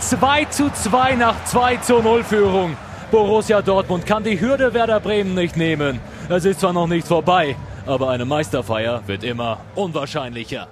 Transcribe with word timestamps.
2 0.00 0.46
zu 0.46 0.70
2 0.70 1.14
nach 1.16 1.44
2 1.44 1.76
zu 1.76 2.00
0 2.00 2.24
Führung. 2.24 2.76
Borussia 3.10 3.60
Dortmund 3.60 4.06
kann 4.06 4.24
die 4.24 4.40
Hürde 4.40 4.72
Werder 4.72 4.98
Bremen 4.98 5.34
nicht 5.34 5.56
nehmen. 5.56 6.00
Es 6.28 6.44
ist 6.44 6.60
zwar 6.60 6.72
noch 6.72 6.86
nicht 6.86 7.06
vorbei, 7.06 7.54
aber 7.86 8.08
eine 8.10 8.24
Meisterfeier 8.24 9.02
wird 9.06 9.24
immer 9.24 9.60
unwahrscheinlicher. 9.74 10.68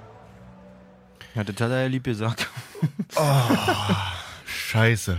Ja, 1.35 1.43
das 1.43 1.55
hat 1.55 1.71
er 1.71 1.81
ja 1.83 1.87
lieb 1.87 2.05
gesagt. 2.05 2.49
Scheiße. 4.45 5.17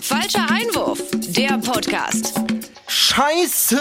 Falscher 0.00 0.46
Einwurf, 0.50 1.00
der 1.12 1.58
Podcast. 1.58 2.40
Scheiße! 2.86 3.80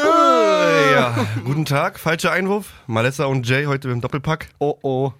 Ja, 0.93 1.27
guten 1.45 1.65
Tag, 1.65 1.99
falscher 1.99 2.31
Einwurf. 2.31 2.73
Malessa 2.87 3.25
und 3.25 3.47
Jay 3.47 3.65
heute 3.65 3.89
im 3.89 4.01
Doppelpack. 4.01 4.49
Oh 4.59 4.77
oh. 4.81 5.13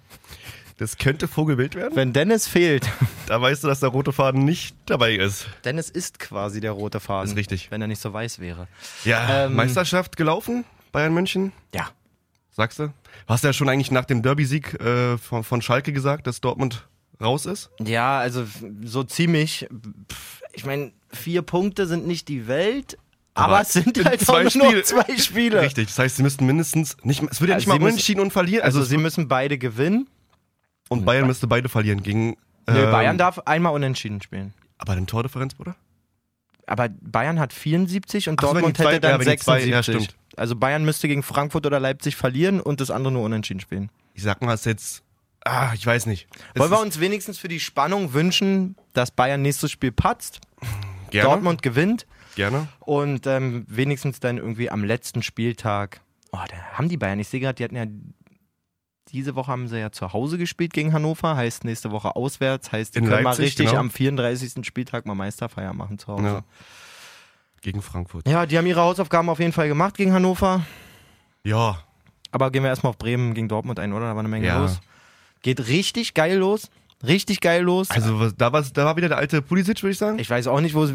Das 0.78 0.96
könnte 0.98 1.28
Vogelwild 1.28 1.74
werden. 1.74 1.94
Wenn 1.96 2.12
Dennis 2.12 2.46
fehlt. 2.48 2.88
Da 3.26 3.40
weißt 3.40 3.62
du, 3.64 3.68
dass 3.68 3.80
der 3.80 3.88
rote 3.88 4.12
Faden 4.12 4.44
nicht 4.44 4.74
dabei 4.84 5.14
ist. 5.14 5.46
Dennis 5.64 5.88
ist 5.88 6.18
quasi 6.18 6.60
der 6.60 6.72
rote 6.72 7.00
Faden. 7.00 7.30
Ist 7.30 7.36
richtig. 7.36 7.70
Wenn 7.70 7.80
er 7.80 7.86
nicht 7.86 8.02
so 8.02 8.12
weiß 8.12 8.40
wäre. 8.40 8.66
Ja, 9.04 9.46
Ähm, 9.46 9.54
Meisterschaft 9.54 10.16
gelaufen, 10.18 10.64
Bayern 10.90 11.14
München, 11.14 11.52
Ja. 11.74 11.88
sagst 12.50 12.78
du? 12.80 12.92
Hast 13.26 13.42
du 13.44 13.48
ja 13.48 13.52
schon 13.54 13.68
eigentlich 13.70 13.90
nach 13.90 14.04
dem 14.04 14.20
Derby-Sieg 14.22 14.74
äh, 14.80 15.16
von, 15.16 15.44
von 15.44 15.62
Schalke 15.62 15.92
gesagt, 15.94 16.26
dass 16.26 16.40
Dortmund 16.42 16.86
raus 17.22 17.46
ist? 17.46 17.70
Ja, 17.80 18.18
also 18.18 18.44
so 18.84 19.02
ziemlich. 19.04 19.66
Ich 20.52 20.66
meine, 20.66 20.92
vier 21.10 21.40
Punkte 21.42 21.86
sind 21.86 22.06
nicht 22.06 22.28
die 22.28 22.48
Welt, 22.48 22.98
aber, 23.34 23.46
Aber 23.54 23.60
es 23.62 23.72
sind 23.72 23.96
in 23.96 24.04
halt 24.04 24.20
zwei 24.20 24.46
auch 24.48 24.54
nur 24.54 24.66
Spiele- 24.66 24.82
zwei 24.82 25.16
Spiele. 25.16 25.62
Richtig, 25.62 25.86
das 25.88 25.98
heißt, 25.98 26.16
sie 26.16 26.22
müssten 26.22 26.44
mindestens 26.44 26.98
nicht, 27.02 27.22
es 27.30 27.40
wird 27.40 27.48
ja 27.50 27.54
Also 27.54 27.62
nicht 27.64 27.68
mal 27.68 27.74
müssen- 27.78 27.84
unentschieden 27.84 28.20
und 28.20 28.30
verlieren. 28.32 28.64
Also, 28.64 28.80
Also, 28.80 28.90
sie 28.90 28.98
müssen 28.98 29.28
beide 29.28 29.56
gewinnen. 29.56 30.08
Und 30.88 31.04
Bayern 31.04 31.26
müsste 31.26 31.46
beide 31.46 31.68
verlieren 31.68 32.02
gegen. 32.02 32.36
Nö, 32.68 32.84
ähm, 32.84 32.90
Bayern 32.90 33.18
darf 33.18 33.38
einmal 33.40 33.72
unentschieden 33.72 34.20
spielen. 34.22 34.52
Aber 34.78 34.94
den 34.94 35.06
Tordifferenz, 35.06 35.54
Bruder? 35.54 35.76
Aber 36.66 36.88
Bayern 36.88 37.40
hat 37.40 37.52
74 37.52 38.28
und 38.28 38.38
Ach 38.38 38.44
Dortmund 38.52 38.76
zwei- 38.76 38.90
hätte 38.92 39.00
dann 39.00 39.10
ja, 39.12 39.18
wenn 39.18 39.32
die 39.32 39.36
zwei- 39.38 39.60
76. 39.60 39.72
ja, 39.72 39.82
stimmt. 39.82 40.16
Also 40.36 40.56
Bayern 40.56 40.84
müsste 40.84 41.08
gegen 41.08 41.22
Frankfurt 41.22 41.66
oder 41.66 41.80
Leipzig 41.80 42.16
verlieren 42.16 42.60
und 42.60 42.80
das 42.80 42.90
andere 42.90 43.12
nur 43.12 43.22
unentschieden 43.24 43.60
spielen. 43.60 43.90
Ich 44.14 44.22
sag 44.22 44.40
mal, 44.42 44.54
es 44.54 44.60
ist 44.60 44.66
jetzt. 44.66 45.02
Ah, 45.44 45.72
ich 45.74 45.84
weiß 45.84 46.06
nicht. 46.06 46.28
Es 46.54 46.60
Wollen 46.60 46.70
wir 46.70 46.80
uns 46.80 47.00
wenigstens 47.00 47.36
für 47.38 47.48
die 47.48 47.58
Spannung 47.58 48.12
wünschen, 48.14 48.76
dass 48.92 49.10
Bayern 49.10 49.42
nächstes 49.42 49.72
Spiel 49.72 49.90
patzt, 49.90 50.40
gerne, 51.10 51.28
Dortmund 51.28 51.62
gewinnt 51.62 52.06
Gerne. 52.36 52.68
und 52.78 53.26
ähm, 53.26 53.66
wenigstens 53.68 54.20
dann 54.20 54.38
irgendwie 54.38 54.70
am 54.70 54.84
letzten 54.84 55.22
Spieltag. 55.22 56.00
Oh, 56.30 56.38
da 56.48 56.56
haben 56.78 56.88
die 56.88 56.96
Bayern. 56.96 57.18
Ich 57.18 57.26
sehe 57.28 57.40
gerade, 57.40 57.56
die 57.56 57.64
hatten 57.64 57.76
ja 57.76 57.86
diese 59.08 59.34
Woche 59.34 59.50
haben 59.50 59.68
sie 59.68 59.78
ja 59.78 59.90
zu 59.92 60.12
Hause 60.12 60.38
gespielt 60.38 60.72
gegen 60.72 60.92
Hannover, 60.92 61.36
heißt 61.36 61.64
nächste 61.64 61.90
Woche 61.90 62.16
auswärts, 62.16 62.72
heißt 62.72 62.94
die 62.94 63.00
In 63.00 63.04
können 63.06 63.22
mal 63.22 63.30
Leipzig, 63.30 63.46
richtig 63.46 63.66
genau. 63.68 63.80
am 63.80 63.90
34. 63.90 64.64
Spieltag 64.64 65.06
mal 65.06 65.14
Meisterfeier 65.14 65.72
machen 65.72 65.98
zu 65.98 66.08
Hause. 66.08 66.24
Ja. 66.24 66.44
Gegen 67.60 67.82
Frankfurt. 67.82 68.28
Ja, 68.28 68.46
die 68.46 68.58
haben 68.58 68.66
ihre 68.66 68.80
Hausaufgaben 68.80 69.28
auf 69.28 69.38
jeden 69.38 69.52
Fall 69.52 69.68
gemacht 69.68 69.96
gegen 69.96 70.12
Hannover. 70.12 70.64
Ja. 71.44 71.78
Aber 72.30 72.50
gehen 72.50 72.62
wir 72.62 72.70
erstmal 72.70 72.90
auf 72.90 72.98
Bremen 72.98 73.34
gegen 73.34 73.48
Dortmund 73.48 73.78
ein, 73.78 73.92
oder? 73.92 74.06
Da 74.06 74.12
war 74.12 74.20
eine 74.20 74.28
Menge 74.28 74.46
Ja. 74.46 74.60
los. 74.60 74.80
Geht 75.42 75.68
richtig 75.68 76.14
geil 76.14 76.38
los. 76.38 76.70
Richtig 77.04 77.40
geil 77.40 77.62
los. 77.62 77.90
Also 77.90 78.20
was, 78.20 78.36
da, 78.36 78.52
war, 78.52 78.62
da 78.62 78.84
war 78.84 78.96
wieder 78.96 79.08
der 79.08 79.18
alte 79.18 79.42
Pulisic, 79.42 79.82
würde 79.82 79.90
ich 79.90 79.98
sagen. 79.98 80.20
ich 80.20 80.30
weiß 80.30 80.46
auch 80.46 80.60
nicht, 80.60 80.74
wo, 80.76 80.88
wie, 80.88 80.94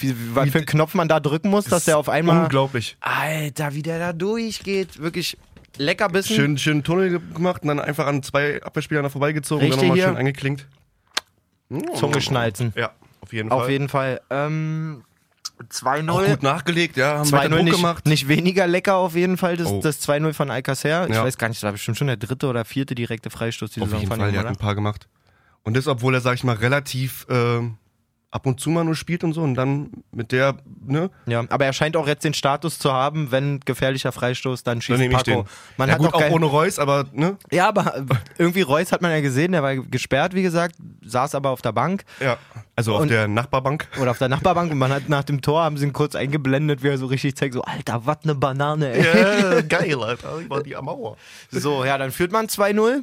wie, 0.00 0.34
was 0.34 0.50
für 0.50 0.58
einen 0.58 0.66
Knopf 0.66 0.94
man 0.94 1.08
da 1.08 1.18
drücken 1.18 1.50
muss, 1.50 1.64
dass 1.64 1.84
der 1.84 1.98
auf 1.98 2.08
einmal. 2.08 2.44
Unglaublich. 2.44 2.96
Alter, 3.00 3.74
wie 3.74 3.82
der 3.82 3.98
da 3.98 4.12
durchgeht. 4.12 5.00
Wirklich 5.00 5.36
lecker 5.76 6.08
Bissen. 6.08 6.34
Schön, 6.36 6.58
schön 6.58 6.82
Tunnel 6.82 7.10
ge- 7.10 7.20
gemacht 7.34 7.62
und 7.62 7.68
dann 7.68 7.80
einfach 7.80 8.06
an 8.06 8.22
zwei 8.22 8.62
Abwehrspielern 8.62 9.04
da 9.04 9.10
vorbeigezogen 9.10 9.66
und 9.66 9.72
Richtig 9.72 9.80
dann 9.80 9.88
nochmal 9.88 9.96
hier. 9.98 10.08
schön 10.08 10.16
angeklinkt. 10.16 10.66
Zunge 11.96 12.20
schnalzen. 12.22 12.72
Ja, 12.76 12.92
auf 13.20 13.32
jeden 13.32 13.50
Fall. 13.50 13.58
Auf 13.60 13.68
jeden 13.68 13.88
Fall. 13.88 14.20
Ähm, 14.30 15.04
Auch 15.60 15.64
2-0. 15.66 16.26
gut 16.30 16.42
nachgelegt, 16.42 16.96
ja. 16.96 17.18
Haben 17.18 17.30
weiter 17.32 17.46
2-0 17.46 17.56
Druck 17.56 17.64
nicht, 17.64 17.76
gemacht. 17.76 18.06
nicht 18.06 18.28
weniger 18.28 18.66
lecker 18.66 18.94
auf 18.96 19.14
jeden 19.14 19.36
Fall, 19.36 19.56
das, 19.56 19.66
Oh. 19.68 19.80
das 19.82 20.00
2-0 20.00 20.32
von 20.32 20.50
Alcacer. 20.50 21.08
Ich 21.08 21.14
Ja. 21.14 21.24
weiß 21.24 21.36
gar 21.36 21.48
nicht, 21.48 21.58
das 21.58 21.64
war 21.64 21.72
bestimmt 21.72 21.98
schon 21.98 22.06
der 22.06 22.16
dritte 22.16 22.46
oder 22.46 22.64
vierte 22.64 22.94
direkte 22.94 23.28
Freistoß 23.30 23.72
die 23.72 23.80
Auf 23.80 23.88
Saison 23.88 24.00
jeden 24.00 24.10
von 24.10 24.20
Fall, 24.20 24.28
ihm, 24.30 24.32
der 24.32 24.40
hat 24.42 24.48
ein 24.48 24.56
paar 24.56 24.74
gemacht. 24.74 25.08
Und 25.64 25.76
das, 25.76 25.86
obwohl 25.88 26.14
er, 26.14 26.20
sag 26.22 26.34
ich 26.34 26.44
mal, 26.44 26.56
relativ 26.56 27.26
ähm, 27.28 27.76
ab 28.30 28.44
und 28.46 28.60
zu 28.60 28.68
mal 28.68 28.84
nur 28.84 28.94
spielt 28.94 29.24
und 29.24 29.32
so 29.32 29.40
und 29.42 29.54
dann 29.54 29.90
mit 30.12 30.32
der, 30.32 30.56
ne? 30.86 31.10
Ja, 31.26 31.44
aber 31.48 31.64
er 31.64 31.72
scheint 31.72 31.96
auch 31.96 32.06
jetzt 32.06 32.24
den 32.24 32.34
Status 32.34 32.78
zu 32.78 32.92
haben, 32.92 33.30
wenn 33.30 33.60
gefährlicher 33.60 34.12
Freistoß, 34.12 34.62
dann 34.64 34.74
Dann 34.76 34.82
schießt 34.82 35.00
ich 35.00 35.10
Paco. 35.10 35.46
Man 35.78 35.88
ja 35.88 35.94
hat 35.94 36.00
gut, 36.02 36.12
auch 36.12 36.20
kein- 36.20 36.32
ohne 36.32 36.44
Reus, 36.44 36.78
aber, 36.78 37.06
ne? 37.12 37.38
Ja, 37.50 37.68
aber 37.68 37.96
äh, 37.96 38.02
irgendwie 38.36 38.60
Reus 38.60 38.92
hat 38.92 39.00
man 39.00 39.10
ja 39.12 39.20
gesehen, 39.22 39.52
der 39.52 39.62
war 39.62 39.76
gesperrt, 39.76 40.34
wie 40.34 40.42
gesagt, 40.42 40.76
saß 41.04 41.34
aber 41.34 41.48
auf 41.50 41.62
der 41.62 41.72
Bank 41.72 42.04
Ja. 42.20 42.36
Also 42.76 42.94
auf 42.94 43.00
Und- 43.02 43.08
der 43.10 43.26
Nachbarbank. 43.28 43.88
oder 44.00 44.10
auf 44.12 44.18
der 44.18 44.28
Nachbarbank 44.28 44.70
und 44.72 44.78
man 44.78 44.92
hat 44.92 45.08
nach 45.08 45.24
dem 45.24 45.40
Tor, 45.40 45.62
haben 45.64 45.78
sie 45.78 45.86
ihn 45.86 45.92
kurz 45.94 46.14
eingeblendet, 46.14 46.82
wie 46.82 46.88
er 46.88 46.98
so 46.98 47.06
richtig 47.06 47.34
zeigt, 47.34 47.54
so, 47.54 47.62
Alter, 47.62 48.02
was 48.04 48.18
ne 48.24 48.34
Banane, 48.34 48.92
ey. 48.92 49.04
Ja, 49.54 49.60
geil, 49.62 50.00
Alter. 50.02 50.38
Ich 50.42 50.50
war 50.50 50.62
die 50.62 50.76
am 50.76 50.84
Mauer. 50.84 51.16
So, 51.50 51.84
ja, 51.84 51.96
dann 51.98 52.10
führt 52.12 52.30
man 52.30 52.46
2-0, 52.46 53.02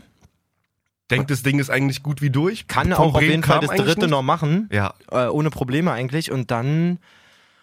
Denkt, 1.11 1.29
das 1.29 1.43
Ding 1.43 1.59
ist 1.59 1.69
eigentlich 1.69 2.01
gut 2.01 2.21
wie 2.21 2.29
durch. 2.31 2.67
kann 2.67 2.91
Von 2.91 2.93
auch 2.93 3.15
auf 3.15 3.21
jeden 3.21 3.43
Fall 3.43 3.59
das 3.59 3.69
dritte 3.75 4.01
nicht. 4.01 4.09
noch 4.09 4.23
machen, 4.23 4.67
Ja, 4.71 4.93
äh, 5.11 5.27
ohne 5.27 5.49
Probleme 5.51 5.91
eigentlich 5.91 6.31
und 6.31 6.49
dann 6.51 6.97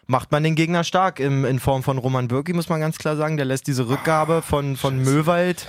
macht 0.06 0.30
man 0.30 0.42
den 0.44 0.54
Gegner 0.54 0.84
stark 0.84 1.18
im, 1.20 1.44
in 1.44 1.58
Form 1.58 1.82
von 1.82 1.98
Roman 1.98 2.28
Bürki, 2.28 2.52
muss 2.52 2.68
man 2.68 2.80
ganz 2.80 2.98
klar 2.98 3.16
sagen. 3.16 3.36
Der 3.36 3.46
lässt 3.46 3.66
diese 3.66 3.88
Rückgabe 3.88 4.42
von, 4.42 4.76
von 4.76 4.98
Möwald, 5.02 5.66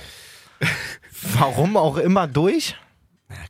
warum 1.38 1.76
auch 1.76 1.96
immer, 1.96 2.26
durch. 2.26 2.76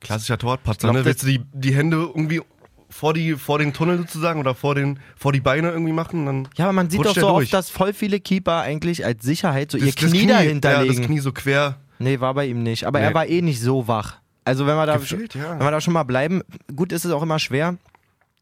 klassischer 0.00 0.38
Torwartpatzer, 0.38 0.92
ne? 0.92 1.04
Willst 1.04 1.22
du 1.22 1.26
die, 1.26 1.42
die 1.52 1.74
Hände 1.74 1.96
irgendwie 1.96 2.41
vor, 2.88 3.12
die, 3.12 3.34
vor 3.34 3.58
den 3.58 3.72
Tunnel 3.72 3.98
sozusagen 3.98 4.41
oder 4.41 4.54
vor, 4.54 4.74
den, 4.74 5.00
vor 5.16 5.32
die 5.32 5.41
Beine 5.41 5.70
irgendwie 5.70 5.92
machen? 5.92 6.26
Dann 6.26 6.48
Ja, 6.56 6.66
aber 6.66 6.72
man 6.74 6.91
sieht 6.91 7.04
doch 7.04 7.14
so 7.14 7.20
durch. 7.28 7.44
oft, 7.46 7.52
dass 7.52 7.70
voll 7.70 7.92
viele 7.92 8.20
Keeper 8.20 8.60
eigentlich 8.60 9.04
als 9.04 9.22
Sicherheit 9.24 9.70
so 9.70 9.78
ihr 9.78 9.86
Das- 9.86 9.96
das 9.96 10.10
Knie, 10.10 10.26
dahinter 10.26 10.70
ja, 10.72 10.80
legen. 10.82 10.96
das 10.96 11.06
Knie 11.06 11.18
so 11.20 11.32
quer. 11.32 11.76
Nee, 11.99 12.21
war 12.21 12.34
bei 12.34 12.47
ihm 12.47 12.62
nicht. 12.62 12.84
Aber 12.84 12.99
Nee. 12.99 13.06
er 13.06 13.15
war 13.15 13.27
eh 13.27 13.43
nicht 13.43 13.60
so 13.60 13.87
wach. 13.88 14.16
Also 14.44 14.66
wenn 14.66 14.77
wir 14.77 14.87
da, 14.87 14.97
Gefühlt, 14.99 15.34
ja. 15.34 15.53
wenn 15.59 15.66
wir 15.66 15.71
da 15.71 15.81
schon 15.81 15.94
mal 15.94 16.03
bleiben, 16.03 16.43
gut 16.75 16.93
ist 16.93 17.05
es 17.05 17.12
auch 17.12 17.22
immer 17.22 17.38
schwer. 17.38 17.77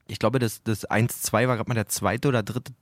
Ich 0.08 0.18
glaube, 0.18 0.38
das, 0.38 0.62
das 0.64 0.88
1-2 0.88 1.32
war 1.46 1.56
gerade 1.56 1.68
mal 1.68 1.74
der 1.74 1.86
zweite 1.88 2.28
oder 2.28 2.42
dritte 2.42 2.72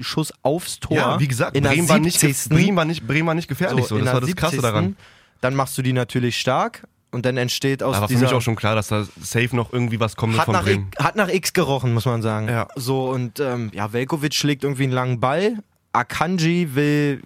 Schuss 0.00 0.32
aufs 0.42 0.80
Tor. 0.80 0.96
Ja, 0.96 1.20
wie 1.20 1.28
gesagt, 1.28 1.56
in 1.56 1.62
der 1.64 1.70
Bremen 1.70 1.88
war, 1.88 1.98
nicht, 1.98 2.20
ge- 2.20 2.32
70. 2.32 2.50
Bremen, 2.56 2.76
war 2.76 2.84
nicht, 2.84 3.06
Bremen 3.06 3.26
war 3.26 3.34
nicht 3.34 3.48
gefährlich. 3.48 3.84
So, 3.86 3.96
in 3.98 4.04
das 4.04 4.14
war 4.14 4.20
das 4.20 4.34
Krasse 4.36 4.56
70.. 4.56 4.62
daran. 4.62 4.96
Dann 5.40 5.54
machst 5.54 5.76
du 5.76 5.82
die 5.82 5.92
natürlich 5.92 6.38
stark 6.38 6.86
und 7.10 7.26
dann 7.26 7.36
entsteht 7.36 7.82
aus 7.82 7.96
Aber 7.96 8.06
für 8.08 8.14
dieser... 8.14 8.26
mich 8.26 8.34
auch 8.34 8.40
schon 8.40 8.56
klar, 8.56 8.74
dass 8.76 8.88
da 8.88 9.04
safe 9.20 9.54
noch 9.54 9.72
irgendwie 9.72 9.98
was 10.00 10.16
kommt 10.16 10.38
hat 10.38 10.44
von 10.46 10.52
nach, 10.54 10.62
Bremen. 10.64 10.88
X, 10.92 11.04
hat 11.04 11.16
nach 11.16 11.28
X 11.28 11.52
gerochen, 11.52 11.92
muss 11.92 12.06
man 12.06 12.22
sagen. 12.22 12.48
Ja. 12.48 12.68
So, 12.76 13.10
und 13.10 13.40
ähm, 13.40 13.70
ja, 13.74 13.92
Velkovic 13.92 14.32
schlägt 14.34 14.62
irgendwie 14.64 14.84
einen 14.84 14.92
langen 14.92 15.18
Ball. 15.20 15.58
Akanji 15.92 16.74
will 16.74 17.20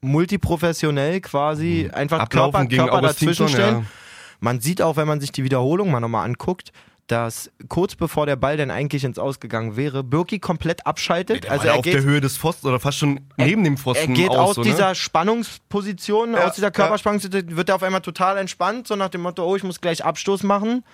multiprofessionell 0.00 1.20
quasi 1.20 1.90
einfach 1.92 2.20
Ablaufen 2.20 2.68
Körper, 2.68 2.76
Körper 2.76 2.98
Augustinsson, 2.98 3.46
dazwischenstellen. 3.46 3.80
ja. 3.82 3.86
Man 4.40 4.60
sieht 4.60 4.80
auch, 4.82 4.96
wenn 4.96 5.08
man 5.08 5.20
sich 5.20 5.32
die 5.32 5.42
Wiederholung 5.44 5.90
mal 5.90 6.00
nochmal 6.00 6.24
anguckt, 6.24 6.72
dass 7.08 7.50
kurz 7.68 7.94
bevor 7.94 8.26
der 8.26 8.36
Ball 8.36 8.56
dann 8.58 8.70
eigentlich 8.70 9.02
ins 9.02 9.18
Ausgegangen 9.18 9.76
wäre, 9.76 10.04
Birki 10.04 10.38
komplett 10.38 10.86
abschaltet. 10.86 11.44
Der 11.44 11.52
also 11.52 11.66
er 11.66 11.76
auf 11.76 11.82
der 11.82 11.94
geht, 11.94 12.04
Höhe 12.04 12.20
des 12.20 12.36
Pfosten 12.36 12.68
oder 12.68 12.78
fast 12.78 12.98
schon 12.98 13.20
neben 13.38 13.64
dem 13.64 13.78
Pfosten 13.78 14.10
er 14.10 14.14
geht 14.14 14.30
aus. 14.30 14.56
so, 14.56 14.60
ne? 14.60 14.68
dieser 14.68 14.94
Spannungsposition, 14.94 16.34
Ja, 16.34 16.46
aus 16.46 16.54
dieser 16.54 16.70
Körperspannungsposition, 16.70 17.56
wird 17.56 17.70
er 17.70 17.76
auf 17.76 17.82
einmal 17.82 18.02
total 18.02 18.36
entspannt, 18.36 18.86
so 18.86 18.94
nach 18.94 19.08
dem 19.08 19.22
Motto, 19.22 19.44
oh, 19.44 19.56
ich 19.56 19.64
muss 19.64 19.80
gleich 19.80 20.04
Abstoß 20.04 20.42
machen. 20.42 20.84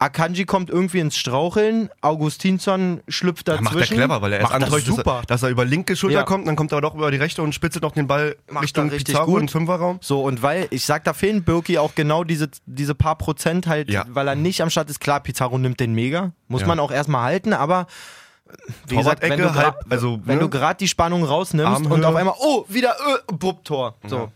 Akanji 0.00 0.44
kommt 0.44 0.70
irgendwie 0.70 1.00
ins 1.00 1.16
Straucheln, 1.16 1.90
Augustinsson 2.02 3.00
schlüpft 3.08 3.48
Ja, 3.48 3.54
dazwischen. 3.56 3.74
macht 3.78 3.90
er 3.90 3.96
clever, 3.96 4.22
weil 4.22 4.32
er 4.34 4.38
erst 4.40 4.52
das 4.54 4.62
antäuscht, 4.62 4.86
dass 4.88 4.94
super. 4.96 5.16
er, 5.22 5.26
dass 5.26 5.42
er 5.42 5.48
über 5.48 5.64
linke 5.64 5.96
Schulter 5.96 6.18
Ja. 6.18 6.22
kommt, 6.22 6.46
dann 6.46 6.54
kommt 6.54 6.70
er 6.70 6.80
doch 6.80 6.94
über 6.94 7.10
die 7.10 7.16
rechte 7.16 7.42
und 7.42 7.52
spitzelt 7.52 7.82
noch 7.82 7.90
den 7.92 8.06
Ball 8.06 8.36
Macht 8.48 8.62
Richtung 8.64 8.90
richtig 8.90 9.06
Pizarro 9.08 9.32
gut. 9.32 9.40
im 9.42 9.48
Fünferraum. 9.48 9.98
So, 10.00 10.22
und 10.22 10.40
weil, 10.40 10.68
ich 10.70 10.84
sag, 10.84 11.02
da 11.02 11.14
fehlen 11.14 11.42
Birki 11.42 11.78
auch 11.78 11.96
genau 11.96 12.22
diese, 12.22 12.48
diese 12.66 12.94
paar 12.94 13.18
Prozent 13.18 13.66
halt, 13.66 13.90
Ja. 13.90 14.04
weil 14.08 14.28
er 14.28 14.36
nicht 14.36 14.62
am 14.62 14.70
Start 14.70 14.88
ist. 14.88 15.00
Klar, 15.00 15.18
Pizarro 15.20 15.58
nimmt 15.58 15.80
den 15.80 15.94
mega. 15.94 16.30
Muss 16.46 16.60
Ja. 16.60 16.68
man 16.68 16.78
auch 16.78 16.92
erstmal 16.92 17.22
halten, 17.24 17.52
aber 17.52 17.88
wie 18.86 18.96
gesagt, 18.96 19.22
wenn 19.22 19.38
du, 19.40 19.52
halb- 19.54 19.84
also, 19.90 20.20
wenn 20.24 20.36
ne? 20.36 20.42
du 20.44 20.48
gerade 20.48 20.78
die 20.78 20.88
Spannung 20.88 21.24
rausnimmst 21.24 21.66
Armhöhe. 21.74 21.92
und 21.94 22.04
auf 22.04 22.14
einmal, 22.14 22.34
oh, 22.38 22.64
wieder, 22.68 22.90
äh, 22.92 23.32
Bub-Tor. 23.32 23.96
So. 24.06 24.30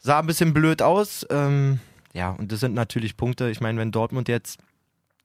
Sah 0.00 0.20
ein 0.20 0.26
bisschen 0.26 0.54
blöd 0.54 0.80
aus. 0.80 1.26
Ähm, 1.28 1.80
ja, 2.14 2.30
und 2.30 2.50
das 2.50 2.60
sind 2.60 2.74
natürlich 2.74 3.18
Punkte. 3.18 3.50
Ich 3.50 3.60
meine, 3.60 3.78
wenn 3.78 3.92
Dortmund 3.92 4.26
jetzt 4.28 4.58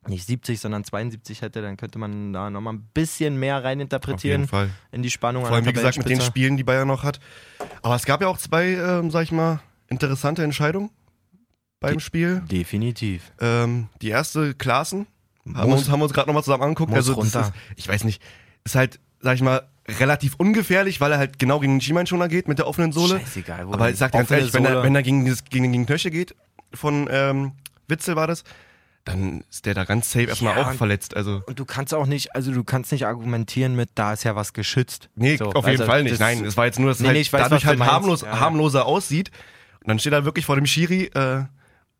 nicht 0.08 0.26
70, 0.26 0.60
sondern 0.60 0.84
72 0.84 1.42
hätte, 1.42 1.62
dann 1.62 1.78
könnte 1.78 1.98
man 2.00 2.34
da 2.34 2.50
nochmal 2.50 2.74
ein 2.74 2.88
bisschen 2.94 3.38
mehr 3.40 3.58
Auf 3.60 3.64
reininterpretieren 3.64 4.42
jeden 4.42 4.50
Fall. 4.50 4.70
in 4.92 5.02
die 5.04 5.12
Spannung. 5.12 5.46
Vor 5.46 5.56
allem, 5.56 5.66
wie 5.66 5.74
gesagt, 5.74 5.98
mit 5.98 6.10
den. 6.10 6.22
Spielen, 6.22 6.58
die 6.58 6.64
Bayern 6.64 6.88
noch 6.88 7.04
hat. 7.04 7.20
Aber 7.82 7.96
es 7.96 8.06
gab 8.06 8.22
ja 8.22 8.28
auch 8.28 8.38
zwei, 8.38 8.66
ähm, 8.74 9.12
sag 9.12 9.24
ich 9.24 9.32
mal, 9.32 9.60
interessante 9.88 10.44
Entscheidungen 10.44 10.90
beim 11.80 12.00
Spiel. 12.00 12.42
Definitiv. 12.50 13.32
Ähm, 13.40 13.90
die 14.02 14.10
erste, 14.10 14.54
Klaassen, 14.56 15.08
haben 15.46 15.56
wir 15.56 15.66
Muss- 15.68 15.80
uns, 15.82 15.90
haben 15.90 16.02
uns 16.02 16.14
gerade 16.14 16.28
nochmal 16.28 16.44
zusammen 16.44 16.64
angeguckt. 16.64 16.94
Also, 16.94 17.14
runter. 17.14 17.42
ist, 17.42 17.54
ich 17.76 17.88
weiß 17.88 18.04
nicht, 18.04 18.22
ist 18.64 18.76
halt, 18.76 19.00
sag 19.20 19.36
ich 19.36 19.42
mal, 19.42 19.68
relativ 20.00 20.36
ungefährlich, 20.38 21.00
weil 21.02 21.12
er 21.12 21.20
halt 21.20 21.38
genau 21.38 21.60
gegen 21.60 21.76
den 21.76 21.82
Schienbeinschoner 21.82 22.28
geht 22.28 22.48
mit 22.48 22.58
der 22.58 22.68
offenen 22.68 22.92
Sohle. 22.92 23.20
Scheißegal, 23.20 23.68
wo 23.68 23.74
Aber 23.74 23.92
ich 23.92 23.98
sag 23.98 24.12
ganz 24.14 24.32
ehrlich, 24.32 24.52
wenn 24.54 24.66
er, 24.66 24.82
wenn 24.82 24.96
er 24.96 25.04
gegen, 25.04 25.26
gegen 25.50 25.72
den 25.72 25.86
Knöchel 25.86 26.10
geht, 26.10 26.36
von 26.74 27.08
ähm, 27.12 27.52
Witzel 27.88 28.16
war 28.16 28.26
das, 28.26 28.44
dann 29.06 29.44
ist 29.52 29.66
der 29.66 29.74
da 29.76 29.84
ganz 29.86 30.12
safe 30.12 30.26
erstmal 30.26 30.58
Ja, 30.58 30.68
auch 30.68 30.74
verletzt. 30.74 31.16
Also, 31.16 31.42
Und 31.46 31.60
du 31.60 31.66
kannst 31.66 31.94
auch 31.94 32.06
nicht, 32.08 32.36
also 32.36 32.52
du 32.52 32.64
kannst 32.64 32.92
nicht 32.92 33.06
argumentieren 33.06 33.76
mit, 33.76 33.90
da 33.96 34.14
ist 34.14 34.24
ja 34.24 34.36
was 34.36 34.52
geschützt. 34.54 35.10
nee, 35.16 35.38
So, 35.38 35.46
auf 35.46 35.66
jeden 35.68 35.80
also 35.82 35.86
Fall 35.86 36.04
nicht. 36.04 36.20
Nein, 36.20 36.44
es 36.44 36.58
war 36.58 36.66
jetzt 36.66 36.80
nur, 36.80 36.90
dass 36.90 37.00
Nee, 37.00 37.08
halt 37.10 37.18
nee, 37.18 37.32
weiß, 37.32 37.44
dadurch 37.44 37.66
halt 37.66 37.80
harmlos, 37.80 38.22
Ja, 38.22 38.40
harmloser 38.40 38.86
aussieht. 38.86 39.32
Und 39.82 39.90
dann 39.90 40.00
steht 40.00 40.14
er 40.14 40.26
wirklich 40.26 40.46
vor 40.46 40.56
dem 40.56 40.66
Schiri 40.66 41.06
äh, 41.14 41.44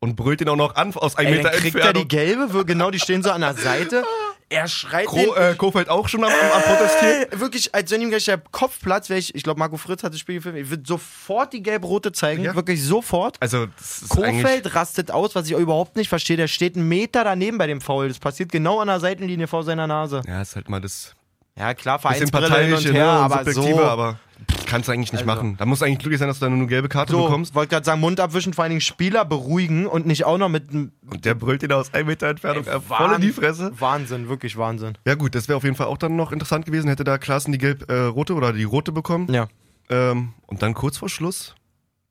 und 0.00 0.16
brüllt 0.16 0.40
ihn 0.40 0.48
auch 0.48 0.56
noch 0.56 0.74
an 0.74 0.92
aus 0.94 1.16
einem 1.16 1.28
Ey, 1.28 1.36
Meter 1.38 1.50
dann 1.50 1.60
kriegt 1.60 1.76
er 1.76 1.92
die 1.92 2.02
Entfernung. 2.02 2.48
gelbe, 2.48 2.64
genau, 2.64 2.90
die 2.90 2.98
stehen 2.98 3.22
so 3.22 3.30
an 3.30 3.40
der 3.40 3.54
Seite. 3.54 4.04
Er 4.48 4.68
schreit 4.68 5.06
Kro 5.06 5.34
äh, 5.34 5.54
Kofeld 5.56 5.88
auch 5.88 6.06
schon 6.08 6.22
am, 6.22 6.30
am 6.30 6.62
Protestieren. 6.62 7.22
Äh, 7.32 7.40
Wirklich, 7.40 7.74
als 7.74 7.90
wenn 7.90 8.00
ihm 8.00 8.10
gleich 8.10 8.26
der 8.26 8.38
Kopf 8.38 8.78
platzt, 8.80 9.10
wäre 9.10 9.18
ich, 9.18 9.34
ich 9.34 9.42
glaube, 9.42 9.58
Marco 9.58 9.76
Fritz 9.76 10.04
hat 10.04 10.12
das 10.12 10.20
Spiel 10.20 10.36
gefilmt, 10.36 10.56
ich 10.58 10.70
würde 10.70 10.84
sofort 10.86 11.52
die 11.52 11.62
gelb-rote 11.62 12.12
zeigen, 12.12 12.44
Ja. 12.44 12.54
wirklich 12.54 12.82
sofort. 12.84 13.36
Also. 13.40 13.66
Kofeld 14.08 14.72
rastet 14.74 15.10
aus, 15.10 15.34
was 15.34 15.46
ich 15.50 15.56
überhaupt 15.56 15.96
nicht 15.96 16.08
verstehe. 16.08 16.36
Der 16.36 16.46
steht 16.46 16.76
einen 16.76 16.86
Meter 16.88 17.24
daneben 17.24 17.58
bei 17.58 17.66
dem 17.66 17.80
Foul. 17.80 18.06
Das 18.08 18.20
passiert 18.20 18.52
genau 18.52 18.78
an 18.78 18.86
der 18.86 19.00
Seitenlinie 19.00 19.48
vor 19.48 19.64
seiner 19.64 19.88
Nase. 19.88 20.22
Ja, 20.28 20.42
ist 20.42 20.54
halt 20.54 20.68
mal 20.68 20.80
das 20.80 21.14
Ja, 21.58 21.74
klar, 21.74 21.98
Vereinsbrille 21.98 22.56
hin 22.60 22.74
und 22.74 22.84
her, 22.84 22.92
ne, 22.92 23.18
und 23.18 23.32
aber 23.32 23.52
so. 23.52 23.80
aber 23.80 24.20
kannst 24.66 24.88
du 24.88 24.92
eigentlich 24.92 25.12
nicht 25.12 25.22
Also- 25.26 25.34
machen. 25.34 25.56
Da 25.56 25.64
musst 25.64 25.80
du 25.80 25.86
eigentlich 25.86 26.00
glücklich 26.00 26.18
sein, 26.18 26.28
dass 26.28 26.38
du 26.38 26.44
dann 26.44 26.52
nur 26.52 26.60
eine 26.60 26.68
gelbe 26.68 26.88
Karte 26.88 27.12
So, 27.12 27.24
bekommst. 27.24 27.54
wollte 27.54 27.70
gerade 27.70 27.86
sagen, 27.86 28.00
Mund 28.00 28.20
abwischen, 28.20 28.52
vor 28.52 28.64
allen 28.64 28.70
Dingen 28.70 28.80
Spieler 28.82 29.24
beruhigen 29.24 29.86
und 29.86 30.06
nicht 30.06 30.24
auch 30.24 30.36
noch 30.38 30.48
mit 30.48 30.68
einem 30.70 30.92
Und 31.10 31.24
der 31.24 31.34
brüllt 31.34 31.62
ihn 31.62 31.72
aus 31.72 31.94
einem 31.94 32.08
Meter 32.08 32.26
Entfernung 32.28 32.66
äh, 32.66 32.80
voll 32.80 33.14
in 33.14 33.20
die 33.22 33.30
Fresse. 33.32 33.72
Wahnsinn, 33.78 34.28
wirklich 34.28 34.56
Wahnsinn. 34.58 34.98
Ja 35.06 35.14
gut, 35.14 35.34
das 35.34 35.48
wäre 35.48 35.56
auf 35.56 35.64
jeden 35.64 35.76
Fall 35.76 35.86
auch 35.86 35.98
dann 35.98 36.16
noch 36.16 36.32
interessant 36.32 36.66
gewesen, 36.66 36.88
hätte 36.88 37.04
da 37.04 37.16
Klaassen 37.18 37.52
die 37.52 37.58
gelb-rote 37.58 38.34
oder 38.34 38.52
die 38.52 38.64
rote 38.64 38.92
bekommen. 38.92 39.32
Ja. 39.32 39.48
Ähm, 39.88 40.34
und 40.46 40.62
dann 40.62 40.74
kurz 40.74 40.98
vor 40.98 41.08
Schluss, 41.08 41.54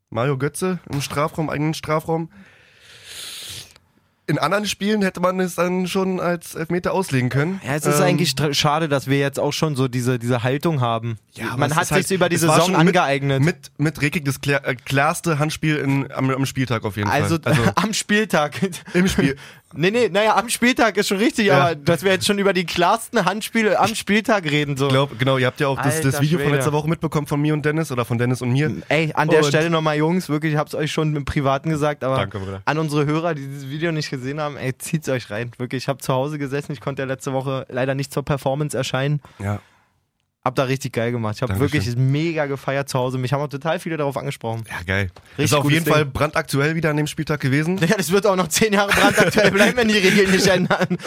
Mario 0.10 0.38
Götze 0.38 0.80
im 0.92 1.02
Strafraum, 1.02 1.50
eigenen 1.50 1.74
Strafraum. 1.74 2.30
In 4.28 4.40
anderen 4.40 4.66
Spielen 4.66 5.04
hätte 5.04 5.20
man 5.20 5.40
es 5.40 5.54
dann 5.54 5.88
schon 5.88 6.20
als 6.20 6.56
Elfmeter 6.56 6.94
auslegen 6.94 7.30
können. 7.30 7.62
Ja, 7.64 7.76
es 7.76 7.86
ist 7.86 7.98
Ähm, 8.00 8.06
eigentlich 8.06 8.34
schade, 8.54 8.90
dass 8.90 9.06
wir 9.08 9.20
jetzt 9.20 9.40
auch 9.40 9.54
schon 9.54 9.76
so 9.76 9.88
diese, 9.88 10.18
diese 10.18 10.42
Haltung 10.42 10.82
haben. 10.82 11.20
Ja, 11.36 11.56
Man 11.58 11.76
hat 11.76 11.84
ist 11.84 11.90
sich 11.90 11.96
halt- 11.96 12.12
über 12.12 12.28
die 12.30 12.38
Saison 12.38 12.72
mit- 12.72 12.80
angeeignet. 12.80 13.44
Mit, 13.44 13.72
mit 13.78 14.02
Rekik 14.02 14.26
das 14.26 14.42
klär, 14.42 14.66
äh, 14.68 14.74
klarste 14.76 15.38
Handspiel 15.38 15.76
in, 15.78 16.12
am, 16.12 16.32
am 16.32 16.46
Spieltag 16.48 16.86
auf 16.86 16.98
jeden 16.98 17.08
also, 17.10 17.38
Fall. 17.38 17.54
Also 17.54 17.72
am 17.76 17.94
Spieltag. 17.94 18.60
im 18.96 19.08
Spiel. 19.08 19.36
Nee, 19.78 19.92
nee, 19.92 20.10
naja, 20.10 20.36
am 20.36 20.50
Spieltag 20.50 20.98
ist 20.98 21.08
schon 21.08 21.18
richtig, 21.18 21.48
Ja. 21.48 21.60
aber 21.66 21.76
dass 21.76 22.04
wir 22.04 22.12
jetzt 22.12 22.26
schon 22.26 22.40
über 22.40 22.54
die 22.54 22.66
klarsten 22.66 23.26
Handspiele 23.26 23.80
am 23.80 23.94
Spieltag 23.96 24.46
reden. 24.46 24.78
So. 24.78 24.86
Ich 24.88 24.92
glaube, 24.94 25.16
genau, 25.16 25.38
ihr 25.38 25.48
habt 25.48 25.60
ja 25.60 25.68
auch 25.68 25.82
das, 25.82 26.02
das 26.02 26.22
Video 26.22 26.38
von 26.40 26.46
Schwede. 26.48 26.58
letzter 26.58 26.74
Woche 26.74 26.88
mitbekommen 26.90 27.28
von 27.28 27.42
mir 27.42 27.54
und 27.54 27.66
Dennis 27.66 27.92
oder 27.92 28.06
von 28.06 28.18
Dennis 28.18 28.42
und 28.42 28.52
mir. 28.52 28.72
Ey, 28.90 29.12
an 29.14 29.28
der 29.30 29.40
Und- 29.40 29.46
Stelle 29.46 29.70
nochmal, 29.70 29.98
Jungs, 29.98 30.30
wirklich, 30.30 30.54
ich 30.54 30.58
hab's 30.60 30.76
euch 30.76 30.92
schon 30.92 31.16
im 31.16 31.26
Privaten 31.26 31.70
gesagt, 31.70 32.04
aber 32.04 32.18
Danke, 32.18 32.62
an 32.66 32.78
unsere 32.78 33.06
Hörer, 33.06 33.36
die 33.36 33.46
dieses 33.48 33.70
Video 33.70 33.92
nicht 33.92 34.10
gesehen 34.10 34.40
haben, 34.40 34.58
ey, 34.58 34.78
zieht's 34.78 35.10
euch 35.10 35.30
rein. 35.30 35.52
Wirklich, 35.58 35.84
ich 35.84 35.88
habe 35.88 36.00
zu 36.00 36.14
Hause 36.14 36.38
gesessen, 36.38 36.72
ich 36.72 36.82
konnte 36.82 37.02
ja 37.02 37.08
letzte 37.08 37.34
Woche 37.34 37.66
leider 37.70 37.96
nicht 37.96 38.14
zur 38.14 38.24
Performance 38.24 38.76
erscheinen. 38.78 39.22
Ja. 39.40 39.60
Hab 40.46 40.54
da 40.54 40.64
richtig 40.66 40.94
geil 40.94 41.12
gemacht. 41.12 41.38
Ich 41.38 41.42
habe 41.42 41.60
wirklich 41.60 41.96
mega 41.96 42.46
gefeiert 42.46 42.88
zu 42.88 43.00
Hause. 43.00 43.18
Mich 43.18 43.34
haben 43.34 43.42
auch 43.42 43.48
total 43.48 43.80
viele 43.80 43.98
darauf 43.98 44.16
angesprochen. 44.16 44.64
Ja, 44.70 44.84
geil. 44.86 45.10
Richtig 45.40 45.46
ist 45.46 45.54
auf 45.56 45.70
jeden 45.72 45.86
Ding. 45.86 45.92
Fall 45.94 46.06
brandaktuell 46.06 46.76
wieder 46.76 46.92
an 46.92 46.98
dem 46.98 47.08
Spieltag 47.08 47.40
gewesen. 47.40 47.80
Ja, 47.80 47.98
das 47.98 48.12
wird 48.12 48.28
auch 48.28 48.36
noch 48.36 48.48
zehn 48.50 48.72
Jahre 48.72 48.92
brandaktuell 48.92 49.50
bleiben, 49.52 49.76
wenn 49.78 49.88
die 49.88 49.98
Regeln 49.98 50.30
nicht 50.30 50.46
ändern. 50.46 50.86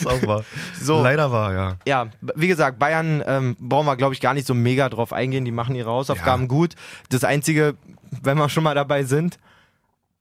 Sauber. 0.00 0.44
So. 0.80 1.02
Leider 1.02 1.30
war, 1.30 1.52
ja. 1.52 1.76
Ja, 1.86 2.06
wie 2.36 2.48
gesagt, 2.48 2.78
Bayern 2.78 3.22
ähm, 3.26 3.56
brauchen 3.58 3.86
wir, 3.86 3.96
glaube 3.96 4.14
ich, 4.14 4.20
gar 4.20 4.32
nicht 4.32 4.46
so 4.46 4.54
mega 4.54 4.88
drauf 4.88 5.12
eingehen. 5.12 5.44
Die 5.44 5.50
machen 5.52 5.74
ihre 5.74 5.90
Hausaufgaben 5.90 6.44
Ja. 6.44 6.48
gut. 6.48 6.74
Das 7.10 7.24
Einzige, 7.24 7.74
wenn 8.22 8.38
wir 8.38 8.48
schon 8.48 8.64
mal 8.64 8.74
dabei 8.74 9.04
sind, 9.04 9.38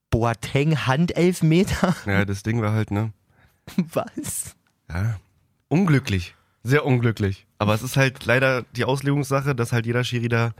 Boateng 0.09 0.85
Handelfmeter. 0.87 1.95
Ja, 2.05 2.25
das 2.25 2.43
Ding 2.43 2.61
war 2.61 2.73
halt, 2.73 2.91
ne? 2.91 3.11
Was? 3.93 4.55
Ja. 4.89 5.17
Unglücklich. 5.69 6.33
Sehr 6.67 6.85
unglücklich. 6.85 7.45
Aber 7.59 7.73
es 7.73 7.81
ist 7.81 7.95
halt 7.97 8.25
leider 8.25 8.63
die 8.75 8.83
Auslegungssache, 8.85 9.55
dass 9.55 9.71
halt 9.71 9.85
jeder 9.85 10.03
Schiri 10.03 10.27
da 10.27 10.51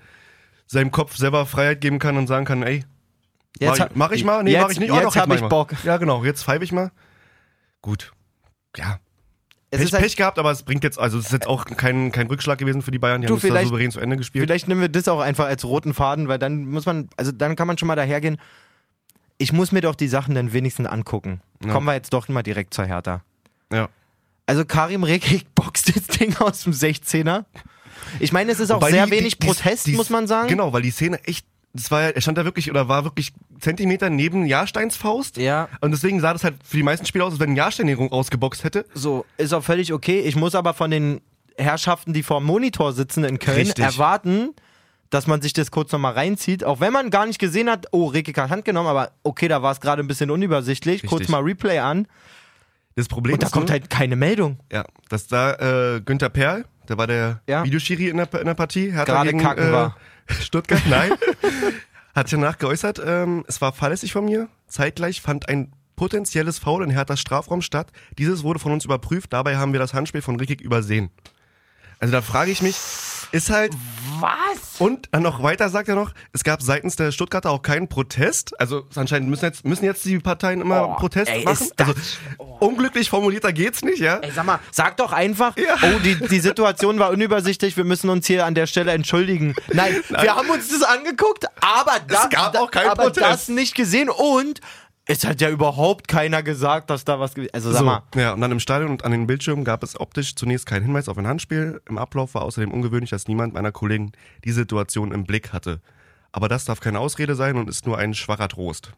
seinem 0.66 0.92
Kopf 0.92 1.16
selber 1.18 1.46
Freiheit 1.46 1.82
geben 1.82 2.00
kann 2.00 2.18
und 2.18 2.28
sagen 2.28 2.46
kann, 2.46 2.64
ey, 2.64 2.84
mach, 3.62 3.74
ich, 3.76 3.82
hab- 3.82 3.96
mach 3.96 4.12
ich 4.12 4.24
mal? 4.24 4.44
Nee, 4.44 4.52
jetzt, 4.52 4.62
mach 4.64 4.70
ich 4.72 4.80
nicht. 4.80 4.92
Oh, 4.92 4.96
Jetzt 4.96 5.06
doch, 5.06 5.16
habe 5.18 5.30
mach 5.30 5.36
ich 5.36 5.42
mal. 5.42 5.48
Bock. 5.50 5.74
Ja, 5.84 5.98
genau. 5.98 6.24
Jetzt 6.24 6.44
pfeife 6.44 6.64
ich 6.64 6.72
mal. 6.72 6.92
Gut. 7.82 8.12
Ja. 8.76 9.00
Es 9.70 9.80
Pech, 9.80 9.86
ist 9.88 9.94
halt, 9.94 10.04
Pech 10.04 10.16
gehabt, 10.16 10.40
aber 10.40 10.52
es 10.52 10.64
bringt 10.64 10.84
jetzt, 10.86 10.98
also 10.98 11.20
es 11.20 11.26
ist 11.26 11.32
jetzt 11.34 11.48
auch 11.48 11.66
kein, 11.66 12.14
kein 12.14 12.28
Rückschlag 12.28 12.58
gewesen 12.58 12.82
für 12.82 12.92
die 12.92 13.00
Bayern. 13.00 13.20
Die 13.22 13.28
Du, 13.28 13.34
haben 13.38 13.46
es 13.46 13.54
da 13.54 13.64
souverän 13.64 13.92
zu 13.92 14.00
Ende 14.00 14.16
gespielt. 14.16 14.46
vielleicht 14.46 14.68
nehmen 14.70 14.80
wir 14.80 14.88
das 14.90 15.10
auch 15.10 15.20
einfach 15.20 15.46
als 15.46 15.66
roten 15.66 15.94
Faden, 15.94 16.30
weil 16.30 16.40
dann 16.40 16.66
muss 16.68 16.86
man, 16.86 17.10
also 17.18 17.34
dann 17.34 17.58
kann 17.58 17.68
man 17.68 17.78
schon 17.78 17.88
mal 17.88 17.96
dahergehen. 17.98 18.38
Ich 19.38 19.52
muss 19.52 19.72
mir 19.74 19.82
doch 19.82 19.96
die 19.96 20.08
Sachen 20.08 20.36
dann 20.36 20.54
wenigstens 20.54 20.88
angucken. 20.88 21.42
Ja. 21.64 21.72
Kommen 21.74 21.86
wir 21.86 21.94
jetzt 21.94 22.14
doch 22.14 22.28
mal 22.30 22.44
direkt 22.44 22.74
zur 22.74 22.86
Hertha. 22.86 23.22
Ja. 23.72 23.90
Also 24.48 24.66
Karim 24.66 25.04
Rekik 25.04 25.46
boxt 25.56 25.96
das 25.96 26.08
Ding 26.18 26.36
aus 26.38 26.62
dem 26.64 26.74
16er. 26.74 27.46
Ich 28.20 28.32
meine, 28.32 28.52
es 28.52 28.60
ist 28.60 28.72
auch 28.72 28.78
Wobei 28.78 28.92
sehr 28.92 29.06
die- 29.06 29.12
wenig 29.12 29.38
die- 29.38 29.40
die- 29.42 29.48
Protest, 29.48 29.86
die- 29.88 29.92
muss 29.96 30.10
man 30.10 30.26
sagen. 30.26 30.48
Genau, 30.48 30.74
weil 30.74 30.82
die 30.82 30.92
Szene 30.92 31.24
echt, 31.26 31.46
das 31.74 31.92
war 31.92 32.02
ja, 32.02 32.08
er 32.10 32.22
stand 32.22 32.38
da 32.38 32.46
wirklich 32.46 32.72
oder 32.72 32.88
war 32.88 33.04
wirklich 33.04 33.34
Zentimeter 33.60 34.10
neben 34.10 34.46
Jahrsteins 34.46 34.96
Faust. 34.96 35.38
Ja, 35.38 35.68
Und 35.82 35.92
deswegen 35.92 36.20
sah 36.22 36.34
das 36.34 36.44
halt 36.44 36.56
für 36.64 36.78
die 36.78 36.84
meisten 36.84 37.06
Spieler 37.06 37.26
aus, 37.26 37.34
als 37.34 37.40
wenn 37.40 37.56
Jahrstein 37.56 37.88
den 37.88 38.00
rausgeboxt 38.00 38.64
hätte. 38.64 38.86
so, 38.94 39.26
ist 39.38 39.54
auch 39.54 39.64
völlig 39.64 39.92
okay. 39.94 40.22
Ich 40.22 40.36
muss 40.36 40.56
aber 40.56 40.74
von 40.74 40.90
den 40.92 41.22
Herrschaften, 41.58 42.14
die 42.14 42.24
vor 42.24 42.40
dem 42.40 42.46
Monitor 42.46 42.94
sitzen 42.94 43.24
in 43.26 43.40
Köln, 43.40 43.58
Richtig. 43.58 43.84
erwarten, 43.84 44.54
dass 45.10 45.26
man 45.28 45.42
sich 45.42 45.54
das 45.54 45.72
kurz 45.72 45.92
nochmal 45.92 46.14
reinzieht. 46.14 46.64
Auch 46.64 46.80
wenn 46.80 46.94
man 46.94 47.10
gar 47.10 47.26
nicht 47.26 47.40
gesehen 47.40 47.70
hat, 47.70 47.88
oh, 47.92 48.06
Rekik 48.06 48.38
hat 48.38 48.50
Hand 48.52 48.64
genommen, 48.66 48.88
aber 48.90 49.12
okay, 49.24 49.48
da 49.48 49.62
war 49.64 49.72
es 49.72 49.80
gerade 49.82 50.02
ein 50.04 50.08
bisschen 50.08 50.30
unübersichtlich. 50.30 51.02
Kurz 51.02 51.22
Richtig. 51.22 51.30
mal 51.30 51.42
Replay 51.42 51.80
an. 51.80 52.08
Das 52.98 53.08
Problem 53.08 53.36
Und 53.36 53.44
da 53.44 53.48
ist 53.48 53.54
kommt 53.54 53.68
nur, 53.68 53.74
halt 53.74 53.90
keine 53.90 54.16
Meldung. 54.16 54.60
ja, 54.72 54.84
dass 55.10 55.28
da 55.28 55.54
äh, 55.96 56.02
Günther 56.02 56.30
Perl, 56.30 56.66
der 56.90 56.98
war 56.98 57.06
der 57.08 57.42
Ja. 57.48 57.64
Videoschiri 57.64 58.08
in 58.10 58.18
der, 58.18 58.34
in 58.34 58.46
der 58.48 58.56
Partie, 58.56 58.92
Hertha 58.92 59.06
Gerade 59.14 59.30
gegen, 59.30 59.40
kacken 59.40 59.70
äh, 59.70 59.72
war. 59.72 59.98
Stuttgart, 60.42 60.82
nein, 60.90 61.12
hat 62.16 62.34
danach 62.34 62.58
geäußert, 62.58 63.00
ähm, 63.06 63.46
es 63.48 63.62
war 63.62 63.72
fahrlässig 63.72 64.12
von 64.14 64.26
mir. 64.26 64.50
Zeitgleich 64.68 65.22
fand 65.22 65.48
ein 65.48 65.72
potenzielles 65.96 66.60
Foul 66.60 66.84
in 66.84 66.90
Herthas 66.90 67.20
Strafraum 67.20 67.62
statt. 67.62 67.92
Dieses 68.18 68.44
wurde 68.44 68.60
von 68.60 68.72
uns 68.72 68.84
überprüft, 68.84 69.32
dabei 69.32 69.58
haben 69.58 69.74
wir 69.74 69.80
das 69.80 69.94
Handspiel 69.94 70.22
von 70.22 70.36
Rickig 70.40 70.62
übersehen. 70.62 71.10
Also 72.00 72.12
da 72.12 72.22
frage 72.22 72.52
ich 72.52 72.62
mich, 72.62 72.76
ist 73.32 73.50
halt 73.50 73.74
Was? 74.20 74.80
Und 74.80 75.10
dann 75.12 75.24
noch 75.24 75.42
weiter 75.42 75.70
sagt 75.70 75.90
er 75.90 75.96
noch, 75.96 76.12
es 76.32 76.44
gab 76.44 76.62
seitens 76.62 76.96
der 76.96 77.12
Stuttgarter 77.12 77.50
auch 77.50 77.62
keinen 77.62 77.88
Protest. 77.88 78.60
Also 78.60 78.86
anscheinend 78.96 79.30
müssen 79.30 79.46
jetzt, 79.46 79.66
müssen 79.66 79.84
jetzt 79.84 80.06
die 80.06 80.20
Parteien 80.20 80.62
immer 80.62 80.90
Oh, 80.90 80.96
Protest 80.96 81.32
ey, 81.32 81.44
machen. 81.44 81.68
Also 81.78 81.94
unglücklich 82.60 83.10
formulierter 83.10 83.52
geht's 83.52 83.82
nicht, 83.82 84.00
ja? 84.00 84.18
Ey, 84.18 84.32
sag 84.32 84.46
mal, 84.46 84.60
sag 84.72 84.98
doch 84.98 85.12
einfach, 85.12 85.58
Ja. 85.58 85.76
oh, 85.82 86.00
die, 86.00 86.16
die 86.16 86.40
Situation 86.40 87.00
war 87.00 87.10
unübersichtlich, 87.10 87.76
wir 87.78 87.84
müssen 87.84 88.10
uns 88.10 88.28
hier 88.28 88.46
an 88.46 88.54
der 88.56 88.68
Stelle 88.68 88.92
entschuldigen. 88.92 89.56
Nein, 89.74 89.96
wir 90.10 90.36
haben 90.36 90.50
uns 90.50 90.70
das 90.70 90.84
angeguckt, 90.84 91.46
aber, 91.62 92.00
das, 92.08 92.30
gab 92.30 92.56
auch 92.56 92.72
keinen 92.72 92.90
aber 92.90 93.10
das 93.10 93.48
nicht 93.50 93.76
gesehen 93.76 94.10
und 94.10 94.62
es 95.08 95.26
hat 95.26 95.40
ja 95.42 95.50
überhaupt 95.50 96.08
keiner 96.08 96.44
gesagt, 96.44 96.90
dass 96.90 97.06
da 97.06 97.20
was 97.20 97.34
gewesen 97.34 97.54
Also 97.54 97.72
sag 97.72 97.80
So, 97.80 97.86
mal, 97.86 98.04
ja, 98.16 98.34
und 98.34 98.42
dann 98.42 98.52
im 98.52 98.60
Stadion 98.60 98.92
und 98.92 99.06
an 99.06 99.12
den 99.12 99.26
Bildschirmen 99.28 99.64
gab 99.64 99.82
es 99.84 100.00
optisch 100.00 100.36
zunächst 100.36 100.66
keinen 100.66 100.84
Hinweis 100.84 101.08
auf 101.08 101.18
ein 101.18 101.28
Handspiel. 101.28 101.82
Im 101.88 101.98
Ablauf 101.98 102.36
war 102.36 102.42
außerdem 102.44 102.72
ungewöhnlich, 102.72 103.10
dass 103.10 103.28
niemand 103.28 103.54
meiner 103.54 103.72
Kollegen 103.72 104.12
die 104.44 104.52
Situation 104.52 105.12
im 105.12 105.24
Blick 105.26 105.54
hatte. 105.54 105.80
Aber 106.32 106.50
das 106.50 106.66
darf 106.66 106.82
keine 106.82 107.00
Ausrede 107.00 107.36
sein 107.36 107.56
und 107.56 107.70
ist 107.70 107.88
nur 107.88 107.98
ein 107.98 108.14
schwacher 108.14 108.50
Trost. 108.50 108.92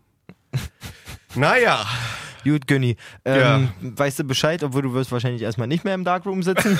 naja, 1.35 1.85
gut, 2.43 2.65
Günni, 2.67 2.97
ähm, 3.23 3.69
weißt 3.81 4.19
du 4.19 4.23
Bescheid, 4.23 4.63
obwohl 4.63 4.81
du 4.81 4.93
wirst 4.93 5.11
wahrscheinlich 5.11 5.43
erstmal 5.43 5.67
nicht 5.67 5.85
mehr 5.85 5.93
im 5.93 6.03
Darkroom 6.03 6.41
sitzen. 6.41 6.79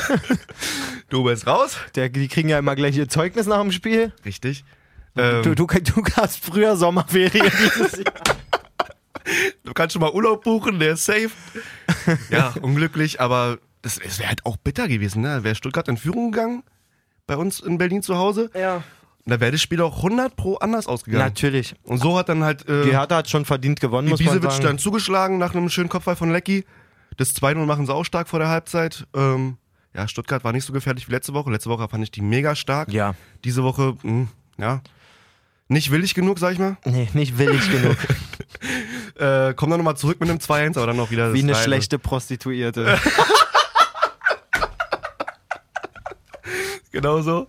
du 1.10 1.24
bist 1.24 1.46
raus. 1.46 1.78
Der, 1.96 2.10
die 2.10 2.28
kriegen 2.28 2.50
ja 2.50 2.58
immer 2.58 2.76
gleich 2.76 2.98
ihr 2.98 3.08
Zeugnis 3.08 3.46
nach 3.46 3.62
dem 3.62 3.72
Spiel. 3.72 4.12
Richtig. 4.26 4.64
Ähm, 5.16 5.44
Du, 5.44 5.56
du, 5.56 5.66
du 5.68 6.04
hast 6.16 6.44
früher 6.44 6.76
Sommerferien 6.76 7.52
dieses 7.76 7.98
Jahr. 8.04 8.14
Du 9.64 9.74
kannst 9.74 9.94
schon 9.94 10.02
mal 10.02 10.12
Urlaub 10.12 10.44
buchen, 10.44 10.80
der 10.80 10.94
ist 10.94 11.06
safe. 11.06 11.30
ja, 12.30 12.54
unglücklich, 12.62 13.22
aber 13.22 13.60
das, 13.82 13.98
es 13.98 14.20
wäre 14.20 14.30
halt 14.30 14.46
auch 14.46 14.58
bitter 14.58 14.88
gewesen, 14.88 15.22
ne? 15.22 15.44
Wäre 15.44 15.56
Stuttgart 15.56 15.88
in 15.88 15.98
Führung 15.98 16.32
gegangen 16.32 16.64
bei 17.28 17.38
uns 17.38 17.60
in 17.60 17.78
Berlin 17.78 18.02
zu 18.02 18.18
Hause, 18.18 18.50
Ja. 18.56 18.82
da 19.26 19.40
wäre 19.40 19.52
das 19.52 19.62
Spiel 19.62 19.82
auch 19.82 19.98
100 19.98 20.36
pro 20.36 20.56
anders 20.56 20.88
ausgegangen. 20.88 21.24
Natürlich. 21.24 21.76
Und 21.84 22.00
so 22.00 22.18
hat 22.18 22.28
dann 22.28 22.44
halt 22.44 22.68
äh, 22.68 22.84
Die 22.86 22.90
Hertha 22.90 23.18
hat 23.18 23.30
schon 23.30 23.46
verdient 23.46 23.80
gewonnen, 23.80 24.10
muss 24.10 24.20
man 24.24 24.42
sagen. 24.42 24.64
dann 24.64 24.80
zugeschlagen 24.80 25.38
nach 25.38 25.54
einem 25.54 25.70
schönen 25.70 25.90
Kopfball 25.90 26.16
von 26.16 26.32
Lecky. 26.32 26.66
Das 27.18 27.36
2-0 27.36 27.66
machen 27.68 27.86
sie 27.86 27.94
auch 27.94 28.04
stark 28.04 28.28
vor 28.30 28.40
der 28.40 28.48
Halbzeit. 28.50 29.06
Ähm, 29.14 29.58
ja, 29.94 30.08
Stuttgart 30.08 30.44
war 30.44 30.54
nicht 30.54 30.66
so 30.66 30.74
gefährlich 30.74 31.08
wie 31.08 31.12
letzte 31.12 31.34
Woche. 31.36 31.52
Letzte 31.52 31.70
Woche 31.70 31.88
fand 31.88 32.04
ich 32.04 32.10
die 32.12 32.22
mega 32.22 32.56
stark. 32.56 32.92
Ja. 32.92 33.14
Diese 33.44 33.64
Woche, 33.64 33.96
mh, 34.02 34.28
ja, 34.58 34.82
nicht 35.68 35.92
willig 35.92 36.16
genug, 36.16 36.40
sag 36.40 36.54
ich 36.54 36.60
mal. 36.60 36.78
Nee, 36.86 37.10
nicht 37.14 37.38
willig 37.38 37.70
genug. 37.72 37.96
Äh, 39.20 39.54
komm 39.56 39.70
dann 39.70 39.80
nochmal 39.80 39.98
zurück 39.98 40.20
mit 40.22 40.30
einem 40.30 40.40
2-1, 40.40 40.78
aber 40.78 40.88
dann 40.88 40.96
noch 40.98 41.12
wieder 41.12 41.34
Wie 41.34 41.40
das 41.40 41.44
eine 41.44 41.54
Reine. 41.54 41.64
schlechte 41.64 42.00
Prostituierte. 42.00 42.98
Genau 46.92 47.22
so. 47.22 47.48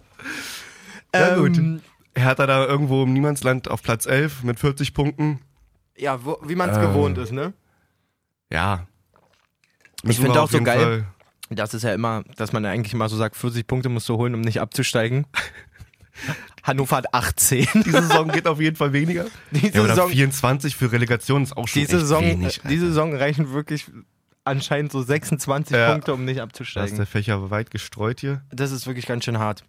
Ja, 1.15 1.35
gut. 1.37 1.57
Ähm, 1.57 1.81
Hertha 2.15 2.47
da 2.47 2.67
irgendwo 2.67 3.03
im 3.05 3.13
Niemandsland 3.13 3.71
auf 3.71 3.83
Platz 3.83 4.07
11 4.07 4.43
mit 4.43 4.59
40 4.61 4.93
Punkten. 4.95 5.41
Ja, 5.97 6.25
wo, 6.25 6.39
wie 6.45 6.55
man 6.55 6.71
es 6.71 6.77
Äh. 6.77 6.81
gewohnt 6.83 7.17
ist, 7.19 7.33
ne? 7.33 7.53
Ja. 8.51 8.87
Ich 9.99 10.05
Müssen 10.05 10.23
finde 10.23 10.37
wir 10.37 10.43
auch 10.43 10.51
so 10.51 10.61
geil, 10.63 10.79
Fall- 10.79 11.07
Das 11.57 11.75
ist 11.75 11.83
ja 11.83 11.95
immer, 11.95 12.23
dass 12.37 12.53
man 12.53 12.65
ja 12.65 12.71
eigentlich 12.71 12.93
immer 12.93 13.09
so 13.09 13.17
sagt, 13.17 13.37
40 13.37 13.67
Punkte 13.67 13.89
musst 13.89 14.09
du 14.09 14.17
holen, 14.17 14.35
um 14.35 14.41
nicht 14.41 14.61
abzusteigen. 14.61 15.27
Hannover 16.63 16.97
hat 16.99 17.15
18. 17.15 17.67
Diese 17.85 18.03
Saison 18.03 18.29
geht 18.29 18.47
auf 18.47 18.61
jeden 18.61 18.77
Fall 18.77 18.93
weniger. 18.93 19.27
Diese 19.51 19.79
Ja, 19.79 19.87
Saison, 19.89 20.11
24 20.11 20.77
für 20.77 20.93
Relegation 20.93 21.43
ist 21.43 21.57
auch 21.57 21.67
schon 21.69 21.81
diese 21.83 21.93
echt 21.97 22.01
Saison, 22.03 22.23
wenig. 22.25 22.61
diese 22.69 22.87
Saison 22.89 23.15
reichen 23.15 23.53
wirklich 23.53 23.87
anscheinend 24.45 24.93
so 24.93 25.03
26 25.03 25.77
Ja. 25.77 25.93
Punkte, 25.93 26.15
um 26.15 26.25
nicht 26.25 26.39
da 26.39 26.43
ist 26.45 26.49
abzusteigen. 26.51 26.97
der 26.97 27.07
Fächer 27.07 27.51
weit 27.51 27.71
gestreut 27.71 28.21
hier. 28.21 28.43
Das 28.51 28.73
ist 28.73 28.87
wirklich 28.87 29.07
ganz 29.07 29.25
schön 29.25 29.39
hart. 29.39 29.65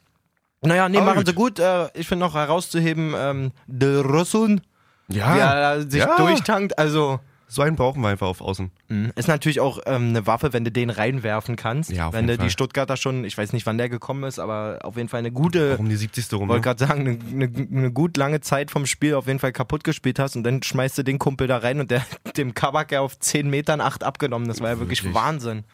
Naja, 0.63 0.89
nee, 0.89 0.98
Aber 0.98 1.08
machen 1.08 1.17
gut. 1.20 1.27
sie 1.27 1.34
gut. 1.34 1.60
Äh, 1.60 1.88
ich 1.93 2.08
finde 2.08 2.25
noch 2.25 2.36
herauszuheben, 2.36 3.13
ähm, 3.17 3.51
De 3.67 4.00
Rossun, 4.01 4.62
Ja, 5.08 5.34
wie 5.36 5.39
er 5.39 5.81
sich 5.89 6.01
ja. 6.01 6.15
durchtankt. 6.17 6.77
Also, 6.77 7.20
so 7.53 7.62
einen 7.63 7.75
brauchen 7.75 8.01
wir 8.01 8.08
einfach 8.08 8.27
auf 8.27 8.39
Außen. 8.39 8.72
mh, 8.88 9.10
ist 9.15 9.27
natürlich 9.27 9.60
auch 9.60 9.79
ähm, 9.86 10.10
eine 10.10 10.25
Waffe, 10.25 10.53
wenn 10.53 10.63
du 10.63 10.72
den 10.72 10.89
reinwerfen 10.89 11.58
kannst. 11.58 11.91
Ja, 11.91 12.08
auf 12.08 12.13
wenn 12.13 12.25
du 12.25 12.31
jeden 12.31 12.43
die 12.43 12.46
Fall. 12.46 12.51
Stuttgarter 12.51 12.96
schon, 12.96 13.25
ich 13.25 13.38
weiß 13.38 13.51
nicht, 13.51 13.65
wann 13.65 13.77
der 13.77 13.89
gekommen 13.89 14.24
ist, 14.24 14.39
aber 14.39 14.79
auf 14.84 14.96
jeden 14.96 15.10
Fall 15.10 15.20
eine 15.20 15.34
gute, 15.34 15.75
um 15.77 15.89
die 15.89 15.98
70. 15.98 16.31
rum. 16.34 16.48
wollte 16.48 16.62
gerade 16.62 16.86
sagen, 16.88 17.01
eine, 17.29 17.46
eine, 17.46 17.67
eine 17.77 17.91
gut 17.91 18.15
lange 18.15 18.39
Zeit 18.39 18.72
vom 18.72 18.86
Spiel 18.86 19.15
auf 19.15 19.27
jeden 19.27 19.39
Fall 19.39 19.51
kaputt 19.51 19.84
gespielt 19.84 20.17
hast 20.17 20.38
und 20.38 20.43
dann 20.43 20.63
schmeißt 20.63 20.98
du 21.00 21.03
den 21.03 21.20
Kumpel 21.20 21.48
da 21.48 21.58
rein 21.58 21.81
und 21.81 21.91
der 21.91 22.05
dem 22.38 22.53
Kabak 22.53 22.93
ja 22.93 23.01
auf 23.01 23.20
10 23.20 23.50
Metern 23.50 23.81
8 23.81 24.05
abgenommen. 24.05 24.48
Das 24.48 24.62
war 24.62 24.70
ja 24.70 24.79
wirklich, 24.79 25.03
Wirklich. 25.03 25.22
Wahnsinn. 25.22 25.65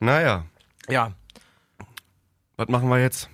Naja, 0.00 0.46
Ja. 0.88 1.12
was 2.56 2.68
machen 2.68 2.88
wir 2.88 2.98
jetzt? 3.00 3.28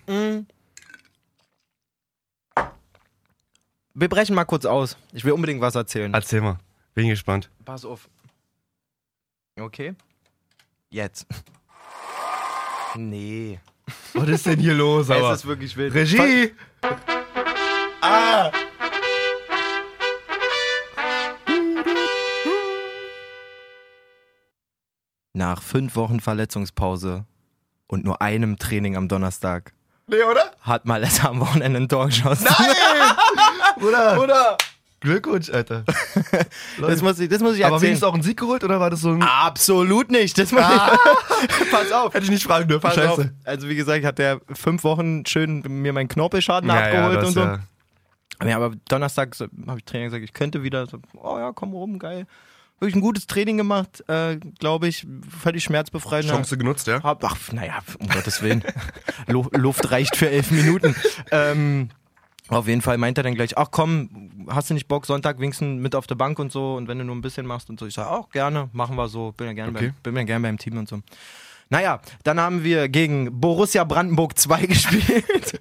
Wir 3.95 4.09
brechen 4.09 4.35
mal 4.35 4.45
kurz 4.45 4.65
aus. 4.65 4.97
Ich 5.13 5.25
will 5.25 5.33
unbedingt 5.33 5.61
was 5.61 5.75
erzählen. 5.77 6.13
Erzähl 6.15 6.41
mal. 6.41 6.59
Bin 6.95 7.09
gespannt. 7.09 7.51
Pass 7.65 7.85
auf. 7.85 8.09
Okay. 9.59 9.95
Jetzt. 10.91 11.27
Nee. 12.97 13.61
Was 14.15 14.29
ist 14.29 14.47
denn 14.47 14.59
hier 14.59 14.75
los, 14.75 15.09
es 15.09 15.39
ist 15.39 15.47
wirklich 15.47 15.77
wild. 15.77 15.95
Regie! 15.95 16.53
Nach 25.33 25.63
fünf 25.63 25.97
Wochen 25.97 26.21
Verletzungspause 26.21 27.25
und 27.87 28.05
nur 28.05 28.21
einem 28.21 28.59
Training 28.59 28.97
am 28.97 29.09
Donnerstag 29.09 29.73
Nee, 30.07 30.23
oder? 30.25 30.51
hat 30.63 30.87
Malessa 30.87 31.29
am 31.29 31.39
Wochenende 31.41 31.79
ein 31.81 31.89
Tor 31.89 32.07
geschossen. 32.07 32.49
Oder? 33.81 34.21
Oder? 34.21 34.59
Glückwunsch, 35.01 35.51
Alter. 35.51 35.85
Das 36.81 37.03
muss 37.03 37.19
ich, 37.19 37.29
das 37.29 37.41
muss 37.41 37.57
ich 37.57 37.65
Aber 37.65 37.75
erzählen. 37.77 37.89
wenigstens 37.91 38.09
auch 38.09 38.15
ein 38.15 38.23
Sieg 38.23 38.39
geholt 38.39 38.63
oder 38.65 38.81
war 38.81 38.91
das 38.91 39.01
so 39.01 39.11
ein. 39.11 39.23
Absolut 39.23 40.11
nicht. 40.11 40.37
Das 40.39 40.53
muss 40.53 40.63
ich, 40.63 41.71
pass 41.71 41.91
auf. 41.93 42.13
Hätte 42.15 42.25
ich 42.25 42.31
nicht 42.31 42.43
fragen 42.45 42.69
dürfen, 42.69 42.83
Pass 42.83 42.99
auf. 42.99 43.17
scheiße. 43.17 43.35
Also 43.45 43.69
wie 43.69 43.77
gesagt, 43.77 44.05
hat 44.05 44.19
der 44.19 44.41
fünf 44.53 44.85
Wochen 44.85 45.25
schön 45.27 45.63
mir 45.67 45.93
meinen 45.93 46.09
Knorpelschaden 46.09 46.69
Ja, 46.69 46.77
ja, 46.77 46.85
abgeholt 46.87 47.17
das 47.17 47.29
und 47.29 47.33
so. 47.35 47.41
ja- 47.41 47.59
Ja, 48.47 48.57
aber 48.57 48.75
Donnerstag 48.89 49.35
so, 49.35 49.47
habe 49.67 49.79
ich 49.79 49.85
Training 49.85 50.09
gesagt, 50.09 50.25
ich 50.25 50.33
könnte 50.33 50.63
wieder. 50.63 50.87
So, 50.87 50.99
oh 51.15 51.39
ja, 51.39 51.53
komm 51.55 51.73
rum, 51.73 51.99
geil. 51.99 52.27
Wirklich 52.79 52.97
ein 52.97 53.03
gutes 53.03 53.27
Training 53.27 53.59
gemacht, 53.59 54.03
äh, 54.09 54.37
glaube 54.59 54.89
ich. 54.89 55.07
Völlig 55.43 55.65
schmerzbefreit. 55.65 56.27
Chance 56.27 56.57
genutzt, 56.57 56.87
ja? 56.87 57.03
Hab, 57.03 57.23
ach, 57.25 57.37
naja, 57.53 57.79
um 57.99 58.09
Gottes 58.09 58.41
Willen. 58.43 58.65
Lu- 59.27 59.51
Luft 59.53 59.91
reicht 59.91 60.17
für 60.17 60.31
elf 60.31 60.51
Minuten. 60.51 60.97
Ähm, 61.31 61.91
auf 62.59 62.67
jeden 62.69 62.83
Fall 62.83 62.99
meint 62.99 63.17
er 63.19 63.25
dann 63.25 63.35
gleich, 63.35 63.57
ach 63.57 63.69
komm, 63.71 64.31
hast 64.49 64.71
du 64.71 64.75
nicht 64.75 64.89
Bock, 64.89 65.07
Sonntag 65.07 65.39
wenigstens 65.41 65.81
mit 65.81 65.95
auf 65.95 66.07
der 66.07 66.17
Bank 66.17 66.39
und 66.39 66.51
so 66.53 66.75
und 66.77 66.89
wenn 66.89 66.99
du 66.99 67.05
nur 67.05 67.15
ein 67.15 67.21
bisschen 67.21 67.47
machst 67.47 67.71
und 67.71 67.79
so. 67.81 67.87
Ich 67.87 67.95
sage, 67.95 68.11
auch 68.11 68.31
gerne, 68.31 68.69
machen 68.73 68.97
wir 68.97 69.09
so, 69.09 69.33
bin 69.33 69.47
ja 69.47 69.53
gerne 69.53 69.71
Okay. 69.77 69.93
beim, 70.03 70.15
bin 70.15 70.17
ja 70.17 70.25
gern 70.25 70.43
beim 70.43 70.59
Team 70.59 70.77
und 70.77 70.89
so. 70.89 71.01
Naja, 71.73 72.01
dann 72.25 72.41
haben 72.41 72.65
wir 72.65 72.89
gegen 72.89 73.41
Borussia 73.41 73.85
Brandenburg 73.85 74.37
2 74.37 74.67
gespielt 74.67 75.59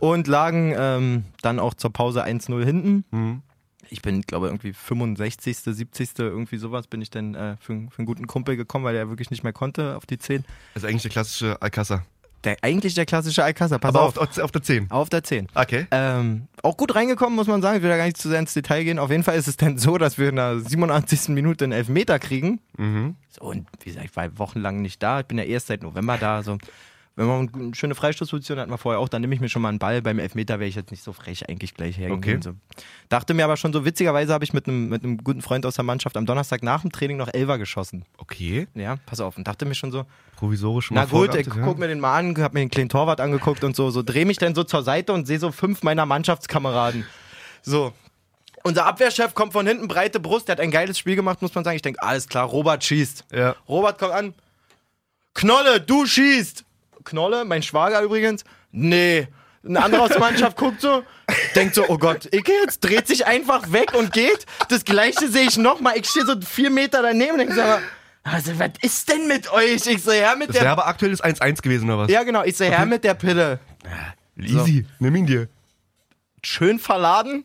und 0.00 0.26
lagen 0.26 0.74
ähm, 0.76 1.24
dann 1.42 1.58
auch 1.58 1.74
zur 1.74 1.92
Pause 1.92 2.24
1-0 2.24 2.64
hinten. 2.64 3.04
Mhm. 3.10 3.42
Ich 3.90 4.02
bin, 4.02 4.22
glaube 4.22 4.46
irgendwie 4.48 4.72
65., 4.72 5.56
70. 5.58 6.10
irgendwie 6.18 6.56
sowas 6.58 6.86
bin 6.86 7.00
ich 7.00 7.10
dann 7.10 7.34
äh, 7.34 7.56
für, 7.60 7.74
für 7.90 7.98
einen 7.98 8.06
guten 8.06 8.26
Kumpel 8.26 8.56
gekommen, 8.56 8.84
weil 8.84 8.96
er 8.96 9.08
wirklich 9.08 9.30
nicht 9.30 9.44
mehr 9.44 9.52
konnte 9.52 9.96
auf 9.96 10.06
die 10.06 10.18
10. 10.18 10.44
Das 10.74 10.82
ist 10.82 10.88
eigentlich 10.88 11.02
der 11.02 11.10
klassische 11.10 11.60
Alcázar. 11.62 12.02
Der, 12.44 12.56
eigentlich 12.62 12.94
der 12.94 13.04
klassische 13.04 13.42
Alcázar, 13.44 13.78
pass 13.78 13.94
Aber 13.94 14.02
auf. 14.02 14.16
auf, 14.16 14.38
auf, 14.38 14.52
der 14.52 14.62
10. 14.62 14.90
Auf 14.90 15.08
der 15.08 15.24
10. 15.24 15.48
Okay. 15.54 15.86
Ähm, 15.90 16.46
auch 16.62 16.76
gut 16.76 16.94
reingekommen, 16.94 17.34
muss 17.34 17.48
man 17.48 17.62
sagen. 17.62 17.76
Ich 17.78 17.82
will 17.82 17.90
da 17.90 17.96
gar 17.96 18.04
nicht 18.04 18.16
zu 18.16 18.28
sehr 18.28 18.38
ins 18.38 18.54
Detail 18.54 18.84
gehen. 18.84 18.98
Auf 18.98 19.10
jeden 19.10 19.24
Fall 19.24 19.36
ist 19.36 19.48
es 19.48 19.56
dann 19.56 19.76
so, 19.78 19.98
dass 19.98 20.18
wir 20.18 20.28
in 20.28 20.36
der 20.36 20.60
87. 20.60 21.30
Minute 21.30 21.64
einen 21.64 21.72
Elfmeter 21.72 22.18
kriegen. 22.18 22.60
Mhm. 22.76 23.16
So, 23.30 23.46
und 23.46 23.66
wie 23.82 23.90
gesagt, 23.90 24.06
ich 24.06 24.16
war 24.16 24.38
wochenlang 24.38 24.80
nicht 24.82 25.02
da. 25.02 25.20
Ich 25.20 25.26
bin 25.26 25.38
ja 25.38 25.44
erst 25.44 25.66
seit 25.66 25.82
November 25.82 26.16
da. 26.16 26.42
So. 26.42 26.58
Wenn 27.18 27.26
man 27.26 27.50
eine 27.52 27.74
schöne 27.74 27.96
Freistoßposition 27.96 28.60
hat, 28.60 28.68
man 28.68 28.78
vorher 28.78 29.00
auch, 29.00 29.08
dann 29.08 29.22
nehme 29.22 29.34
ich 29.34 29.40
mir 29.40 29.48
schon 29.48 29.60
mal 29.60 29.70
einen 29.70 29.80
Ball. 29.80 30.02
Beim 30.02 30.20
Elfmeter 30.20 30.60
wäre 30.60 30.68
ich 30.68 30.76
jetzt 30.76 30.92
nicht 30.92 31.02
so 31.02 31.12
frech 31.12 31.48
eigentlich 31.48 31.74
gleich 31.74 31.98
hergehen. 31.98 32.16
Okay. 32.16 32.38
So. 32.40 32.52
Dachte 33.08 33.34
mir 33.34 33.44
aber 33.44 33.56
schon 33.56 33.72
so, 33.72 33.84
witzigerweise 33.84 34.32
habe 34.32 34.44
ich 34.44 34.52
mit 34.52 34.68
einem, 34.68 34.88
mit 34.88 35.02
einem 35.02 35.18
guten 35.18 35.42
Freund 35.42 35.66
aus 35.66 35.74
der 35.74 35.82
Mannschaft 35.82 36.16
am 36.16 36.26
Donnerstag 36.26 36.62
nach 36.62 36.82
dem 36.82 36.92
Training 36.92 37.16
noch 37.16 37.26
Elfer 37.26 37.58
geschossen. 37.58 38.04
Okay. 38.18 38.68
Ja, 38.74 38.98
pass 39.04 39.18
auf. 39.18 39.36
Und 39.36 39.48
dachte 39.48 39.64
mir 39.64 39.74
schon 39.74 39.90
so, 39.90 40.06
Provisorisch 40.36 40.92
na 40.92 41.00
mal 41.00 41.08
gut, 41.08 41.34
ich 41.34 41.48
ja. 41.48 41.52
guck 41.64 41.78
mir 41.78 41.88
den 41.88 41.98
mal 41.98 42.16
an, 42.16 42.38
hab 42.38 42.54
mir 42.54 42.60
den 42.60 42.70
kleinen 42.70 42.88
Torwart 42.88 43.20
angeguckt 43.20 43.64
und 43.64 43.74
so, 43.74 43.90
so 43.90 44.04
dreh 44.04 44.24
mich 44.24 44.38
dann 44.38 44.54
so 44.54 44.62
zur 44.62 44.84
Seite 44.84 45.12
und 45.12 45.26
sehe 45.26 45.40
so 45.40 45.50
fünf 45.50 45.82
meiner 45.82 46.06
Mannschaftskameraden. 46.06 47.04
So. 47.62 47.92
Unser 48.62 48.86
Abwehrchef 48.86 49.34
kommt 49.34 49.54
von 49.54 49.66
hinten, 49.66 49.88
breite 49.88 50.20
Brust, 50.20 50.46
der 50.46 50.52
hat 50.52 50.60
ein 50.60 50.70
geiles 50.70 50.96
Spiel 50.96 51.16
gemacht, 51.16 51.42
muss 51.42 51.52
man 51.56 51.64
sagen. 51.64 51.74
Ich 51.74 51.82
denke, 51.82 52.00
alles 52.00 52.28
klar, 52.28 52.46
Robert 52.46 52.84
schießt. 52.84 53.24
Ja. 53.32 53.56
Robert 53.68 53.98
kommt 53.98 54.12
an. 54.12 54.34
Knolle, 55.34 55.80
du 55.80 56.06
schießt. 56.06 56.64
Knolle, 57.08 57.44
mein 57.44 57.62
Schwager 57.62 58.02
übrigens. 58.02 58.44
Nee. 58.70 59.28
Ein 59.64 59.76
anderer 59.76 60.02
aus 60.02 60.10
der 60.10 60.20
Mannschaft 60.20 60.56
guckt 60.56 60.80
so, 60.80 61.02
denkt 61.54 61.74
so, 61.74 61.84
oh 61.88 61.98
Gott, 61.98 62.28
ich 62.30 62.46
jetzt 62.46 62.80
dreht 62.80 63.06
sich 63.06 63.26
einfach 63.26 63.72
weg 63.72 63.94
und 63.94 64.12
geht. 64.12 64.46
Das 64.68 64.84
gleiche 64.84 65.28
sehe 65.28 65.46
ich 65.48 65.56
nochmal. 65.56 65.96
Ich 65.96 66.06
stehe 66.08 66.24
so 66.24 66.40
vier 66.40 66.70
Meter 66.70 67.02
daneben 67.02 67.32
und 67.32 67.38
denke 67.38 67.54
so, 67.54 67.62
also, 68.22 68.58
was 68.58 68.70
ist 68.82 69.08
denn 69.10 69.26
mit 69.26 69.50
euch? 69.52 69.86
Ich 69.86 70.02
so, 70.02 70.12
ja, 70.12 70.34
mit 70.34 70.50
Das 70.50 70.56
wäre 70.56 70.64
der 70.66 70.72
aber 70.72 70.86
aktuell 70.86 71.12
das 71.12 71.22
1-1 71.22 71.62
gewesen, 71.62 71.88
oder 71.88 72.00
was? 72.00 72.10
ja, 72.10 72.22
genau. 72.24 72.44
Ich 72.44 72.56
sehe 72.56 72.70
her 72.70 72.84
mit 72.84 73.04
der 73.04 73.14
Pille. 73.14 73.58
Easy. 74.36 74.86
Nimm 74.98 75.16
ihn 75.16 75.26
dir. 75.26 75.48
Schön 76.42 76.78
verladen. 76.78 77.44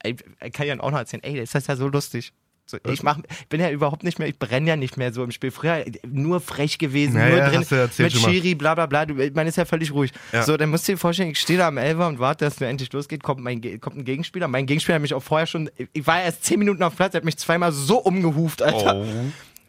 Ey, 0.00 0.16
ich 0.44 0.52
kann 0.52 0.66
ja 0.66 0.78
auch 0.80 0.90
noch 0.90 0.98
erzählen, 0.98 1.22
ey, 1.22 1.40
das 1.40 1.54
ist 1.54 1.68
ja 1.68 1.76
so 1.76 1.88
lustig. 1.88 2.32
So, 2.70 2.76
ich 2.86 3.02
mach, 3.02 3.18
bin 3.48 3.62
ja 3.62 3.70
überhaupt 3.70 4.04
nicht 4.04 4.18
mehr, 4.18 4.28
ich 4.28 4.38
brenne 4.38 4.68
ja 4.68 4.76
nicht 4.76 4.98
mehr 4.98 5.10
so 5.10 5.24
im 5.24 5.30
Spiel. 5.30 5.50
Früher 5.50 5.86
nur 6.06 6.38
frech 6.38 6.76
gewesen, 6.76 7.14
Naja, 7.14 7.36
nur 7.36 7.48
drin 7.48 7.66
du 7.66 7.74
erzählt 7.74 8.12
mit. 8.12 8.22
Schiri, 8.22 8.54
bla 8.54 8.74
bla 8.74 8.84
bla. 8.84 9.06
Du, 9.06 9.14
man 9.14 9.46
ist 9.46 9.56
ja 9.56 9.64
völlig 9.64 9.90
ruhig. 9.90 10.12
Ja. 10.32 10.42
So, 10.42 10.54
dann 10.58 10.68
musst 10.68 10.86
du 10.86 10.92
dir 10.92 10.98
vorstellen, 10.98 11.30
ich 11.30 11.40
stehe 11.40 11.58
da 11.58 11.68
am 11.68 11.78
Elfer 11.78 12.06
und 12.06 12.18
warte, 12.18 12.44
dass 12.44 12.56
es 12.56 12.60
endlich 12.60 12.92
losgeht. 12.92 13.22
Kommt, 13.22 13.40
mein, 13.40 13.62
kommt 13.80 13.96
ein 13.96 14.04
Gegenspieler. 14.04 14.48
Mein 14.48 14.66
Gegenspieler 14.66 14.96
hat 14.96 15.02
mich 15.02 15.14
auch 15.14 15.22
vorher 15.22 15.46
schon, 15.46 15.70
ich 15.94 16.06
war 16.06 16.20
erst 16.20 16.44
zehn 16.44 16.58
Minuten 16.58 16.82
auf 16.82 16.94
Platz, 16.94 17.14
er 17.14 17.18
hat 17.18 17.24
mich 17.24 17.38
zweimal 17.38 17.72
so 17.72 18.00
umgehuft, 18.00 18.60
Alter. 18.60 18.96
Oh. 18.96 19.06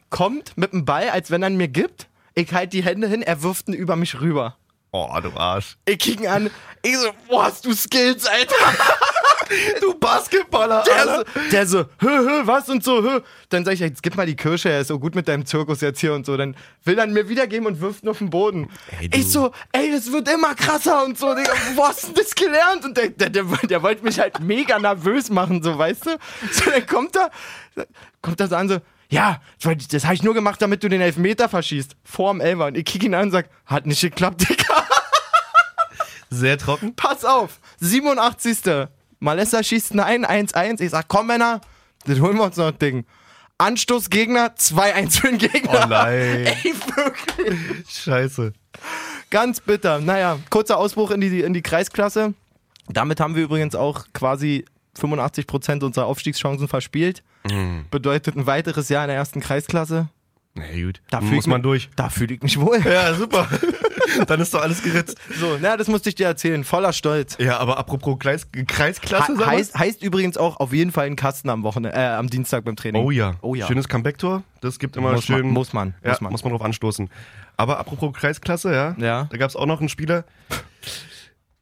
Kommt 0.09 0.57
mit 0.57 0.73
dem 0.73 0.83
Ball, 0.83 1.09
als 1.09 1.31
wenn 1.31 1.41
er 1.41 1.49
ihn 1.49 1.55
mir 1.55 1.69
gibt. 1.69 2.09
Ich 2.35 2.51
halte 2.51 2.75
die 2.75 2.83
Hände 2.83 3.07
hin, 3.07 3.21
er 3.21 3.41
wirft 3.43 3.69
ihn 3.69 3.75
über 3.75 3.95
mich 3.95 4.19
rüber. 4.19 4.57
Oh, 4.91 5.07
du 5.23 5.31
Arsch. 5.37 5.77
Ich 5.85 5.99
kick 5.99 6.19
ihn 6.19 6.27
an. 6.27 6.49
Ich 6.81 6.97
so, 6.97 7.11
boah, 7.29 7.43
hast 7.43 7.63
du 7.63 7.73
Skills, 7.73 8.25
Alter. 8.25 8.55
Du 9.81 9.93
Basketballer, 9.95 10.83
Der 10.83 11.05
so, 11.05 11.23
der 11.51 11.67
so, 11.67 11.79
hö, 11.99 12.09
hö, 12.19 12.41
was 12.45 12.69
und 12.69 12.83
so, 12.83 13.01
hö. 13.01 13.21
Dann 13.49 13.65
sag 13.65 13.73
ich, 13.73 13.79
jetzt 13.79 14.03
gib 14.03 14.15
mal 14.15 14.25
die 14.25 14.35
Kirsche, 14.35 14.69
er 14.69 14.81
ist 14.81 14.87
so 14.87 14.99
gut 14.99 15.15
mit 15.15 15.27
deinem 15.27 15.45
Zirkus 15.45 15.81
jetzt 15.81 15.99
hier 15.99 16.13
und 16.13 16.25
so. 16.25 16.37
Dann 16.37 16.55
will 16.83 16.97
er 16.97 17.05
ihn 17.05 17.13
mir 17.13 17.29
wiedergeben 17.29 17.65
und 17.67 17.81
wirft 17.81 18.03
ihn 18.03 18.09
auf 18.09 18.19
den 18.19 18.29
Boden. 18.29 18.69
Ey, 18.99 19.09
ich 19.13 19.31
so, 19.31 19.51
ey, 19.71 19.91
das 19.91 20.11
wird 20.11 20.29
immer 20.29 20.53
krasser 20.55 21.03
und 21.03 21.17
so. 21.17 21.33
Digga, 21.33 21.51
wo 21.75 21.85
hast 21.87 22.03
du 22.03 22.07
denn 22.07 22.15
das 22.23 22.35
gelernt? 22.35 22.85
Und 22.85 22.97
der, 22.97 23.09
der, 23.09 23.29
der, 23.29 23.43
der 23.43 23.83
wollte 23.83 24.03
mich 24.03 24.19
halt 24.19 24.39
mega 24.39 24.77
nervös 24.77 25.29
machen, 25.29 25.63
so, 25.63 25.77
weißt 25.77 26.05
du? 26.05 26.17
So, 26.51 26.69
dann 26.69 26.85
kommt 26.85 27.15
er, 27.15 27.31
kommt 28.21 28.39
er 28.39 28.47
so 28.47 28.55
an, 28.55 28.69
so, 28.69 28.77
ja, 29.09 29.41
das 29.91 30.05
habe 30.05 30.13
ich 30.13 30.23
nur 30.23 30.35
gemacht, 30.35 30.61
damit 30.61 30.83
du 30.83 30.89
den 30.89 31.01
Elfmeter 31.01 31.49
verschießt. 31.49 31.95
Vorm 32.03 32.41
Elfer. 32.41 32.67
Und 32.67 32.77
ich 32.77 32.85
kick 32.85 33.03
ihn 33.03 33.15
an 33.15 33.23
und 33.23 33.31
sag, 33.31 33.49
hat 33.65 33.87
nicht 33.87 34.01
geklappt, 34.01 34.47
Digga. 34.47 34.83
Sehr 36.29 36.57
trocken. 36.59 36.95
Pass 36.95 37.25
auf, 37.25 37.59
87. 37.79 38.87
Malessa 39.19 39.61
schießt 39.63 39.93
ein 39.99 40.25
1-1. 40.25 40.81
Ich 40.81 40.91
sag, 40.91 41.07
komm 41.07 41.27
Männer, 41.27 41.61
das 42.05 42.19
holen 42.19 42.37
wir 42.37 42.43
uns 42.43 42.57
noch 42.57 42.67
ein 42.67 42.79
Ding. 42.79 43.05
Anstoß 43.57 44.09
Gegner, 44.09 44.55
2-1 44.55 45.19
für 45.19 45.27
den 45.27 45.37
Gegner. 45.37 45.81
Oh 45.83 45.87
nein. 45.89 46.45
Ey, 46.63 46.73
wirklich. 46.95 47.89
Scheiße. 47.89 48.53
Ganz 49.29 49.59
bitter. 49.59 49.99
Naja, 49.99 50.39
kurzer 50.49 50.77
Ausbruch 50.77 51.11
in 51.11 51.19
die, 51.21 51.41
in 51.41 51.53
die 51.53 51.61
Kreisklasse. 51.61 52.33
Damit 52.87 53.19
haben 53.19 53.35
wir 53.35 53.43
übrigens 53.43 53.75
auch 53.75 54.05
quasi 54.13 54.65
85% 54.97 55.83
unserer 55.83 56.05
Aufstiegschancen 56.05 56.67
verspielt. 56.69 57.21
Mhm. 57.49 57.85
Bedeutet 57.91 58.35
ein 58.37 58.45
weiteres 58.47 58.87
Jahr 58.89 59.03
in 59.03 59.09
der 59.09 59.17
ersten 59.17 59.41
Kreisklasse. 59.41 60.07
Na 60.55 60.63
gut. 60.73 61.01
Da 61.11 61.19
muss 61.21 61.45
man 61.45 61.57
mich- 61.59 61.63
durch. 61.63 61.89
Da 61.95 62.09
fühle 62.09 62.35
ich 62.35 62.41
mich 62.41 62.59
wohl. 62.59 62.79
Ja, 62.81 63.13
super. 63.13 63.47
Dann 64.27 64.39
ist 64.41 64.53
doch 64.53 64.61
alles 64.61 64.81
geritzt. 64.83 65.17
So, 65.39 65.57
na, 65.61 65.77
das 65.77 65.87
musste 65.87 66.09
ich 66.09 66.15
dir 66.15 66.27
erzählen. 66.27 66.63
Voller 66.63 66.93
Stolz. 66.93 67.37
Ja, 67.39 67.57
aber 67.57 67.77
apropos 67.77 68.17
Kreis, 68.19 68.47
Kreisklasse, 68.67 69.33
mal. 69.33 69.45
heißt, 69.47 69.75
heißt 69.77 70.03
übrigens 70.03 70.37
auch 70.37 70.57
auf 70.59 70.73
jeden 70.73 70.91
Fall 70.91 71.07
ein 71.07 71.15
Kasten 71.15 71.49
am 71.49 71.63
Wochenende, 71.63 71.97
äh, 71.97 72.05
am 72.07 72.29
Dienstag 72.29 72.65
beim 72.65 72.75
Training. 72.75 73.03
Oh 73.03 73.11
ja. 73.11 73.35
Oh 73.41 73.55
ja. 73.55 73.67
Schönes 73.67 73.87
Comeback-Tor. 73.87 74.43
Das 74.61 74.79
gibt 74.79 74.97
immer 74.97 75.13
Muss 75.13 75.25
schön. 75.25 75.41
man, 75.41 75.51
muss 75.51 75.73
man, 75.73 75.93
ja, 76.03 76.09
muss 76.11 76.21
man. 76.21 76.31
muss 76.31 76.43
man 76.43 76.53
drauf 76.53 76.61
anstoßen. 76.63 77.09
Aber 77.57 77.79
apropos 77.79 78.13
Kreisklasse, 78.13 78.73
ja. 78.73 78.95
Ja. 78.97 79.27
Da 79.31 79.37
gab 79.37 79.49
es 79.49 79.55
auch 79.55 79.65
noch 79.65 79.79
einen 79.79 79.89
Spieler. 79.89 80.23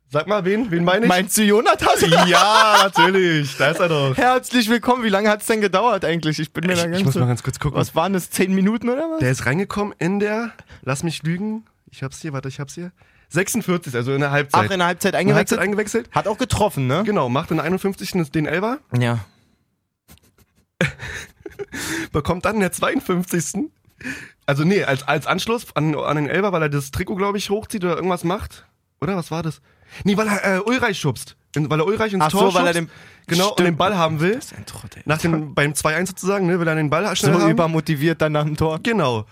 Sag 0.10 0.26
mal, 0.28 0.46
wen? 0.46 0.72
Wen 0.72 0.86
meine 0.86 1.04
ich? 1.06 1.10
Meinst 1.10 1.38
du 1.38 1.44
Jonathan? 1.44 1.90
ja, 2.28 2.78
natürlich. 2.96 3.58
Da 3.58 3.72
ist 3.72 3.80
er 3.82 3.90
doch. 3.90 4.16
Herzlich 4.16 4.70
willkommen. 4.70 5.04
Wie 5.04 5.10
lange 5.10 5.30
hat 5.30 5.42
es 5.42 5.48
denn 5.48 5.60
gedauert 5.60 6.06
eigentlich? 6.06 6.40
Ich 6.40 6.54
bin 6.54 6.66
mir 6.66 6.74
Ich, 6.74 6.80
da 6.80 6.86
ich 6.86 6.92
ganz 6.94 7.04
muss 7.04 7.14
so- 7.16 7.20
mal 7.20 7.26
ganz 7.26 7.44
kurz 7.44 7.60
gucken. 7.60 7.78
Was 7.78 7.94
waren 7.94 8.14
das? 8.14 8.30
Zehn 8.30 8.56
Minuten 8.56 8.88
oder 8.90 9.02
was? 9.12 9.20
Der 9.20 9.32
ist 9.32 9.46
reingekommen 9.46 9.94
in 10.00 10.20
der, 10.20 10.52
lass 10.84 11.04
mich 11.04 11.24
lügen, 11.24 11.66
ich 11.92 12.04
hab's 12.04 12.22
hier, 12.22 12.34
warte, 12.34 12.48
ich 12.50 12.60
hab's 12.60 12.74
hier. 12.76 12.92
46, 13.30 13.94
also 13.96 14.14
in 14.14 14.22
der 14.22 14.32
Halbzeit. 14.32 14.68
Ach, 14.68 14.72
in 14.72 14.80
der 14.80 14.88
Halbzeit 14.88 15.14
In 15.16 15.28
der 15.28 15.36
Halbzeit 15.36 15.60
eingewechselt? 15.60 16.06
eingewechselt. 16.06 16.16
Hat 16.16 16.28
auch 16.28 16.38
getroffen, 16.38 16.88
ne? 16.88 17.04
Genau, 17.06 17.28
macht 17.30 17.52
in 17.52 17.58
der 17.58 17.66
51. 17.66 18.32
den 18.32 18.46
Elber, 18.46 18.80
Ja. 18.98 19.20
bekommt 22.12 22.46
dann 22.46 22.56
in 22.56 22.62
der 22.62 22.72
52. 22.72 23.70
Also 24.46 24.64
nee, 24.64 24.84
als, 24.84 25.04
als 25.08 25.28
Anschluss 25.28 25.76
an, 25.76 25.96
an 25.96 26.16
den 26.16 26.30
Elber, 26.30 26.52
weil 26.52 26.62
er 26.62 26.70
das 26.70 26.92
Trikot, 26.92 27.16
glaube 27.16 27.38
ich, 27.38 27.50
hochzieht 27.50 27.84
oder 27.84 27.96
irgendwas 27.96 28.24
macht. 28.24 28.66
Oder 29.02 29.16
was 29.18 29.32
war 29.32 29.44
das? 29.44 29.62
Nee, 30.04 30.16
weil 30.18 30.28
er 30.28 30.58
äh, 30.58 30.60
Ulreich 30.62 31.00
schubst. 31.00 31.36
In, 31.56 31.70
weil 31.70 31.80
er 31.80 31.86
Ulreich 31.88 32.14
ins 32.14 32.24
Ach 32.24 32.32
Tor 32.32 32.52
so, 32.52 32.58
weil 32.58 32.68
er 32.68 32.74
schubst. 32.74 32.90
den- 32.94 33.16
Genau, 33.30 33.50
und 33.50 33.60
den 33.60 33.76
Ball 33.76 33.98
haben 33.98 34.22
will. 34.22 34.36
Das 34.36 34.46
ist 34.46 34.56
ein 34.58 34.66
Trottel. 34.66 35.02
Nach 35.06 35.18
dem, 35.18 35.54
beim 35.54 35.74
2-1 35.74 36.08
sozusagen, 36.08 36.46
ne, 36.48 36.60
will 36.62 36.68
er 36.68 36.76
den 36.76 36.90
Ball 36.90 37.14
schnell 37.18 37.34
So 37.34 37.42
haben. 37.42 37.52
übermotiviert 37.52 38.22
dann 38.22 38.32
nach 38.32 38.46
dem 38.46 38.56
Tor. 38.56 38.80
Genau. 38.82 39.26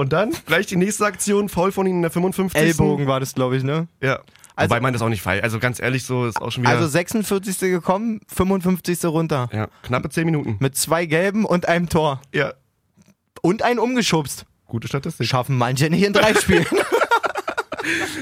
Und 0.00 0.12
dann 0.12 0.30
gleich 0.46 0.66
die 0.66 0.76
nächste 0.76 1.04
Aktion, 1.04 1.48
Foul 1.48 1.72
von 1.72 1.86
ihm 1.86 1.96
in 1.96 2.02
der 2.02 2.10
55. 2.12 2.56
Ellbogen 2.60 3.06
war 3.08 3.18
das, 3.20 3.34
glaube 3.34 3.56
ich, 3.56 3.64
ne? 3.64 3.88
Ja. 4.00 4.20
Also- 4.54 4.70
Wobei 4.70 4.80
man 4.80 4.92
das 4.92 5.02
auch 5.02 5.08
nicht 5.08 5.22
feiert. 5.22 5.42
Also 5.44 5.58
ganz 5.58 5.80
ehrlich, 5.80 6.04
so 6.04 6.24
ist 6.26 6.40
auch 6.40 6.50
schon 6.52 6.62
wieder. 6.64 6.72
Also 6.72 6.86
46. 6.88 7.58
gekommen, 7.70 8.20
55. 8.28 9.04
runter. 9.06 9.48
ja, 9.52 9.68
knappe 9.82 10.08
10 10.08 10.24
Minuten. 10.24 10.56
Mit 10.60 10.76
zwei 10.76 11.04
gelben 11.06 11.44
und 11.44 11.66
einem 11.68 11.88
Tor. 11.88 12.20
Ja, 12.32 12.52
Und 13.42 13.62
einen 13.62 13.78
umgeschubst. 13.80 14.46
gute 14.66 14.86
Statistik. 14.88 15.26
Schaffen 15.26 15.56
manche 15.58 15.90
nicht 15.90 16.04
in 16.04 16.12
drei 16.12 16.32
Spielen. 16.34 16.66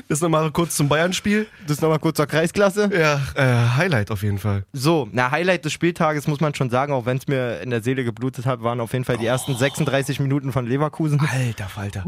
Das 0.08 0.20
nochmal 0.20 0.50
kurz 0.50 0.76
zum 0.76 0.88
Bayern-Spiel. 0.88 1.46
Das 1.66 1.80
nochmal 1.80 1.99
kurz 1.99 2.16
zur 2.16 2.26
Kreisklasse. 2.26 2.90
Ja, 2.92 3.20
äh, 3.35 3.76
Highlight 3.76 4.11
auf 4.11 4.23
jeden 4.23 4.38
Fall. 4.38 4.64
So, 4.73 5.08
na, 5.12 5.30
Highlight 5.30 5.64
des 5.64 5.73
Spieltages 5.73 6.26
muss 6.26 6.40
man 6.40 6.54
schon 6.54 6.70
sagen, 6.70 6.92
auch 6.92 7.06
wenn 7.06 7.18
es 7.18 7.26
mir 7.26 7.61
in 7.61 7.70
der 7.70 7.82
Seele 7.82 8.04
geblutet 8.04 8.46
hat, 8.46 8.62
waren 8.62 8.80
auf 8.80 8.92
jeden 8.92 9.04
Fall 9.04 9.18
die 9.18 9.26
ersten 9.26 9.56
36 9.56 10.20
Minuten 10.20 10.52
von 10.52 10.66
Leverkusen. 10.66 11.20
Alter 11.20 11.68
Falter. 11.68 12.04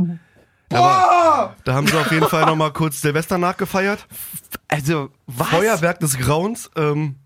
Aber 0.70 1.56
da 1.64 1.74
haben 1.74 1.86
sie 1.86 1.96
auf 1.96 2.10
jeden 2.12 2.28
Fall 2.28 2.44
nochmal 2.44 2.72
kurz 2.72 3.00
Silvester 3.00 3.38
nachgefeiert. 3.38 4.06
Also, 4.68 5.10
was? 5.26 5.48
Feuerwerk 5.48 6.00
des 6.00 6.18
Grauens. 6.18 6.70
Ähm, 6.76 7.16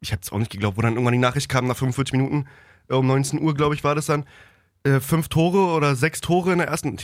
ich 0.00 0.12
hab's 0.12 0.32
auch 0.32 0.38
nicht 0.38 0.50
geglaubt, 0.50 0.76
wo 0.76 0.82
dann 0.82 0.94
irgendwann 0.94 1.12
die 1.12 1.18
Nachricht 1.18 1.48
kam, 1.48 1.66
nach 1.66 1.76
45 1.76 2.12
Minuten, 2.12 2.46
äh, 2.88 2.94
um 2.94 3.06
19 3.06 3.40
Uhr, 3.40 3.54
glaube 3.54 3.74
ich, 3.74 3.84
war 3.84 3.94
das 3.94 4.06
dann. 4.06 4.24
Äh, 4.88 5.00
fünf 5.00 5.28
Tore 5.28 5.58
oder 5.74 5.94
sechs 5.96 6.20
Tore 6.20 6.52
in 6.52 6.58
der 6.58 6.68
ersten. 6.68 6.96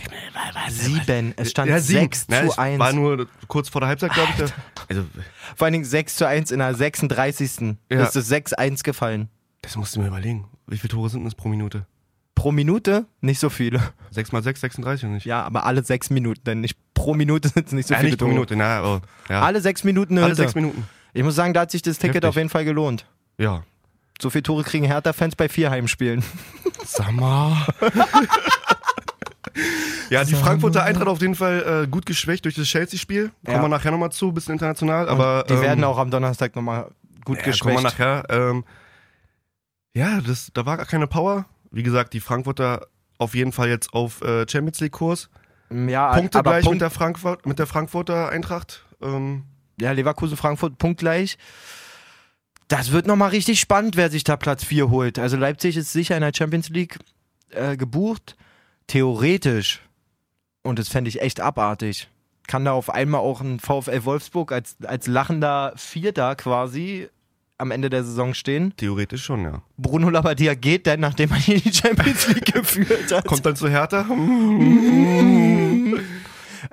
Sieben. 0.71 1.35
Es 1.37 1.51
stand 1.51 1.69
Ja, 1.71 1.79
sieben. 1.81 2.01
6 2.01 2.27
Na, 2.29 2.41
zu 2.41 2.47
es 2.49 2.59
1. 2.59 2.79
War 2.79 2.93
nur 2.93 3.27
kurz 3.49 3.69
vor 3.69 3.81
der 3.81 3.89
Halbzeit, 3.89 4.13
glaube 4.13 4.31
ich. 4.37 4.53
Also, 4.89 5.05
Vor 5.57 5.65
allen 5.67 5.73
Dingen 5.73 5.85
6 5.85 6.17
zu 6.17 6.27
1 6.27 6.51
in 6.51 6.59
der 6.61 6.75
36. 6.75 7.77
Ja. 7.91 8.05
Ist 8.05 8.17
es 8.17 8.31
6-1 8.31 8.83
gefallen. 8.83 9.29
das 9.63 9.77
musst 9.77 9.97
du 9.97 10.01
mir 10.01 10.09
überlegen. 10.09 10.47
Wie 10.67 10.79
viele 10.79 10.91
Tore 10.93 11.11
sind 11.11 11.25
das 11.25 11.35
pro 11.35 11.49
Minute? 11.49 11.87
Pro 12.35 12.53
Minute 12.53 13.07
nicht 13.21 13.39
so 13.39 13.49
viele. 13.51 13.81
6 14.11 14.33
mal 14.33 14.43
6, 14.43 14.61
36 14.61 15.05
oder 15.05 15.15
nicht? 15.15 15.27
Ja, 15.27 15.43
aber 15.43 15.65
alle 15.67 15.85
sechs 15.85 16.11
Minuten, 16.11 16.43
denn 16.45 16.61
nicht 16.61 16.77
pro 16.95 17.15
Minute 17.15 17.49
sind 17.55 17.67
es 17.67 17.73
nicht 17.73 17.89
so 17.89 17.95
ja, 17.95 18.01
viele 18.01 18.11
nicht 18.11 18.19
pro 18.19 18.25
Tore. 18.27 18.35
Minute, 18.35 18.57
na, 18.57 18.79
aber, 18.81 19.03
ja. 19.29 19.43
Alle 19.43 19.61
sechs 19.61 19.85
Minuten 19.85 20.15
eine 20.15 20.25
Alle 20.25 20.33
Hütte. 20.33 20.43
sechs 20.43 20.55
Minuten. 20.55 20.85
Ich 21.13 21.23
muss 21.23 21.35
sagen, 21.35 21.55
da 21.55 21.61
hat 21.61 21.71
sich 21.71 21.83
das 21.83 21.99
Ticket 21.99 22.17
Heftig. 22.17 22.29
auf 22.29 22.37
jeden 22.37 22.49
Fall 22.49 22.65
gelohnt. 22.65 23.07
Ja. 23.39 23.63
So 24.25 24.31
viele 24.31 24.43
Tore 24.45 24.63
kriegen 24.65 24.87
Hertha-Fans 24.87 25.37
bei 25.37 25.51
vier 25.51 25.71
Heimspielen. 25.71 26.25
Sag 26.87 27.13
mal. 27.13 27.67
ja, 30.09 30.25
die 30.25 30.33
Frankfurter 30.33 30.83
Eintracht 30.83 31.09
auf 31.09 31.21
jeden 31.21 31.35
Fall 31.35 31.83
äh, 31.85 31.87
gut 31.87 32.07
geschwächt 32.07 32.47
durch 32.47 32.55
das 32.55 32.67
Chelsea-Spiel. 32.67 33.33
Kommen 33.45 33.57
Ja. 33.59 33.61
wir 33.63 33.69
nachher 33.69 33.91
nochmal 33.91 34.13
zu, 34.13 34.33
bisschen 34.33 34.55
international. 34.55 35.11
Aber, 35.11 35.45
Die 35.47 35.53
ähm, 35.53 35.61
werden 35.61 35.85
auch 35.85 35.99
am 35.99 36.11
Donnerstag 36.11 36.57
nochmal 36.57 36.91
gut 37.27 37.37
ja, 37.37 37.53
kommen 37.53 37.75
wir 37.77 37.83
geschwächt. 37.83 37.83
nachher. 37.83 38.25
Ähm, 38.31 38.65
ja, 39.93 40.23
das, 40.23 40.51
da 40.55 40.65
war 40.65 40.79
gar 40.79 40.87
keine 40.87 41.07
Power. 41.07 41.45
Wie 41.71 41.83
gesagt, 41.83 42.15
die 42.15 42.21
Frankfurter 42.21 42.87
auf 43.19 43.35
jeden 43.35 43.53
Fall 43.53 43.69
jetzt 43.69 43.93
auf 43.93 44.23
äh, 44.23 44.47
Champions 44.49 44.81
League-Kurs. 44.81 45.29
Ja, 45.69 46.15
Punkte 46.15 46.39
aber 46.39 46.53
gleich 46.53 46.65
Punkt, 46.65 46.77
mit, 46.77 46.81
der 46.81 46.89
Frankfurt, 46.91 47.45
mit 47.45 47.59
der 47.59 47.67
Frankfurter 47.67 48.31
Eintracht. 48.31 48.87
Ähm, 49.03 49.45
ja, 49.79 49.93
Leverkusen, 49.93 50.39
Frankfurt 50.39 50.79
punktgleich. 50.79 51.37
Das 52.69 52.93
wird 52.93 53.07
nochmal 53.07 53.31
richtig 53.31 53.61
spannend, 53.61 53.97
wer 53.97 54.11
sich 54.11 54.25
da 54.25 54.37
Platz 54.37 54.65
4 54.65 54.91
holt. 54.91 55.19
Also 55.19 55.37
Leipzig 55.37 55.77
ist 55.77 55.93
sicher 55.93 56.17
in 56.17 56.23
der 56.23 56.33
Champions 56.37 56.71
League 56.71 56.99
äh, 57.51 57.77
gebucht. 57.77 58.37
Theoretisch, 58.87 59.81
und 60.63 60.79
das 60.79 60.89
fände 60.89 61.09
ich 61.09 61.21
echt 61.21 61.41
abartig, 61.41 62.09
kann 62.47 62.65
da 62.65 62.73
auf 62.73 62.91
einmal 62.91 63.21
auch 63.21 63.41
ein 63.41 63.59
VfL 63.61 64.05
Wolfsburg 64.05 64.53
als, 64.53 64.77
als 64.85 65.07
lachender 65.07 65.73
Vierter 65.77 66.37
quasi 66.37 67.09
am 67.57 67.71
Ende 67.71 67.89
der 67.89 68.05
Saison 68.05 68.35
stehen. 68.35 68.75
theoretisch 68.77 69.25
schon, 69.25 69.45
ja. 69.45 69.63
Bruno 69.79 70.11
Labbadia 70.11 70.55
geht 70.55 70.87
dann, 70.87 71.01
nachdem 71.01 71.31
er 71.31 71.37
in 71.49 71.63
die 71.63 71.73
Champions 71.73 72.29
League 72.35 72.53
geführt 72.53 73.13
hat. 73.13 73.27
Kommt 73.27 73.47
dann 73.47 73.57
zu 73.57 73.69
Hertha. 73.69 74.05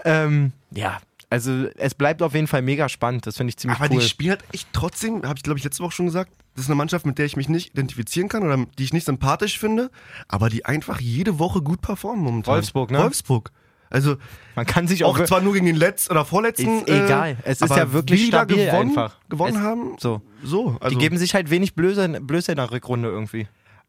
Ähm, 0.04 0.54
ja, 0.72 1.00
also 1.32 1.68
es 1.78 1.96
bleibt 1.96 2.22
auf 2.22 2.36
jeden 2.36 2.46
Fall 2.48 2.62
mega 2.62 2.88
spannend. 2.90 3.26
Das 3.26 3.38
finde 3.38 3.50
ich 3.50 3.58
ziemlich 3.58 3.80
Aber 3.80 3.92
cool. 3.92 4.00
die 4.02 4.08
spielen 4.08 4.32
halt 4.32 4.44
echt 4.54 4.68
trotzdem, 4.74 5.24
habe 5.24 5.38
ich 5.38 5.44
glaube 5.44 5.58
ich 5.58 5.64
letzte 5.64 5.82
Woche 5.84 5.94
schon 5.94 6.06
gesagt, 6.06 6.32
das 6.54 6.66
ist 6.66 6.70
eine 6.70 6.76
Mannschaft, 6.76 7.06
mit 7.06 7.18
der 7.18 7.26
ich 7.26 7.38
mich 7.38 7.50
nicht 7.50 7.70
identifizieren 7.72 8.30
kann 8.30 8.44
oder 8.44 8.66
die 8.78 8.84
ich 8.84 8.94
nicht 8.94 9.06
sympathisch 9.06 9.58
finde, 9.58 9.90
aber 10.28 10.50
die 10.50 10.66
einfach 10.66 11.00
jede 11.00 11.40
Woche 11.40 11.62
gut 11.62 11.82
performen 11.82 12.24
momentan. 12.24 12.54
Wolfsburg, 12.56 12.92
ne? 12.92 13.00
Wolfsburg. 13.00 13.52
Also 13.90 14.16
Man 14.56 14.66
kann 14.66 14.88
sich 14.88 15.04
auch, 15.04 15.20
auch 15.20 15.26
zwar 15.26 15.42
nur 15.42 15.54
gegen 15.54 15.66
den 15.66 15.76
letzten 15.76 16.12
oder 16.14 16.24
vorletzten. 16.24 16.80
Ist 16.80 16.88
egal. 16.90 17.38
Es 17.44 17.62
ist 17.62 17.64
aber 17.64 17.78
ja 17.78 17.92
wirklich 17.94 18.28
stabil 18.28 18.66
gewonnen, 18.66 18.90
einfach. 18.90 19.18
Gewonnen 19.28 19.56
Es- 19.56 19.62
haben. 19.62 19.96
so. 20.00 20.22
So, 20.44 20.78
also. 20.80 20.96
die 20.96 21.02
geben 21.02 21.18
sich 21.18 21.34
halt 21.34 21.50
wenig 21.50 21.76
Blöße, 21.76 22.08
Blöße 22.22 22.52
in 22.52 22.56
der 22.58 22.72
Rückrunde 22.72 23.10
irgendwie. 23.10 23.48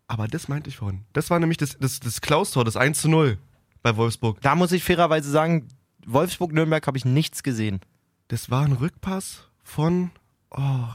aber 0.09 0.27
das 0.29 0.49
meinte 0.49 0.71
ich 0.71 0.77
vorhin. 0.77 1.03
Das 1.13 1.31
war 1.31 1.39
nämlich 1.39 1.59
das, 1.59 1.77
das, 1.81 1.99
das 2.01 2.21
Klaus-Tor, 2.21 2.65
das 2.65 2.77
1 2.77 3.01
zu 3.01 3.09
0 3.09 3.39
bei 3.83 3.97
Wolfsburg. 3.97 4.41
Da 4.43 4.55
muss 4.57 4.73
ich 4.73 4.83
fairerweise 4.85 5.31
sagen, 5.31 5.69
Wolfsburg-Nürnberg 6.07 6.87
habe 6.87 6.99
ich 6.99 7.05
nichts 7.05 7.43
gesehen. 7.43 7.81
Das 8.29 8.51
war 8.51 8.65
ein 8.65 8.73
Rückpass 8.73 9.49
von, 9.63 10.11
oh, 10.51 10.89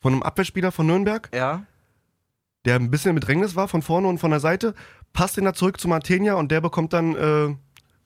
von 0.00 0.12
einem 0.12 0.22
Abwehrspieler 0.22 0.72
von 0.72 0.86
Nürnberg. 0.86 1.28
Ja. 1.34 1.64
der 2.64 2.76
ein 2.76 2.90
bisschen 2.90 3.10
im 3.10 3.16
Bedrängnis 3.16 3.56
war, 3.56 3.66
von 3.68 3.82
vorne 3.82 4.06
und 4.08 4.18
von 4.18 4.30
der 4.30 4.40
Seite, 4.40 4.74
passt 5.12 5.36
ihn 5.36 5.44
da 5.44 5.52
zurück 5.52 5.80
zu 5.80 5.88
Martenia 5.88 6.34
und 6.34 6.50
der 6.52 6.60
bekommt 6.60 6.92
dann, 6.92 7.14
äh, 7.16 7.56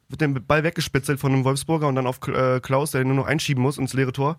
wird 0.09 0.21
den 0.21 0.47
Ball 0.47 0.65
weggespitzelt 0.65 1.21
von 1.21 1.33
einem 1.33 1.45
Wolfsburger 1.45 1.87
und 1.89 1.95
dann 1.95 2.07
auf 2.07 2.27
äh, 2.29 2.61
Klaus, 2.61 2.93
der 2.93 3.03
den 3.03 3.09
nur 3.09 3.17
noch 3.17 3.27
einschieben 3.27 3.62
muss 3.62 3.77
ins 3.79 3.93
leere 3.93 4.12
Tor. 4.12 4.37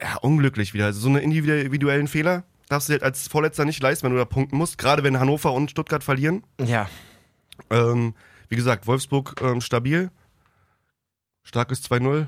Ja, 0.00 0.16
unglücklich 0.18 0.72
wieder. 0.74 0.86
Also 0.86 1.00
so 1.00 1.08
eine 1.08 1.20
individuellen 1.20 2.08
Fehler 2.08 2.44
darfst 2.68 2.88
du 2.88 2.92
dir 2.92 2.96
halt 2.96 3.02
als 3.02 3.28
Vorletzter 3.28 3.64
nicht 3.64 3.82
leisten, 3.82 4.04
wenn 4.04 4.12
du 4.12 4.18
da 4.18 4.24
punkten 4.24 4.56
musst, 4.56 4.78
gerade 4.78 5.02
wenn 5.02 5.18
Hannover 5.18 5.52
und 5.52 5.70
Stuttgart 5.70 6.02
verlieren. 6.04 6.44
Ja. 6.64 6.88
Ähm, 7.70 8.14
wie 8.48 8.56
gesagt, 8.56 8.86
Wolfsburg 8.86 9.40
ähm, 9.42 9.60
stabil, 9.60 10.10
starkes 11.42 11.82
2-0, 11.90 12.26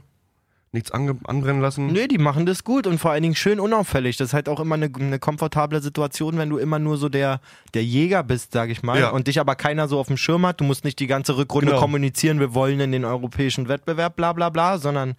nichts 0.73 0.91
anbrennen 0.91 1.61
lassen. 1.61 1.87
Nö, 1.87 2.09
die 2.09 2.19
machen 2.19 2.47
das 2.47 2.65
gut 2.65 2.87
und 2.89 2.99
vor 2.99 3.13
allen 3.13 3.23
Dingen 3.23 3.37
schön 3.37 3.61
unauffällig. 3.61 4.17
Das 4.17 4.29
ist 4.31 4.35
halt 4.35 4.49
auch 4.49 4.59
immer 4.59 4.75
eine, 4.75 4.91
eine 4.93 5.19
komfortable 5.21 5.81
Situation, 5.81 6.37
wenn 6.37 6.49
du 6.51 6.59
immer 6.59 6.81
nur 6.81 6.97
so 6.97 7.09
der, 7.09 7.41
der 7.75 7.85
Jäger 7.85 8.25
bist, 8.25 8.53
sag 8.53 8.71
ich 8.71 8.83
mal, 8.83 8.99
Ja. 8.99 9.11
und 9.11 9.29
dich 9.29 9.39
aber 9.39 9.55
keiner 9.55 9.87
so 9.87 10.01
auf 10.01 10.09
dem 10.09 10.17
Schirm 10.17 10.45
hat. 10.45 10.61
Du 10.61 10.65
musst 10.65 10.85
nicht 10.85 10.99
die 10.99 11.07
ganze 11.07 11.37
Rückrunde 11.37 11.69
Genau. 11.69 11.81
kommunizieren, 11.81 12.41
wir 12.41 12.55
wollen 12.55 12.81
in 12.81 12.91
den 12.93 13.05
europäischen 13.05 13.69
Wettbewerb, 13.69 14.17
bla 14.17 14.33
bla 14.33 14.51
bla, 14.51 14.79
sondern 14.79 15.15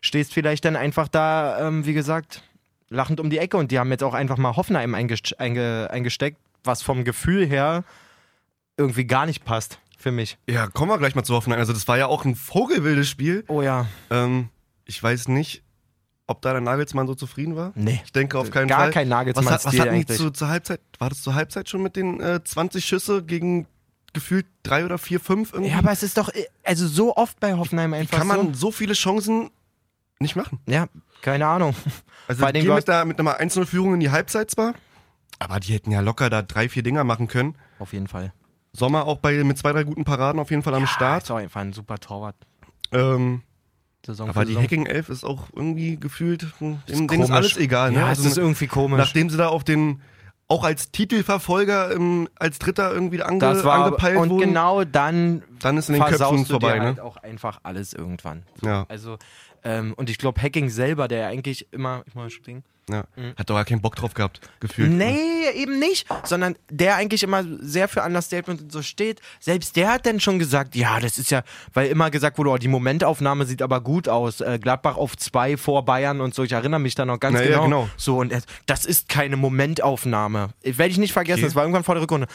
stehst 0.00 0.32
vielleicht 0.32 0.64
dann 0.64 0.76
einfach 0.76 1.08
da, 1.08 1.66
ähm, 1.66 1.84
wie 1.84 1.92
gesagt, 1.92 2.42
lachend 2.90 3.18
um 3.20 3.28
die 3.28 3.38
Ecke 3.38 3.56
und 3.56 3.72
die 3.72 3.78
haben 3.80 3.90
jetzt 3.90 4.04
auch 4.04 4.14
einfach 4.14 4.36
mal 4.38 4.54
Hoffenheim 4.56 4.94
eingest 4.94 5.38
einge 5.40 5.88
eingesteckt, 5.90 6.38
was 6.64 6.80
vom 6.82 7.04
Gefühl 7.04 7.44
her 7.46 7.82
irgendwie 8.76 9.04
gar 9.04 9.26
nicht 9.26 9.44
passt 9.44 9.78
für 10.00 10.10
mich. 10.10 10.38
Ja, 10.48 10.66
kommen 10.66 10.90
wir 10.90 10.98
gleich 10.98 11.14
mal 11.14 11.24
zu 11.24 11.34
Hoffenheim. 11.34 11.60
Also 11.60 11.72
das 11.72 11.86
war 11.88 11.98
ja 11.98 12.06
auch 12.06 12.24
ein 12.24 12.34
vogelwildes 12.34 13.08
Spiel. 13.08 13.44
Oh 13.48 13.62
ja. 13.62 13.86
Ähm, 14.10 14.48
ich 14.84 15.02
weiß 15.02 15.28
nicht, 15.28 15.62
ob 16.26 16.42
da 16.42 16.52
der 16.52 16.60
Nagelsmann 16.60 17.06
so 17.06 17.14
zufrieden 17.14 17.56
war. 17.56 17.72
Nee. 17.74 18.00
Ich 18.04 18.12
denke 18.12 18.38
auf 18.38 18.50
keinen 18.50 18.68
Gar 18.68 18.90
Fall. 18.90 18.90
kein 18.92 19.10
was, 19.10 19.18
hat, 19.18 19.26
was 19.36 19.44
Nagelsmann-Stil 19.44 19.80
hatten 19.80 20.06
die 20.06 20.06
zu, 20.06 20.30
zur 20.30 20.48
Halbzeit? 20.48 20.80
War 20.98 21.08
das 21.08 21.22
zur 21.22 21.34
Halbzeit 21.34 21.68
schon 21.68 21.82
mit 21.82 21.96
den 21.96 22.20
äh, 22.20 22.42
20 22.42 22.84
Schüsse 22.84 23.22
gegen 23.22 23.66
gefühlt 24.12 24.46
drei 24.62 24.84
oder 24.84 24.98
vier, 24.98 25.20
fünf 25.20 25.52
irgendwie? 25.52 25.72
Ja, 25.72 25.78
aber 25.78 25.92
es 25.92 26.02
ist 26.02 26.16
doch, 26.18 26.28
äh, 26.30 26.46
also 26.64 26.86
so 26.86 27.16
oft 27.16 27.38
bei 27.40 27.54
Hoffenheim 27.54 27.94
einfach 27.94 28.18
Kann 28.18 28.26
man 28.26 28.54
so. 28.54 28.68
so 28.68 28.72
viele 28.72 28.94
Chancen 28.94 29.50
nicht 30.18 30.36
machen. 30.36 30.60
Ja, 30.66 30.86
keine 31.22 31.46
Ahnung. 31.46 31.74
Also 32.28 32.42
Vor 32.42 32.52
die 32.52 32.60
gehen 32.60 32.74
mit, 32.74 32.86
der, 32.86 33.04
mit 33.04 33.18
einer 33.18 33.40
1-0-Führung 33.40 33.94
in 33.94 34.00
die 34.00 34.10
Halbzeit 34.10 34.52
zwar, 34.52 34.74
aber 35.40 35.58
die 35.58 35.72
hätten 35.72 35.90
ja 35.90 36.00
locker 36.00 36.30
da 36.30 36.42
drei, 36.42 36.68
vier 36.68 36.84
Dinger 36.84 37.02
machen 37.02 37.26
können. 37.26 37.56
Auf 37.80 37.92
jeden 37.92 38.06
Fall. 38.06 38.32
Sommer 38.72 39.06
auch 39.06 39.18
bei, 39.18 39.42
mit 39.44 39.58
zwei, 39.58 39.72
drei 39.72 39.84
guten 39.84 40.04
Paraden 40.04 40.40
auf 40.40 40.50
jeden 40.50 40.62
Fall 40.62 40.74
am 40.74 40.82
Ja, 40.82 40.86
Start. 40.88 41.24
Ist 41.24 41.30
auch 41.30 41.36
einfach 41.36 41.60
ein 41.60 41.72
super 41.72 41.98
Torwart. 41.98 42.36
Ähm, 42.92 43.42
Saison 44.06 44.28
aber 44.30 44.44
die 44.44 44.48
Saison. 44.52 44.62
Hacking 44.62 44.86
11 44.86 45.08
ist 45.10 45.24
auch 45.24 45.48
irgendwie 45.54 45.96
gefühlt, 45.98 46.46
hm, 46.58 46.80
denen 46.88 47.02
ist 47.08 47.08
komisch. 47.08 47.30
alles 47.30 47.56
egal. 47.56 47.90
Ne? 47.92 47.98
Ja, 48.00 48.06
Also 48.06 48.22
es 48.22 48.32
ist 48.32 48.38
irgendwie 48.38 48.66
komisch. 48.66 48.98
nachdem 48.98 49.28
sie 49.28 49.36
da 49.36 49.48
auf 49.48 49.62
den, 49.64 50.00
auch 50.48 50.64
als 50.64 50.90
Titelverfolger 50.90 51.90
im, 51.92 52.28
als 52.36 52.58
Dritter 52.58 52.92
irgendwie 52.92 53.22
ange, 53.22 53.40
das 53.40 53.62
war 53.62 53.84
angepeilt 53.84 54.16
und 54.18 54.30
wurden, 54.30 54.40
genau 54.40 54.84
dann 54.84 55.42
dann 55.58 55.76
ist 55.76 55.88
in 55.90 55.96
den 55.96 56.04
Köpfen 56.04 56.46
vorbei. 56.46 56.74
dir 56.74 56.78
Ne? 56.80 56.86
halt 56.86 57.00
auch 57.00 57.16
einfach 57.18 57.60
alles 57.62 57.92
irgendwann. 57.92 58.44
Ja, 58.62 58.86
Also 58.88 59.18
ähm, 59.62 59.92
und 59.96 60.08
ich 60.08 60.16
glaube 60.16 60.40
Hacking 60.40 60.70
selber, 60.70 61.06
der 61.06 61.26
eigentlich 61.28 61.70
immer 61.72 62.02
ich 62.06 62.14
mal 62.14 62.28
Ding. 62.46 62.62
Ja. 62.92 63.04
Hat 63.36 63.48
doch 63.48 63.54
gar 63.54 63.64
keinen 63.64 63.80
Bock 63.80 63.96
drauf 63.96 64.14
gehabt, 64.14 64.40
gefühlt. 64.60 64.90
Nee, 64.90 65.50
eben 65.54 65.78
nicht, 65.78 66.06
sondern 66.24 66.56
der 66.70 66.96
eigentlich 66.96 67.22
immer 67.22 67.44
sehr 67.60 67.88
für 67.88 68.02
Understatement 68.02 68.62
und 68.62 68.72
so 68.72 68.82
steht. 68.82 69.20
Selbst 69.40 69.76
der 69.76 69.92
hat 69.92 70.06
dann 70.06 70.20
schon 70.20 70.38
gesagt, 70.38 70.74
ja, 70.76 71.00
das 71.00 71.18
ist 71.18 71.30
ja, 71.30 71.42
weil 71.72 71.88
immer 71.88 72.10
gesagt 72.10 72.38
wurde, 72.38 72.50
oh, 72.50 72.58
die 72.58 72.68
Momentaufnahme 72.68 73.46
sieht 73.46 73.62
aber 73.62 73.80
gut 73.80 74.08
aus. 74.08 74.40
Äh, 74.40 74.58
Gladbach 74.60 74.96
auf 74.96 75.16
zwei 75.16 75.56
vor 75.56 75.84
Bayern 75.84 76.20
und 76.20 76.34
so. 76.34 76.42
Ich 76.42 76.52
erinnere 76.52 76.80
mich 76.80 76.94
da 76.94 77.04
noch 77.04 77.20
ganz 77.20 77.34
Na 77.34 77.42
ja, 77.42 77.48
genau. 77.48 77.64
genau. 77.64 77.88
So 77.96 78.18
und 78.18 78.32
er, 78.32 78.42
das 78.66 78.84
ist 78.84 79.08
keine 79.08 79.36
Momentaufnahme. 79.36 80.50
Werde 80.62 80.90
ich 80.90 80.98
nicht 80.98 81.12
vergessen. 81.12 81.40
Okay. 81.40 81.46
Das 81.46 81.54
war 81.54 81.64
irgendwann 81.64 81.84
vor 81.84 81.94
der 81.94 82.02
Rückrunde. 82.02 82.26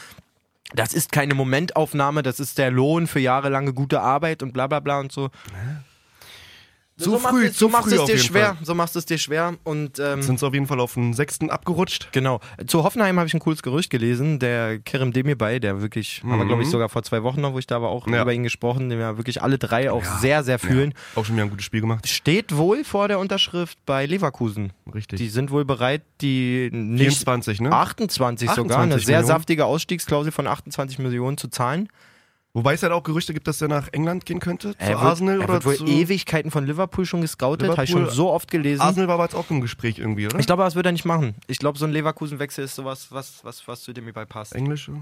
Das 0.74 0.94
ist 0.94 1.12
keine 1.12 1.34
Momentaufnahme, 1.34 2.22
das 2.22 2.40
ist 2.40 2.58
der 2.58 2.70
Lohn 2.70 3.06
für 3.06 3.20
jahrelange 3.20 3.72
gute 3.72 4.00
Arbeit 4.00 4.42
und 4.42 4.52
bla 4.52 4.66
bla 4.66 4.80
bla 4.80 4.98
und 4.98 5.12
so. 5.12 5.30
Zu 6.98 7.10
so 7.10 7.18
machst 7.18 7.28
früh, 7.28 7.44
du- 7.46 7.52
zu 7.52 7.58
so 7.58 7.68
machst 7.68 7.88
früh 7.90 7.94
es 7.96 8.04
dir 8.06 8.18
schwer. 8.18 8.54
Fall. 8.54 8.64
So 8.64 8.74
machst 8.74 8.96
es 8.96 9.04
dir 9.04 9.18
schwer 9.18 9.54
und 9.64 9.98
ähm, 9.98 10.22
Sind 10.22 10.40
sie 10.40 10.46
auf 10.46 10.54
jeden 10.54 10.66
Fall 10.66 10.80
auf 10.80 10.94
den 10.94 11.12
sechsten 11.12 11.50
abgerutscht. 11.50 12.08
Genau. 12.12 12.40
Zu 12.66 12.84
Hoffenheim 12.84 13.18
habe 13.18 13.26
ich 13.26 13.34
ein 13.34 13.40
cooles 13.40 13.62
Gerücht 13.62 13.90
gelesen. 13.90 14.38
Der 14.38 14.78
Kerem 14.78 15.12
Demirbay, 15.12 15.60
der 15.60 15.82
wirklich, 15.82 16.22
haben 16.24 16.38
wir 16.38 16.46
glaube 16.46 16.62
ich 16.62 16.70
sogar 16.70 16.88
vor 16.88 17.02
zwei 17.02 17.22
Wochen 17.22 17.42
noch, 17.42 17.52
wo 17.52 17.58
ich 17.58 17.66
da 17.66 17.82
war, 17.82 17.90
auch 17.90 18.06
Mhm. 18.06 18.14
Ja. 18.14 18.22
über 18.22 18.32
ihn 18.32 18.44
gesprochen, 18.44 18.88
den 18.88 18.98
wir 18.98 19.18
wirklich 19.18 19.42
alle 19.42 19.58
drei 19.58 19.90
auch 19.92 20.04
sehr, 20.04 20.42
sehr 20.42 20.58
fühlen. 20.58 20.94
Auch 21.16 21.26
schon 21.26 21.34
wieder 21.36 21.44
ein 21.44 21.50
gutes 21.50 21.66
Spiel 21.66 21.82
gemacht. 21.82 22.08
Steht 22.08 22.56
wohl 22.56 22.82
vor 22.82 23.08
der 23.08 23.18
Unterschrift 23.18 23.76
bei 23.84 24.06
Leverkusen. 24.06 24.72
Richtig. 24.94 25.18
Die 25.18 25.28
sind 25.28 25.50
wohl 25.50 25.66
bereit, 25.66 26.00
die 26.22 26.70
nicht 26.72 27.18
24, 27.18 27.60
ne? 27.60 27.72
28 27.72 28.48
sogar, 28.50 28.78
eine 28.78 28.94
28 28.94 29.04
sehr 29.06 29.16
Millionen. 29.18 29.26
saftige 29.36 29.64
Ausstiegsklausel 29.66 30.32
von 30.32 30.46
28 30.46 30.98
Millionen 30.98 31.36
zu 31.36 31.48
zahlen. 31.48 31.88
Wobei 32.56 32.72
es 32.72 32.82
halt 32.82 32.90
auch 32.94 33.02
Gerüchte 33.02 33.34
gibt, 33.34 33.46
dass 33.46 33.60
er 33.60 33.68
nach 33.68 33.88
England 33.92 34.24
gehen 34.24 34.40
könnte, 34.40 34.70
zu 34.70 34.78
Er 34.78 34.88
wird, 34.88 35.00
Arsenal 35.02 35.40
er 35.40 35.44
oder 35.44 35.52
wird 35.52 35.66
wohl 35.66 35.76
zu... 35.76 35.84
Ewigkeiten 35.84 36.50
von 36.50 36.64
Liverpool 36.64 37.04
schon 37.04 37.20
gescoutet, 37.20 37.68
habe 37.68 37.84
ich 37.84 37.90
schon 37.90 38.08
so 38.08 38.30
oft 38.30 38.50
gelesen. 38.50 38.80
Arsenal 38.80 39.08
war 39.08 39.16
aber 39.16 39.24
jetzt 39.24 39.34
auch 39.34 39.50
im 39.50 39.60
Gespräch 39.60 39.98
irgendwie, 39.98 40.24
oder? 40.24 40.38
Ich 40.38 40.46
glaube, 40.46 40.62
das 40.62 40.74
wird 40.74 40.86
er 40.86 40.92
nicht 40.92 41.04
machen. 41.04 41.34
Ich 41.48 41.58
glaube, 41.58 41.78
so 41.78 41.84
ein 41.84 41.92
Leverkusen-Wechsel 41.92 42.64
ist 42.64 42.74
sowas, 42.74 43.08
was, 43.10 43.44
was, 43.44 43.68
was 43.68 43.82
zu 43.82 43.92
Demirbay 43.92 44.24
passt. 44.24 44.54
Englische, 44.54 44.92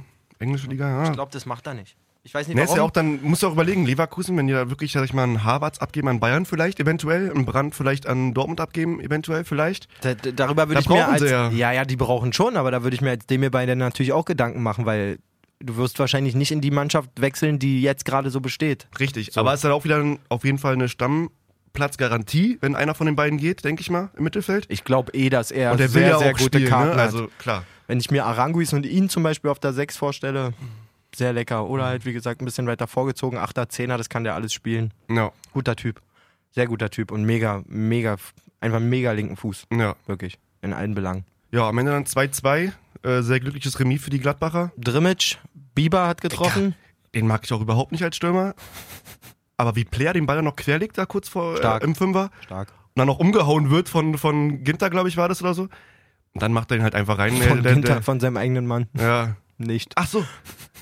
englische 0.40 0.66
Liga, 0.66 0.88
ja. 0.88 1.04
Ich 1.04 1.12
glaube, 1.12 1.30
das 1.30 1.46
macht 1.46 1.68
er 1.68 1.74
nicht. 1.74 1.96
Ich 2.24 2.34
weiß 2.34 2.48
nicht, 2.48 2.56
warum. 2.56 2.68
ist 2.68 2.76
ja 2.76 2.82
auch 2.82 2.90
dann, 2.90 3.22
musst 3.22 3.44
du 3.44 3.46
auch 3.46 3.52
überlegen, 3.52 3.86
Leverkusen, 3.86 4.36
wenn 4.36 4.48
die 4.48 4.52
da 4.52 4.68
wirklich, 4.68 4.90
sag 4.90 5.04
ich 5.04 5.12
mal, 5.12 5.22
einen 5.22 5.44
Harvards 5.44 5.78
abgeben 5.78 6.08
an 6.08 6.18
Bayern 6.18 6.46
vielleicht, 6.46 6.80
eventuell, 6.80 7.30
einen 7.30 7.44
Brand 7.44 7.76
vielleicht 7.76 8.08
an 8.08 8.34
Dortmund 8.34 8.60
abgeben, 8.60 8.98
eventuell 8.98 9.44
vielleicht. 9.44 9.86
Da, 10.00 10.14
da- 10.14 10.32
darüber 10.32 10.68
würde 10.68 10.74
Da 10.74 10.80
ich 10.80 10.88
mir 10.88 11.06
als, 11.06 11.22
ja. 11.22 11.50
ja, 11.50 11.70
ja, 11.70 11.84
die 11.84 11.94
brauchen 11.96 12.32
schon, 12.32 12.56
aber 12.56 12.72
da 12.72 12.82
würde 12.82 12.96
ich 12.96 13.00
mir 13.00 13.10
als 13.10 13.26
Demirbay 13.26 13.66
dann 13.66 13.78
natürlich 13.78 14.12
auch 14.12 14.24
Gedanken 14.24 14.60
machen, 14.60 14.86
weil 14.86 15.18
du 15.60 15.76
wirst 15.76 15.98
wahrscheinlich 15.98 16.34
nicht 16.34 16.52
in 16.52 16.60
die 16.60 16.70
Mannschaft 16.70 17.10
wechseln, 17.18 17.58
die 17.58 17.82
jetzt 17.82 18.04
gerade 18.04 18.30
so 18.30 18.40
besteht. 18.40 18.88
Richtig. 18.98 19.30
So. 19.32 19.40
Aber 19.40 19.52
es 19.52 19.60
ist 19.60 19.64
halt 19.64 19.74
auch 19.74 19.84
wieder 19.84 19.98
ein, 19.98 20.18
auf 20.28 20.44
jeden 20.44 20.58
Fall 20.58 20.74
eine 20.74 20.88
Stammplatzgarantie, 20.88 22.58
wenn 22.60 22.74
einer 22.76 22.94
von 22.94 23.06
den 23.06 23.16
beiden 23.16 23.38
geht, 23.38 23.64
denke 23.64 23.80
ich 23.82 23.90
mal, 23.90 24.10
im 24.16 24.24
Mittelfeld. 24.24 24.66
Ich 24.68 24.84
glaube 24.84 25.12
eh, 25.12 25.30
dass 25.30 25.50
er 25.50 25.72
Und 25.72 25.80
der 25.80 25.92
will 25.94 26.02
sehr, 26.02 26.10
ja 26.10 26.18
sehr 26.18 26.32
auch 26.34 26.38
gute 26.38 26.58
spielen, 26.58 26.68
Karten 26.70 26.96
ne? 26.96 27.02
Also 27.02 27.28
klar. 27.38 27.64
Wenn 27.86 28.00
ich 28.00 28.10
mir 28.10 28.24
Aranguis 28.24 28.72
und 28.72 28.86
ihn 28.86 29.08
zum 29.08 29.22
Beispiel 29.22 29.50
auf 29.50 29.58
der 29.58 29.72
6 29.72 29.96
vorstelle, 29.96 30.54
sehr 31.14 31.32
lecker. 31.32 31.68
Oder 31.68 31.84
halt, 31.84 32.06
wie 32.06 32.12
gesagt, 32.12 32.40
ein 32.40 32.44
bisschen 32.44 32.66
weiter 32.66 32.86
vorgezogen, 32.86 33.38
8er, 33.38 33.68
10er, 33.70 33.96
das 33.98 34.08
kann 34.08 34.24
der 34.24 34.34
alles 34.34 34.52
spielen. 34.52 34.92
Ja, 35.10 35.32
Guter 35.52 35.76
Typ. 35.76 36.00
Sehr 36.52 36.66
guter 36.66 36.88
Typ 36.88 37.10
und 37.10 37.24
mega, 37.24 37.62
mega, 37.66 38.16
einfach 38.60 38.80
mega 38.80 39.12
linken 39.12 39.36
Fuß. 39.36 39.66
ja. 39.72 39.96
Wirklich. 40.06 40.38
In 40.62 40.72
allen 40.72 40.94
Belangen. 40.94 41.24
Ja, 41.50 41.68
am 41.68 41.76
Ende 41.78 41.92
dann 41.92 42.04
2-2. 42.04 42.72
Äh, 43.04 43.22
sehr 43.22 43.38
glückliches 43.40 43.78
Remis 43.78 44.02
für 44.02 44.10
die 44.10 44.18
Gladbacher. 44.18 44.72
Drimmitsch, 44.78 45.36
Bieber 45.74 46.06
hat 46.08 46.20
getroffen. 46.20 46.74
Den 47.14 47.26
mag 47.26 47.42
ich 47.44 47.52
auch 47.52 47.60
überhaupt 47.60 47.92
nicht 47.92 48.02
als 48.02 48.16
Stürmer. 48.16 48.54
Aber 49.56 49.76
wie 49.76 49.84
Player 49.84 50.12
den 50.14 50.26
Ball 50.26 50.36
dann 50.36 50.46
noch 50.46 50.56
querlegt 50.56 50.98
da 50.98 51.06
kurz 51.06 51.28
vor 51.28 51.56
Stark. 51.56 51.82
äh, 51.82 51.86
im 51.86 51.94
Fünfer 51.94 52.30
Stark. 52.44 52.70
und 52.70 52.98
dann 52.98 53.06
noch 53.06 53.18
umgehauen 53.18 53.70
wird 53.70 53.88
von, 53.88 54.18
von 54.18 54.64
Ginter, 54.64 54.90
glaube 54.90 55.08
ich, 55.08 55.16
war 55.16 55.28
das 55.28 55.42
oder 55.42 55.54
so. 55.54 55.62
Und 55.62 56.42
dann 56.42 56.52
macht 56.52 56.70
er 56.72 56.78
ihn 56.78 56.82
halt 56.82 56.94
einfach 56.94 57.18
rein. 57.18 57.36
Von, 57.36 57.62
der, 57.62 57.74
Ginter, 57.74 57.94
der, 57.94 58.02
von 58.02 58.18
seinem 58.20 58.36
eigenen 58.36 58.66
Mann. 58.66 58.88
ja. 58.98 59.36
Nicht. 59.56 59.92
Ach 59.94 60.08
so. 60.08 60.24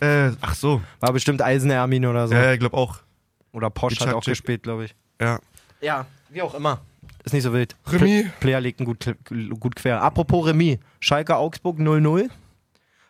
Äh, 0.00 0.30
ach 0.40 0.54
so. 0.54 0.80
War 1.00 1.12
bestimmt 1.12 1.42
Eisenermin 1.42 2.06
oder 2.06 2.26
so. 2.26 2.32
Ja, 2.34 2.52
ich 2.54 2.58
glaube 2.58 2.74
auch. 2.74 3.00
Oder 3.52 3.68
Posch 3.68 4.00
hat 4.00 4.14
auch 4.14 4.24
gespielt, 4.24 4.62
glaube 4.62 4.86
ich. 4.86 4.94
Ja. 5.20 5.38
Ja, 5.82 6.06
wie 6.30 6.40
auch 6.40 6.54
immer. 6.54 6.80
Ist 7.24 7.32
nicht 7.32 7.42
so 7.44 7.52
wild. 7.52 7.76
Pl- 7.86 8.30
Player 8.40 8.60
legt 8.60 8.80
ihn 8.80 8.86
gut, 8.86 9.14
gut 9.60 9.76
quer. 9.76 10.02
Apropos 10.02 10.46
Remis. 10.46 10.78
Schalke 11.00 11.36
Augsburg 11.36 11.78
0-0. 11.78 12.28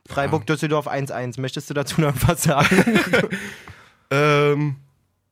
Freiburg 0.08 0.46
Düsseldorf 0.46 0.86
1-1. 0.88 1.40
Möchtest 1.40 1.70
du 1.70 1.74
dazu 1.74 2.00
noch 2.00 2.14
was 2.26 2.42
sagen? 2.42 2.76
Ähm, 4.10 4.76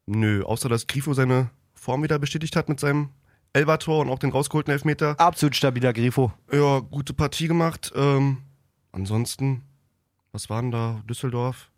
nö, 0.06 0.42
außer 0.42 0.70
dass 0.70 0.86
Grifo 0.86 1.12
seine 1.12 1.50
Form 1.74 2.02
wieder 2.02 2.18
bestätigt 2.18 2.56
hat 2.56 2.70
mit 2.70 2.80
seinem 2.80 3.10
Elbertor 3.52 4.00
und 4.00 4.08
auch 4.08 4.18
den 4.18 4.30
rausgeholten 4.30 4.72
Elfmeter. 4.72 5.20
Absolut 5.20 5.54
stabiler 5.54 5.92
Grifo. 5.92 6.32
Ja, 6.50 6.78
gute 6.78 7.12
Partie 7.12 7.46
gemacht. 7.46 7.92
Ähm, 7.94 8.38
ansonsten, 8.92 9.62
was 10.32 10.48
waren 10.48 10.70
da? 10.70 11.02
Düsseldorf? 11.08 11.70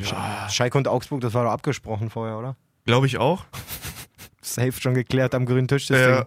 Ja, 0.00 0.48
Schalke 0.48 0.78
und 0.78 0.88
Augsburg, 0.88 1.20
das 1.20 1.34
war 1.34 1.44
doch 1.44 1.50
abgesprochen 1.50 2.08
vorher, 2.08 2.38
oder? 2.38 2.56
glaube 2.86 3.06
ich 3.06 3.18
auch. 3.18 3.44
Safe 4.40 4.72
schon 4.72 4.94
geklärt 4.94 5.34
am 5.34 5.46
grünen 5.46 5.68
Tisch. 5.68 5.90
Äh, 5.90 6.24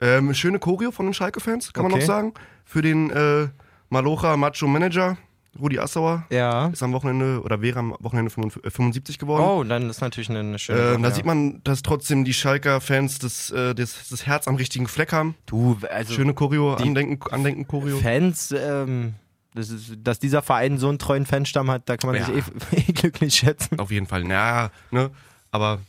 ähm, 0.00 0.34
schöne 0.34 0.58
Choreo 0.58 0.90
von 0.90 1.06
den 1.06 1.14
Schalke-Fans, 1.14 1.72
kann 1.72 1.84
man 1.84 1.92
Okay. 1.92 2.00
noch 2.00 2.06
sagen. 2.06 2.34
Für 2.64 2.82
den 2.82 3.10
äh, 3.10 3.48
Malocha 3.90 4.36
Macho 4.36 4.66
Manager, 4.66 5.16
Rudi 5.60 5.78
Assauer. 5.78 6.24
Ja. 6.30 6.68
Ist 6.68 6.82
am 6.82 6.92
Wochenende 6.92 7.40
oder 7.42 7.60
wäre 7.60 7.78
am 7.78 7.94
Wochenende 8.00 8.30
55 8.30 8.64
äh, 8.64 8.70
75 8.70 9.18
geworden. 9.18 9.42
Oh, 9.44 9.62
dann 9.62 9.90
ist 9.90 10.00
natürlich 10.00 10.30
eine, 10.30 10.58
schöne. 10.58 10.78
Äh, 10.80 10.82
Sache, 10.92 11.02
da 11.02 11.08
ja. 11.08 11.14
sieht 11.14 11.24
man, 11.26 11.62
dass 11.62 11.82
trotzdem 11.82 12.24
die 12.24 12.32
Schalker-Fans 12.32 13.18
das, 13.18 13.50
äh, 13.50 13.74
das, 13.74 14.08
das 14.08 14.26
Herz 14.26 14.48
am 14.48 14.56
richtigen 14.56 14.88
Fleck 14.88 15.12
haben. 15.12 15.34
Du, 15.46 15.78
also 15.90 16.14
Schöne 16.14 16.32
Choreo, 16.34 16.76
die- 16.76 16.84
Andenken, 16.84 17.30
Andenken 17.30 17.68
Choreo. 17.68 17.98
Fans, 17.98 18.52
ähm, 18.58 19.14
das 19.54 19.68
ist, 19.68 19.92
dass 20.02 20.18
dieser 20.18 20.40
Verein 20.40 20.78
so 20.78 20.88
einen 20.88 20.98
treuen 20.98 21.26
Fanstamm 21.26 21.70
hat, 21.70 21.86
da 21.88 21.98
kann 21.98 22.10
man 22.10 22.16
Ja. 22.18 22.24
sich 22.24 22.36
eh, 22.72 22.76
eh 22.88 22.92
glücklich 22.92 23.34
schätzen. 23.34 23.78
Auf 23.78 23.90
jeden 23.90 24.06
Fall. 24.06 24.24
Na, 24.24 24.70
ne? 24.90 25.10
Aber 25.50 25.80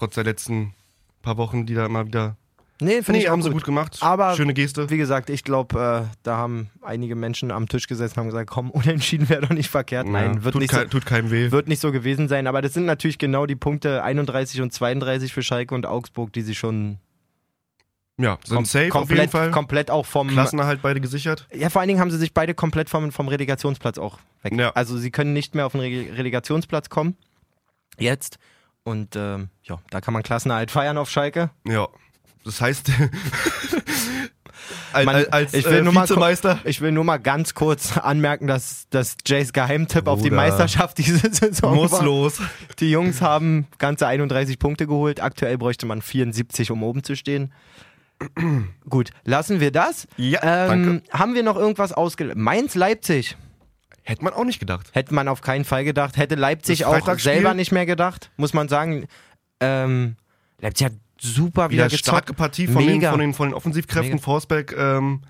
trotz 0.00 0.14
der 0.16 0.24
letzten 0.24 0.74
paar 1.22 1.36
Wochen, 1.36 1.66
die 1.66 1.74
da 1.74 1.86
immer 1.86 2.06
wieder. 2.06 2.36
Nee, 2.82 3.02
finde 3.02 3.12
Nee, 3.12 3.18
ich 3.24 3.28
haben 3.28 3.42
sie 3.42 3.50
gut. 3.50 3.58
gut 3.58 3.64
gemacht. 3.64 3.98
Aber- 4.00 4.34
Schöne 4.36 4.54
Geste. 4.54 4.88
Wie 4.88 4.96
gesagt, 4.96 5.28
ich 5.28 5.44
glaube, 5.44 6.08
äh, 6.10 6.16
da 6.22 6.36
haben 6.38 6.70
einige 6.80 7.14
Menschen 7.14 7.50
am 7.50 7.68
Tisch 7.68 7.86
gesessen 7.86 8.14
und 8.14 8.18
haben 8.20 8.26
gesagt, 8.30 8.48
komm, 8.48 8.70
unentschieden 8.70 9.28
wäre 9.28 9.42
doch 9.42 9.50
nicht 9.50 9.68
verkehrt. 9.68 10.06
Nein, 10.08 10.36
Ja, 10.36 10.44
wird, 10.44 10.52
tut, 10.54 10.62
nicht 10.62 10.70
so, 10.72 10.78
kei- 10.78 10.84
tut 10.86 11.04
keinem 11.04 11.30
weh. 11.30 11.50
wird 11.50 11.68
nicht 11.68 11.80
so 11.80 11.92
gewesen 11.92 12.26
sein. 12.28 12.46
Aber 12.46 12.62
das 12.62 12.72
sind 12.72 12.86
natürlich 12.86 13.18
genau 13.18 13.44
die 13.44 13.54
Punkte 13.56 14.02
31 14.02 14.62
und 14.62 14.72
32 14.72 15.32
für 15.34 15.42
Schalke 15.42 15.74
und 15.74 15.84
Augsburg, 15.84 16.32
die 16.32 16.40
sie 16.40 16.54
schon 16.54 16.96
ja, 18.16 18.38
sind 18.44 18.56
kom 18.56 18.64
safe 18.66 18.86
auf 18.86 18.90
komplett, 18.92 19.18
jeden 19.18 19.30
Fall. 19.30 19.50
komplett 19.50 19.90
auch 19.90 20.04
vom... 20.06 20.28
Klassenerhalt 20.28 20.80
beide 20.82 21.00
gesichert. 21.00 21.46
Ja, 21.54 21.70
vor 21.70 21.80
allen 21.80 21.88
Dingen 21.88 22.00
haben 22.00 22.10
sie 22.10 22.18
sich 22.18 22.34
beide 22.34 22.52
komplett 22.54 22.90
vom, 22.90 23.12
vom 23.12 23.28
Relegationsplatz 23.28 23.96
auch 23.98 24.18
weg. 24.42 24.54
Ja. 24.58 24.70
Also 24.72 24.96
sie 24.98 25.10
können 25.10 25.32
nicht 25.32 25.54
mehr 25.54 25.64
auf 25.66 25.72
den 25.72 25.80
Re 25.82 26.16
Relegationsplatz 26.16 26.88
kommen. 26.90 27.16
Jetzt. 27.98 28.38
Und 28.90 29.14
ähm, 29.16 29.48
ja, 29.62 29.78
da 29.90 30.00
kann 30.00 30.12
man 30.14 30.22
Klassenerhalt 30.22 30.70
feiern 30.70 30.98
auf 30.98 31.08
Schalke. 31.10 31.50
Ja. 31.66 31.88
Das 32.44 32.60
heißt, 32.60 32.90
als, 34.92 35.06
Man- 35.06 35.26
als, 35.30 35.54
ich 35.54 35.64
will 35.64 35.74
äh, 35.78 35.82
nur 35.82 35.92
mal. 35.92 36.58
Ich 36.64 36.80
will 36.80 36.92
nur 36.92 37.04
mal 37.04 37.18
ganz 37.18 37.54
kurz 37.54 37.96
anmerken, 37.96 38.46
dass, 38.46 38.86
dass 38.90 39.16
Jays 39.26 39.52
Geheimtipp 39.52 40.06
auf 40.06 40.22
die 40.22 40.30
Bruder. 40.30 40.42
Meisterschaft 40.42 40.98
diese 40.98 41.18
Saison 41.32 41.74
Muss 41.74 41.92
war. 41.92 42.02
los. 42.02 42.40
Die 42.78 42.90
Jungs 42.90 43.20
haben 43.20 43.66
ganze 43.78 44.06
31 44.06 44.58
Punkte 44.58 44.86
geholt. 44.86 45.20
Aktuell 45.22 45.58
bräuchte 45.58 45.86
man 45.86 46.02
74, 46.02 46.70
um 46.70 46.82
oben 46.82 47.04
zu 47.04 47.14
stehen. 47.16 47.52
Gut, 48.88 49.10
lassen 49.24 49.60
wir 49.60 49.70
das. 49.70 50.06
Ja, 50.16 50.40
ähm, 50.42 50.68
danke. 50.68 51.02
Haben 51.18 51.34
wir 51.34 51.42
noch 51.42 51.56
irgendwas 51.56 51.92
ausgelernt? 51.92 52.38
Mainz-Leipzig. 52.40 53.36
Hätte 54.02 54.24
man 54.24 54.32
auch 54.32 54.44
nicht 54.44 54.60
gedacht. 54.60 54.88
Hätte 54.92 55.14
man 55.14 55.28
auf 55.28 55.40
keinen 55.40 55.64
Fall 55.64 55.84
gedacht. 55.84 56.16
Hätte 56.16 56.34
Leipzig 56.34 56.80
Das 56.80 56.88
auch 56.88 57.18
selber 57.18 57.54
nicht 57.54 57.72
mehr 57.72 57.86
gedacht, 57.86 58.30
muss 58.36 58.54
man 58.54 58.68
sagen. 58.68 59.06
Ähm, 59.60 60.16
Leipzig 60.60 60.86
hat 60.86 60.92
super 61.18 61.70
wieder, 61.70 61.84
Wieder 61.84 61.96
gezockt. 61.96 62.04
starke 62.04 62.34
Partie 62.34 62.66
von 62.66 62.86
den, 62.86 63.02
von, 63.02 63.18
den, 63.20 63.34
von 63.34 63.48
den 63.48 63.54
Offensivkräften. 63.54 64.14
Mega. 64.14 64.22
Forsberg, 64.22 64.74
ähm, 64.76 65.22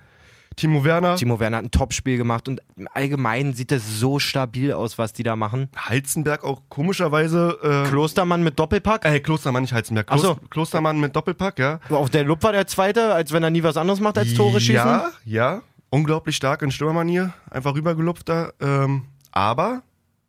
Timo 0.56 0.84
Werner. 0.84 1.16
Timo 1.16 1.40
Werner 1.40 1.58
hat 1.58 1.64
ein 1.64 1.70
Topspiel 1.70 2.16
gemacht 2.16 2.48
und 2.48 2.60
im 2.76 2.88
Allgemeinen 2.92 3.54
sieht 3.54 3.72
es 3.72 3.98
so 4.00 4.18
stabil 4.18 4.72
aus, 4.72 4.98
was 4.98 5.12
die 5.12 5.22
da 5.22 5.36
machen. 5.36 5.68
Halzenberg 5.76 6.44
auch 6.44 6.62
komischerweise. 6.68 7.58
Äh, 7.62 7.88
Klostermann 7.88 8.42
mit 8.42 8.58
Doppelpack. 8.58 9.04
äh, 9.04 9.20
Klostermann, 9.20 9.62
nicht 9.62 9.72
Halzenberg. 9.72 10.08
Klos 10.08 10.22
so. 10.22 10.34
Klostermann 10.50 10.98
mit 11.00 11.14
Doppelpack, 11.16 11.58
ja. 11.58 11.80
Auf 11.88 12.10
der 12.10 12.24
Lupp 12.24 12.42
war 12.42 12.52
der 12.52 12.66
Zweite, 12.66 13.14
als 13.14 13.32
wenn 13.32 13.42
er 13.42 13.50
nie 13.50 13.62
was 13.62 13.76
anderes 13.76 14.00
macht 14.00 14.18
als 14.18 14.34
Tore 14.34 14.60
schießen. 14.60 14.74
Ja, 14.74 15.10
ja. 15.24 15.62
Unglaublich 15.90 16.36
stark 16.36 16.62
in 16.62 16.70
Stürmermanier. 16.70 17.34
Einfach 17.50 17.74
rübergelupft 17.74 18.28
da. 18.28 18.52
Ähm, 18.60 19.04
aber 19.32 19.82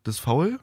das 0.04 0.18
Foul 0.20 0.60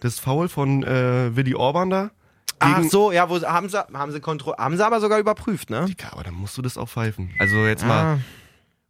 das 0.00 0.18
Foul 0.18 0.48
von 0.48 0.82
äh, 0.84 1.34
Willi 1.34 1.54
Orban 1.54 1.90
da. 1.90 2.10
Ach 2.58 2.82
so, 2.84 3.12
ja, 3.12 3.28
wo 3.28 3.40
haben 3.42 3.68
sie, 3.68 3.78
haben 3.92 4.12
sie 4.12 4.20
kontro 4.20 4.54
haben 4.56 4.76
sie 4.76 4.84
aber 4.84 5.00
sogar 5.00 5.18
überprüft, 5.18 5.68
ne? 5.70 5.86
Ja, 6.00 6.12
aber 6.12 6.22
dann 6.22 6.34
musst 6.34 6.56
du 6.56 6.62
das 6.62 6.78
auch 6.78 6.88
pfeifen. 6.88 7.30
Also 7.38 7.66
jetzt 7.66 7.84
mal, 7.84 8.04
Ah, 8.16 8.18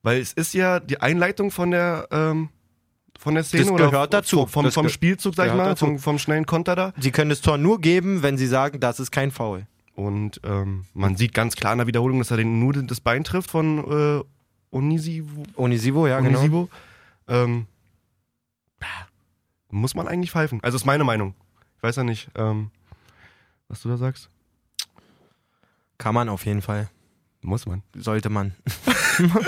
weil 0.02 0.20
es 0.20 0.32
ist 0.32 0.52
ja 0.54 0.78
die 0.78 1.00
Einleitung 1.00 1.50
von 1.50 1.70
der 1.70 2.06
ähm, 2.10 2.48
von 3.18 3.34
der 3.34 3.44
Szene 3.44 3.64
Das 3.64 3.72
oder 3.72 3.90
gehört 3.90 4.12
dazu. 4.14 4.46
vom, 4.46 4.70
vom 4.70 4.88
Spielzug, 4.88 5.34
sag 5.34 5.48
ich 5.48 5.54
mal, 5.54 5.74
vom, 5.74 5.98
vom 5.98 6.18
schnellen 6.18 6.46
Konter 6.46 6.76
da. 6.76 6.92
sie 6.98 7.10
können 7.10 7.30
das 7.30 7.40
Tor 7.40 7.56
nur 7.58 7.80
geben, 7.80 8.22
wenn 8.22 8.36
sie 8.36 8.46
sagen, 8.46 8.78
das 8.78 9.00
ist 9.00 9.10
kein 9.10 9.30
Foul. 9.30 9.66
Und 9.94 10.40
ähm, 10.44 10.84
man 10.92 11.16
sieht 11.16 11.32
ganz 11.32 11.56
klar 11.56 11.72
in 11.72 11.78
der 11.78 11.86
Wiederholung, 11.86 12.18
dass 12.18 12.30
er 12.30 12.36
den 12.36 12.60
nur 12.60 12.74
das 12.74 13.00
Bein 13.00 13.24
trifft 13.24 13.50
von 13.50 13.78
äh, 14.20 14.24
Onisivo. 14.70 15.44
Onisivo, 15.56 16.06
ja, 16.06 16.20
genau. 16.20 16.38
Onisivo. 16.38 16.68
Ähm, 17.28 17.66
ja, 18.80 18.86
muss 19.70 19.94
man 19.94 20.08
eigentlich 20.08 20.30
pfeifen. 20.30 20.62
Also 20.62 20.76
ist 20.76 20.84
meine 20.84 21.04
Meinung. 21.04 21.34
Ich 21.76 21.82
weiß 21.82 21.96
ja 21.96 22.04
nicht, 22.04 22.28
ähm, 22.34 22.70
was 23.68 23.82
du 23.82 23.88
da 23.88 23.96
sagst. 23.96 24.28
Kann 25.98 26.14
man 26.14 26.28
auf 26.28 26.44
jeden 26.46 26.62
Fall. 26.62 26.88
Muss 27.42 27.66
man. 27.66 27.82
Sollte 27.94 28.28
man. 28.28 28.54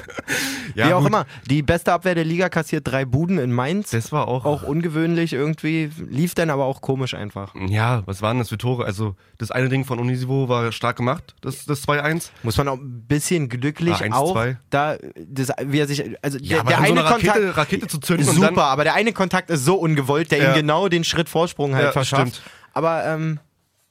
Ja, 0.74 0.88
Wie 0.88 0.92
auch 0.92 0.98
gut. 1.00 1.08
immer. 1.08 1.26
Die 1.48 1.62
beste 1.62 1.92
Abwehr 1.92 2.14
der 2.14 2.24
Liga 2.24 2.48
kassiert 2.48 2.86
drei 2.86 3.04
Buden 3.04 3.38
in 3.38 3.50
Mainz. 3.52 3.90
Das 3.90 4.12
war 4.12 4.28
auch. 4.28 4.44
auch 4.44 4.62
ungewöhnlich 4.62 5.32
irgendwie. 5.32 5.90
Lief 6.08 6.34
dann 6.34 6.50
aber 6.50 6.66
auch 6.66 6.80
komisch 6.82 7.14
einfach. 7.14 7.54
Ja, 7.68 8.02
was 8.06 8.22
waren 8.22 8.38
das 8.38 8.50
für 8.50 8.58
Tore? 8.58 8.84
Also, 8.84 9.16
das 9.38 9.50
eine 9.50 9.68
Ding 9.70 9.84
von 9.84 9.98
Onisivo 9.98 10.48
war 10.48 10.70
stark 10.70 10.96
gemacht, 10.96 11.34
das, 11.40 11.64
das 11.64 11.86
2-1. 11.88 12.30
Muss 12.42 12.56
man 12.58 12.68
auch 12.68 12.76
ein 12.78 13.04
bisschen 13.08 13.48
glücklich 13.48 13.94
Ah, 13.94 14.04
1-2. 14.04 14.12
auch 14.12 14.46
da, 14.70 14.96
das, 15.26 15.50
wie 15.64 15.78
er 15.80 15.86
sich, 15.86 16.04
also 16.22 16.38
Ja, 16.38 16.62
der, 16.62 16.64
der 16.64 16.76
dann 16.76 16.86
so 16.86 16.92
eine 16.92 17.00
eine 17.00 17.04
Rakete, 17.10 17.32
Kontakt, 17.32 17.56
Rakete 17.56 17.86
zu 17.88 17.98
zünden 17.98 18.26
super, 18.26 18.46
dann. 18.48 18.58
aber 18.58 18.84
der 18.84 18.94
eine 18.94 19.12
Kontakt 19.12 19.50
ist 19.50 19.64
so 19.64 19.74
ungewollt, 19.76 20.30
der 20.30 20.38
Ja. 20.38 20.50
ihm 20.50 20.54
genau 20.54 20.88
den 20.88 21.02
Schritt 21.02 21.28
Vorsprung 21.28 21.74
halt 21.74 21.86
Ja, 21.86 21.92
verschafft. 21.92 22.36
stimmt. 22.36 22.42
Aber 22.74 23.04
ähm, 23.04 23.40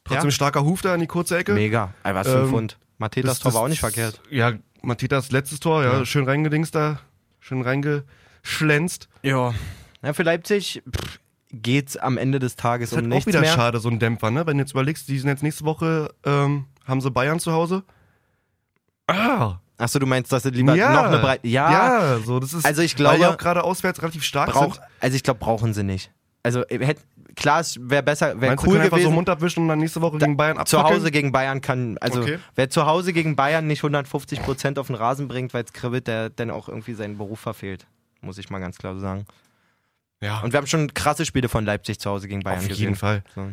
Trotzdem 0.06 0.26
ja. 0.30 0.32
starker 0.32 0.64
Huf 0.64 0.82
da 0.82 0.94
in 0.94 1.02
die 1.02 1.08
kurze 1.08 1.38
Ecke. 1.38 1.52
mega, 1.54 1.94
Ey, 2.04 2.16
was 2.16 2.28
für 2.28 2.38
ein 2.38 2.44
Ähm, 2.44 2.50
Pfund. 2.50 2.78
Matetas 3.00 3.40
Tor 3.40 3.54
war 3.54 3.62
auch 3.62 3.68
nicht 3.68 3.80
verkehrt. 3.80 4.22
Ja, 4.32 4.54
Matitas 4.82 5.32
letztes 5.32 5.60
Tor, 5.60 5.84
ja, 5.84 6.06
schön 6.06 6.26
reingedingst 6.26 6.74
da, 6.76 7.00
schön 7.40 7.62
reingeschlänzt. 7.62 9.10
Ja. 9.24 9.54
ja, 10.04 10.14
für 10.14 10.24
Leipzig 10.24 10.84
pff, 10.90 11.20
geht's 11.52 11.98
am 11.98 12.18
Ende 12.18 12.40
des 12.40 12.56
Tages 12.56 12.92
Ist 12.92 12.98
um 12.98 13.12
halt 13.12 13.22
auch 13.24 13.28
wieder 13.28 13.42
mehr. 13.42 13.54
schade, 13.54 13.80
so 13.80 13.90
ein 13.90 14.00
Dämpfer, 14.00 14.32
ne? 14.32 14.46
Wenn 14.46 14.58
du 14.58 14.64
jetzt 14.64 14.72
überlegst, 14.72 15.08
die 15.08 15.18
sind 15.20 15.30
jetzt 15.30 15.44
nächste 15.44 15.66
Woche, 15.66 16.14
ähm, 16.26 16.66
haben 16.86 17.02
sie 17.02 17.12
Bayern 17.12 17.40
zu 17.40 17.52
Hause. 17.52 17.84
Ah, 19.08 19.60
Achso, 19.80 20.00
du 20.00 20.08
meinst, 20.08 20.32
dass 20.32 20.42
sie 20.44 20.50
lieber 20.50 20.74
ja, 20.76 20.92
noch 20.92 21.04
eine 21.06 21.20
Breite. 21.20 21.48
Ja, 21.48 21.72
ja, 22.16 22.20
so, 22.20 22.40
das 22.40 22.52
ist, 22.54 22.66
Also 22.66 22.82
ich 22.82 22.94
weil 22.96 22.98
glaube- 22.98 23.18
die 23.20 23.26
auch 23.28 23.38
gerade 23.38 23.64
auswärts 23.64 24.02
relativ 24.02 24.24
stark 24.24 24.50
brauch, 24.52 24.74
sind. 24.76 24.84
also 25.00 25.16
ich 25.16 25.22
glaube, 25.22 25.40
brauchen 25.40 25.74
sie 25.76 25.84
nicht. 25.84 26.12
Also 26.48 26.66
äh, 26.68 26.86
hätt, 26.86 26.98
klar, 27.36 27.60
es 27.62 27.78
wäre 27.82 28.02
besser, 28.04 28.40
wäre 28.42 28.56
cool 28.66 28.78
einfach 28.80 28.98
so 28.98 29.04
gewesen. 29.04 29.14
Mund 29.16 29.30
abwischen 29.30 29.64
und 29.64 29.70
dann 29.70 29.80
nächste 29.80 30.02
Woche 30.02 30.18
gegen 30.18 30.36
Bayern 30.38 30.66
zu 30.66 30.78
abfackeln? 30.78 31.00
Hause 31.02 31.12
gegen 31.12 31.32
Bayern 31.32 31.62
kann, 31.62 31.98
also 32.00 32.22
Okay. 32.22 32.40
wer 32.56 32.70
zu 32.70 32.86
Hause 32.86 33.14
gegen 33.14 33.36
Bayern 33.36 33.68
nicht 33.68 33.80
150 33.84 34.42
Prozent 34.42 34.80
auf 34.80 34.88
den 34.88 34.96
Rasen 34.96 35.28
bringt, 35.28 35.54
weil 35.54 35.64
es 35.64 35.74
kribbelt, 35.74 36.08
der 36.08 36.30
dann 36.30 36.50
auch 36.52 36.68
irgendwie 36.70 36.94
seinen 36.94 37.18
Beruf 37.18 37.40
verfehlt. 37.40 37.86
Muss 38.22 38.38
ich 38.38 38.50
mal 38.50 38.60
ganz 38.60 38.78
klar 38.78 38.94
so 38.96 39.00
sagen. 39.00 39.26
Ja, 40.22 40.40
Und 40.42 40.52
wir 40.52 40.58
haben 40.58 40.66
schon 40.68 40.94
krasse 40.96 41.26
Spiele 41.26 41.48
von 41.50 41.64
Leipzig 41.66 42.00
zu 42.00 42.10
Hause 42.10 42.28
gegen 42.28 42.42
Bayern 42.42 42.60
auf 42.60 42.68
gesehen. 42.68 42.84
jeden 42.86 42.96
Fall. 42.96 43.24
So. 43.36 43.52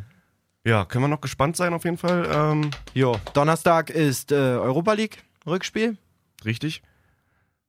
Ja, 0.67 0.87
können 0.87 1.05
wir 1.05 1.09
noch 1.09 1.21
gespannt 1.21 1.57
sein 1.59 1.75
auf 1.75 1.85
jeden 1.85 1.99
Fall. 1.99 2.27
Ähm, 2.33 2.71
Jo, 2.95 3.19
Donnerstag 3.35 3.91
ist 3.91 4.33
äh, 4.33 4.35
Europa 4.37 4.95
League 4.95 5.19
Rückspiel. 5.47 5.99
richtig. 6.45 6.83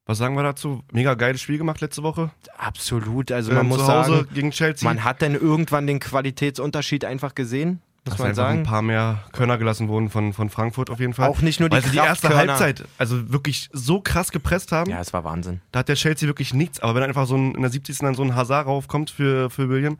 Was 0.07 0.19
sagen 0.19 0.35
wir 0.35 0.43
dazu? 0.43 0.83
Mega 0.91 1.15
geiles 1.15 1.41
Spiel 1.41 1.57
gemacht 1.57 1.81
letzte 1.81 2.03
Woche. 2.03 2.29
Absolut. 2.57 3.31
Also 3.31 3.51
Ähm, 3.51 3.57
man 3.57 3.67
muss 3.67 3.79
zu 3.79 3.87
Hause 3.87 4.11
sagen, 4.17 4.27
gegen 4.33 4.51
Chelsea. 4.51 4.87
man 4.87 5.03
hat 5.03 5.21
dann 5.21 5.33
irgendwann 5.33 5.87
den 5.87 5.99
Qualitätsunterschied 5.99 7.05
einfach 7.05 7.33
gesehen, 7.33 7.81
muss 8.07 8.19
man 8.19 8.35
sagen. 8.35 8.59
ein 8.59 8.63
paar 8.65 8.83
mehr 8.83 9.23
Körner 9.31 9.57
gelassen 9.57 9.87
wurden 9.87 10.11
von, 10.11 10.31
von 10.31 10.51
Frankfurt 10.51 10.91
auf 10.91 10.99
jeden 10.99 11.13
Fall. 11.15 11.27
Auch 11.27 11.41
nicht 11.41 11.59
nur 11.59 11.69
die 11.69 11.77
Weil 11.77 11.89
die 11.89 11.97
erste. 11.97 12.29
Halbzeit 12.37 12.83
also 12.99 13.31
wirklich 13.31 13.67
so 13.73 13.99
krass 13.99 14.31
gepresst 14.31 14.71
haben. 14.71 14.91
Ja, 14.91 15.01
es 15.01 15.11
war 15.11 15.23
Wahnsinn. 15.23 15.61
Da 15.71 15.79
hat 15.79 15.89
der 15.89 15.95
Chelsea 15.95 16.27
wirklich 16.29 16.53
nichts. 16.53 16.79
Aber 16.81 16.93
wenn 16.93 17.01
einfach 17.01 17.25
so 17.25 17.35
ein, 17.35 17.55
in 17.55 17.61
der 17.63 17.71
70. 17.71 17.97
dann 17.97 18.13
so 18.13 18.21
ein 18.21 18.35
Hazard 18.35 18.67
raufkommt 18.67 19.09
für, 19.09 19.49
für 19.49 19.69
William, 19.69 19.97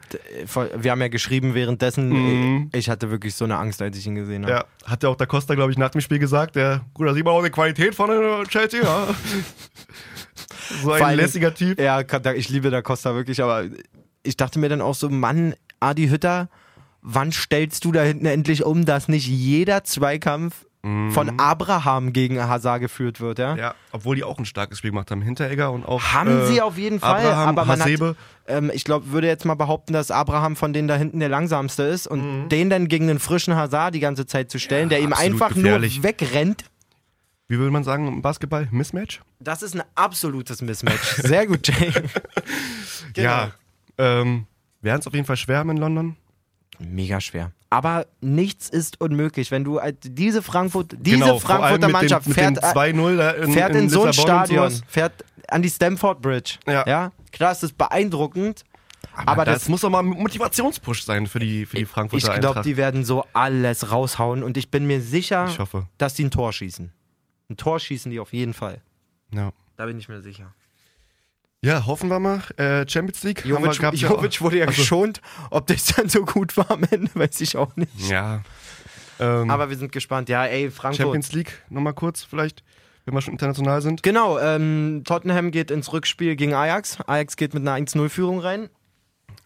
Wir 0.77 0.91
haben 0.91 1.01
ja 1.01 1.07
geschrieben 1.07 1.55
währenddessen, 1.55 2.09
Mhm. 2.09 2.69
äh, 2.71 2.77
ich 2.77 2.91
hatte 2.91 3.09
wirklich 3.09 3.33
so 3.33 3.45
eine 3.45 3.57
Angst, 3.57 3.81
als 3.81 3.97
ich 3.97 4.05
ihn 4.05 4.13
gesehen 4.13 4.43
habe. 4.45 4.53
ja, 4.53 4.65
hat 4.85 5.01
ja 5.01 5.09
auch 5.09 5.15
der 5.15 5.25
Costa, 5.25 5.55
glaube 5.55 5.71
ich, 5.71 5.79
nach 5.79 5.89
dem 5.89 6.01
Spiel 6.01 6.19
gesagt, 6.19 6.55
der, 6.57 6.81
gut, 6.93 7.07
da 7.07 7.13
sieht 7.15 7.25
man 7.25 7.33
auch 7.33 7.43
die 7.43 7.49
Qualität 7.49 7.95
von 7.95 8.11
Chelsea, 8.49 8.83
ja. 8.83 9.07
so 10.84 10.91
ein 10.91 11.01
allem- 11.01 11.19
lässiger 11.19 11.54
Typ. 11.54 11.80
Ja, 11.80 12.01
ich 12.36 12.49
liebe 12.49 12.69
da 12.69 12.82
Costa 12.82 13.15
wirklich, 13.15 13.41
aber 13.43 13.65
ich 14.23 14.38
dachte 14.38 14.60
mir 14.60 14.69
dann 14.69 14.82
auch 14.82 14.95
so, 14.95 15.10
Mann, 15.10 15.54
Adi 15.80 16.08
Hütter, 16.08 16.49
wann 17.01 17.32
stellst 17.32 17.86
du 17.86 17.91
da 17.91 18.01
hinten 18.01 18.25
endlich 18.25 18.63
um, 18.63 18.86
dass 18.86 19.08
nicht 19.08 19.28
jeder 19.28 19.84
Zweikampf 19.84 20.65
von 21.10 21.39
Abraham 21.39 22.13
gegen 22.13 22.39
Hazard 22.39 22.80
geführt 22.80 23.19
wird, 23.19 23.39
ja? 23.39 23.54
Mhm. 23.54 23.60
Ja, 23.60 23.73
obwohl 23.91 24.15
die 24.15 24.23
auch 24.23 24.38
ein 24.38 24.45
starkes 24.45 24.78
Spiel 24.78 24.91
gemacht 24.91 25.10
haben. 25.10 25.23
Hinteregger 25.23 25.71
und 25.71 25.84
auch. 25.84 25.99
Haben 26.13 26.41
äh, 26.41 26.45
sie 26.45 26.62
auf 26.62 26.78
jeden 26.78 26.99
Fall, 26.99 27.25
Abraham, 27.25 27.49
aber 27.49 27.65
man 27.65 27.80
hat, 27.80 27.88
Hasebe. 27.88 28.15
ähm, 28.47 28.69
ich 28.71 28.84
glaube, 28.84 29.10
würde 29.12 29.25
jetzt 29.25 29.45
mal 29.45 29.56
behaupten, 29.56 29.93
dass 29.93 30.12
Abraham 30.12 30.56
von 30.56 30.73
denen 30.73 30.88
da 30.88 30.95
hinten 30.95 31.19
der 31.19 31.30
langsamste 31.30 31.82
ist 31.82 32.06
und 32.06 32.43
Mhm. 32.43 32.49
den 32.49 32.69
dann 32.69 32.88
gegen 32.88 33.10
einen 33.10 33.17
frischen 33.17 33.56
Hazard 33.56 33.95
die 33.95 33.99
ganze 33.99 34.28
Zeit 34.28 34.51
zu 34.51 34.60
stellen, 34.60 34.89
der 34.89 34.99
ihm 34.99 35.13
einfach 35.13 35.56
gefährlich. 35.56 35.95
nur 35.95 36.04
wegrennt, 36.04 36.65
Wie 37.47 37.58
würde 37.60 37.71
man 37.71 37.84
sagen 37.84 38.08
im 38.08 38.21
Basketball? 38.21 38.67
Mismatch? 38.71 39.21
das 39.39 39.62
ist 39.62 39.75
ein 39.75 39.84
absolutes 39.93 40.62
Mismatch. 40.62 41.15
Sehr 41.17 41.45
gut, 41.47 41.67
Jay. 41.67 41.91
Genau. 43.13 43.29
Ja. 43.29 43.51
Ähm, 43.97 44.45
Werden 44.81 44.99
es 44.99 45.08
auf 45.08 45.13
jeden 45.13 45.25
Fall 45.25 45.38
schwer 45.38 45.60
haben 45.60 45.69
in 45.69 45.77
London. 45.77 46.15
Mega 46.79 47.21
schwer. 47.21 47.51
Aber 47.69 48.08
nichts 48.21 48.69
ist 48.69 48.99
unmöglich. 48.99 49.51
Wenn 49.51 49.63
du 49.63 49.79
diese 50.03 50.41
Frankfurt, 50.41 50.95
diese 50.99 51.17
Genau, 51.19 51.39
Frankfurter 51.39 51.89
Mannschaft 51.89 52.25
dem, 52.27 52.34
fährt, 52.34 52.55
mit 52.55 52.63
dem 52.63 52.69
2-0 52.71 53.17
da 53.17 53.29
in, 53.31 53.49
äh, 53.49 53.53
fährt 53.53 53.71
in, 53.71 53.77
in 53.84 53.89
so 53.89 54.03
ein 54.03 54.13
Stadion, 54.13 54.71
fährt 54.88 55.23
an 55.47 55.62
die 55.62 55.69
Stamford 55.69 56.21
Bridge. 56.21 56.55
Ja. 56.67 57.12
klar, 57.31 57.51
es 57.51 57.63
ist 57.63 57.77
beeindruckend. 57.77 58.63
Aber, 59.13 59.31
Aber 59.31 59.45
das, 59.45 59.60
das- 59.62 59.69
muss 59.69 59.81
doch 59.81 59.89
mal 59.89 59.99
ein 59.99 60.08
Motivationspush 60.08 61.03
sein 61.03 61.27
für 61.27 61.39
die, 61.39 61.65
für 61.65 61.77
die 61.77 61.84
Ich 61.84 61.89
Frankfurter 61.89 62.27
glaube, 62.34 62.47
Eintracht. 62.47 62.65
die 62.65 62.75
werden 62.75 63.05
so 63.05 63.23
alles 63.34 63.91
raushauen 63.91 64.43
und 64.43 64.58
ich 64.58 64.69
bin 64.71 64.88
mir 64.88 64.99
sicher, 64.99 65.47
ich 65.49 65.60
hoffe. 65.60 65.88
dass 65.97 66.15
die 66.15 66.25
ein 66.25 66.31
Tor 66.31 66.51
schießen. 66.51 66.91
Ein 67.49 67.58
Tor 67.58 67.79
schießen 67.79 68.12
die 68.12 68.19
auf 68.19 68.34
jeden 68.34 68.53
Fall. 68.53 68.81
Ja. 69.34 69.51
Da 69.77 69.86
bin 69.86 69.97
ich 69.99 70.08
mir 70.10 70.21
sicher. 70.21 70.53
ja, 71.62 71.86
hoffen 71.86 72.10
wir 72.10 72.19
mal. 72.19 72.41
Äh, 72.58 72.88
Champions 72.88 73.23
League. 73.23 73.43
haben 73.43 73.49
wir- 73.63 73.71
Jovic, 73.71 73.81
ja 74.01 74.10
Jovic 74.10 74.41
wurde 74.41 74.58
ja 74.60 74.65
Also- 74.65 74.81
geschont. 74.81 75.21
Ob 75.49 75.67
das 75.67 75.86
dann 75.86 76.10
so 76.10 76.23
gut 76.23 76.55
war 76.58 76.69
am 76.71 76.84
Ende, 76.89 77.10
weiß 77.13 77.41
ich 77.41 77.58
auch 77.58 77.75
nicht. 77.75 77.91
Ja. 78.10 78.41
Ähm, 79.19 79.49
Aber 79.49 79.69
wir 79.69 79.77
sind 79.77 79.91
gespannt. 79.91 80.29
Ja, 80.29 80.45
ey, 80.45 80.69
Frankfurt. 80.71 81.03
Champions 81.05 81.31
League 81.34 81.63
nochmal 81.69 81.93
kurz 81.93 82.23
vielleicht, 82.23 82.63
wenn 83.05 83.13
wir 83.13 83.21
schon 83.21 83.34
international 83.34 83.81
sind. 83.81 84.03
Genau, 84.03 84.38
ähm, 84.39 85.03
Tottenham 85.05 85.51
geht 85.51 85.71
ins 85.71 85.91
Rückspiel 85.93 86.36
gegen 86.36 86.53
Ajax. 86.53 86.99
Ajax 87.08 87.36
geht 87.38 87.53
mit 87.53 87.62
einer 87.67 87.73
1-0-Führung 87.73 88.39
rein. 88.39 88.69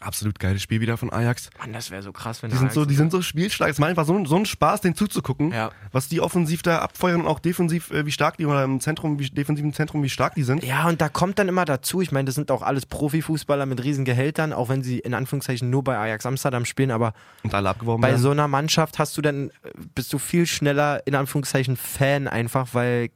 Absolut 0.02 0.40
geiles 0.40 0.62
Spiel 0.62 0.80
wieder 0.80 0.96
von 0.96 1.12
Ajax. 1.12 1.50
Mann, 1.60 1.74
das 1.74 1.92
wäre 1.92 2.02
so 2.02 2.14
krass, 2.14 2.42
wenn 2.42 2.52
Die 2.52 2.56
sind 2.58 2.72
so, 2.72 2.86
die 2.86 2.96
sind 2.96 3.12
so 3.12 3.22
spielstark. 3.22 3.70
Es 3.70 3.80
macht 3.80 3.90
einfach 3.90 4.06
so, 4.06 4.24
so 4.26 4.38
einen 4.38 4.46
Spaß, 4.46 4.80
den 4.80 4.96
zuzugucken, 4.96 5.52
Ja. 5.52 5.72
was 5.92 6.08
die 6.08 6.22
offensiv 6.22 6.62
da 6.62 6.80
abfeuern 6.80 7.20
und 7.22 7.28
auch 7.28 7.40
defensiv, 7.40 7.92
äh, 7.92 8.06
wie 8.06 8.12
stark 8.12 8.38
die 8.38 8.46
oder 8.46 8.64
im 8.64 8.80
Zentrum, 8.80 9.20
wie 9.20 9.30
defensiven 9.30 9.74
Zentrum, 9.74 10.02
wie 10.02 10.10
stark 10.10 10.36
die 10.36 10.44
sind. 10.44 10.64
Ja, 10.64 10.88
und 10.88 11.02
da 11.02 11.10
kommt 11.10 11.38
dann 11.38 11.50
immer 11.50 11.66
dazu, 11.66 12.00
ich 12.02 12.14
meine, 12.14 12.26
das 12.28 12.36
sind 12.36 12.50
auch 12.50 12.62
alles 12.62 12.86
Profifußballer 12.86 13.66
mit 13.66 13.84
riesen 13.84 14.06
Gehältern, 14.06 14.54
auch 14.54 14.70
wenn 14.70 14.84
sie 14.84 15.00
in 15.00 15.14
Anführungszeichen 15.14 15.70
nur 15.70 15.84
bei 15.84 15.98
Ajax 15.98 16.26
Amsterdam 16.26 16.64
spielen, 16.64 16.92
aber 16.92 17.14
Und 17.44 17.54
alle 17.54 17.70
abgeworben 17.70 18.02
bei 18.02 18.10
werden. 18.12 18.22
so 18.22 18.32
einer 18.32 18.48
Mannschaft 18.48 19.00
hast 19.00 19.18
du 19.18 19.22
dann, 19.22 19.52
bist 19.96 20.14
du 20.14 20.18
viel 20.18 20.46
schneller 20.46 21.06
in 21.08 21.16
Anführungszeichen 21.16 21.76
Fan 21.76 22.30
einfach, 22.30 22.70
weil 22.72 23.10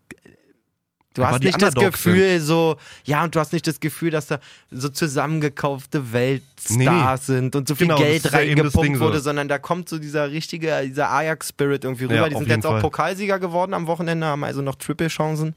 du 1.14 1.24
Aber 1.24 1.32
hast 1.34 1.44
nicht 1.44 1.62
das 1.62 1.74
Underdogs 1.76 2.04
Gefühl 2.04 2.40
so, 2.40 2.78
ja, 3.06 3.24
und 3.24 3.36
du 3.36 3.40
hast 3.40 3.54
nicht 3.54 3.68
das 3.68 3.80
Gefühl, 3.80 4.12
dass 4.12 4.28
da 4.28 4.40
so 4.72 4.90
zusammengekaufte 4.90 6.12
Weltstars 6.14 7.26
sind 7.28 7.56
und 7.56 7.68
so 7.68 7.76
viel 7.76 7.88
Genau, 7.88 7.98
das 8.00 8.08
Geld 8.08 8.26
das 8.26 8.34
reingepumpt 8.34 8.84
Ding 8.86 8.96
so. 8.96 9.06
wurde, 9.06 9.20
sondern 9.20 9.48
da 9.48 9.60
kommt 9.60 9.90
so 9.90 10.00
dieser 10.00 10.32
richtige, 10.32 10.82
dieser 10.86 11.10
Ajax-Spirit 11.12 11.84
irgendwie 11.84 12.06
rüber. 12.06 12.16
Ja, 12.16 12.30
die 12.30 12.36
sind 12.36 12.48
jetzt 12.48 12.66
auch 12.66 12.72
Fall. 12.72 12.82
Pokalsieger 12.82 13.40
geworden 13.40 13.74
am 13.74 13.88
Wochenende, 13.88 14.26
haben 14.28 14.44
also 14.44 14.62
noch 14.62 14.76
Triple-Chancen. 14.76 15.56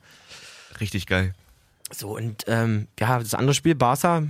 Richtig 0.81 1.07
geil. 1.07 1.35
So, 1.93 2.17
und 2.17 2.45
ähm, 2.49 2.89
ja, 2.99 3.19
das 3.19 3.35
andere 3.35 3.55
Spiel, 3.55 3.75
Barca, 3.75 4.25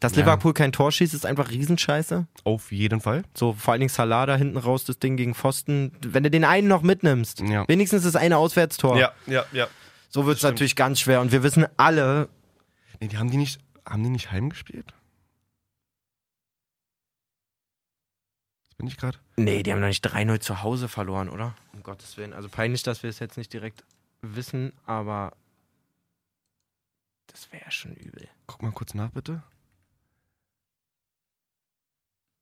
dass 0.00 0.12
Ja. 0.16 0.22
Liverpool 0.22 0.52
kein 0.52 0.72
Tor 0.72 0.90
schießt, 0.90 1.14
ist 1.14 1.24
einfach 1.24 1.50
Riesenscheiße. 1.50 2.26
Auf 2.42 2.72
jeden 2.72 3.00
Fall. 3.00 3.22
So, 3.32 3.52
vor 3.54 3.72
allen 3.72 3.80
Dingen 3.80 3.88
Salah 3.90 4.26
da 4.26 4.36
hinten 4.36 4.58
raus, 4.58 4.84
das 4.84 4.98
Ding 4.98 5.16
gegen 5.16 5.34
Pfosten. 5.34 5.92
Wenn 6.04 6.24
du 6.24 6.30
den 6.30 6.44
einen 6.44 6.66
noch 6.68 6.82
mitnimmst, 6.82 7.40
Ja. 7.40 7.64
wenigstens 7.68 8.02
das 8.02 8.16
eine 8.16 8.36
Auswärtstor. 8.36 8.98
Ja, 8.98 9.12
ja, 9.26 9.44
ja. 9.52 9.68
So 10.14 10.26
wird 10.26 10.36
es 10.36 10.44
natürlich 10.44 10.76
ganz 10.76 11.00
schwer. 11.00 11.20
Und 11.20 11.32
wir 11.32 11.42
wissen 11.42 11.66
alle, 11.76 12.28
Nee, 13.00 13.08
die 13.08 13.18
haben 13.18 13.32
die 13.32 13.36
nicht, 13.36 13.60
haben 13.84 14.04
die 14.04 14.10
nicht 14.10 14.30
heimgespielt? 14.30 14.94
Das 18.62 18.74
bin 18.76 18.86
ich 18.86 18.96
gerade. 18.96 19.18
nee, 19.34 19.64
die 19.64 19.72
haben 19.72 19.80
doch 19.80 19.88
nicht 19.88 20.06
3-0 20.06 20.38
zu 20.38 20.62
Hause 20.62 20.86
verloren, 20.86 21.28
oder? 21.28 21.56
Um 21.72 21.82
Gottes 21.82 22.16
Willen. 22.16 22.32
Also 22.32 22.48
peinlich, 22.48 22.84
dass 22.84 23.02
wir 23.02 23.10
es 23.10 23.18
jetzt 23.18 23.36
nicht 23.36 23.52
direkt 23.52 23.82
wissen, 24.22 24.72
aber 24.86 25.32
das 27.26 27.50
wäre 27.50 27.72
schon 27.72 27.96
übel. 27.96 28.28
Guck 28.46 28.62
mal 28.62 28.70
kurz 28.70 28.94
nach, 28.94 29.10
bitte. 29.10 29.42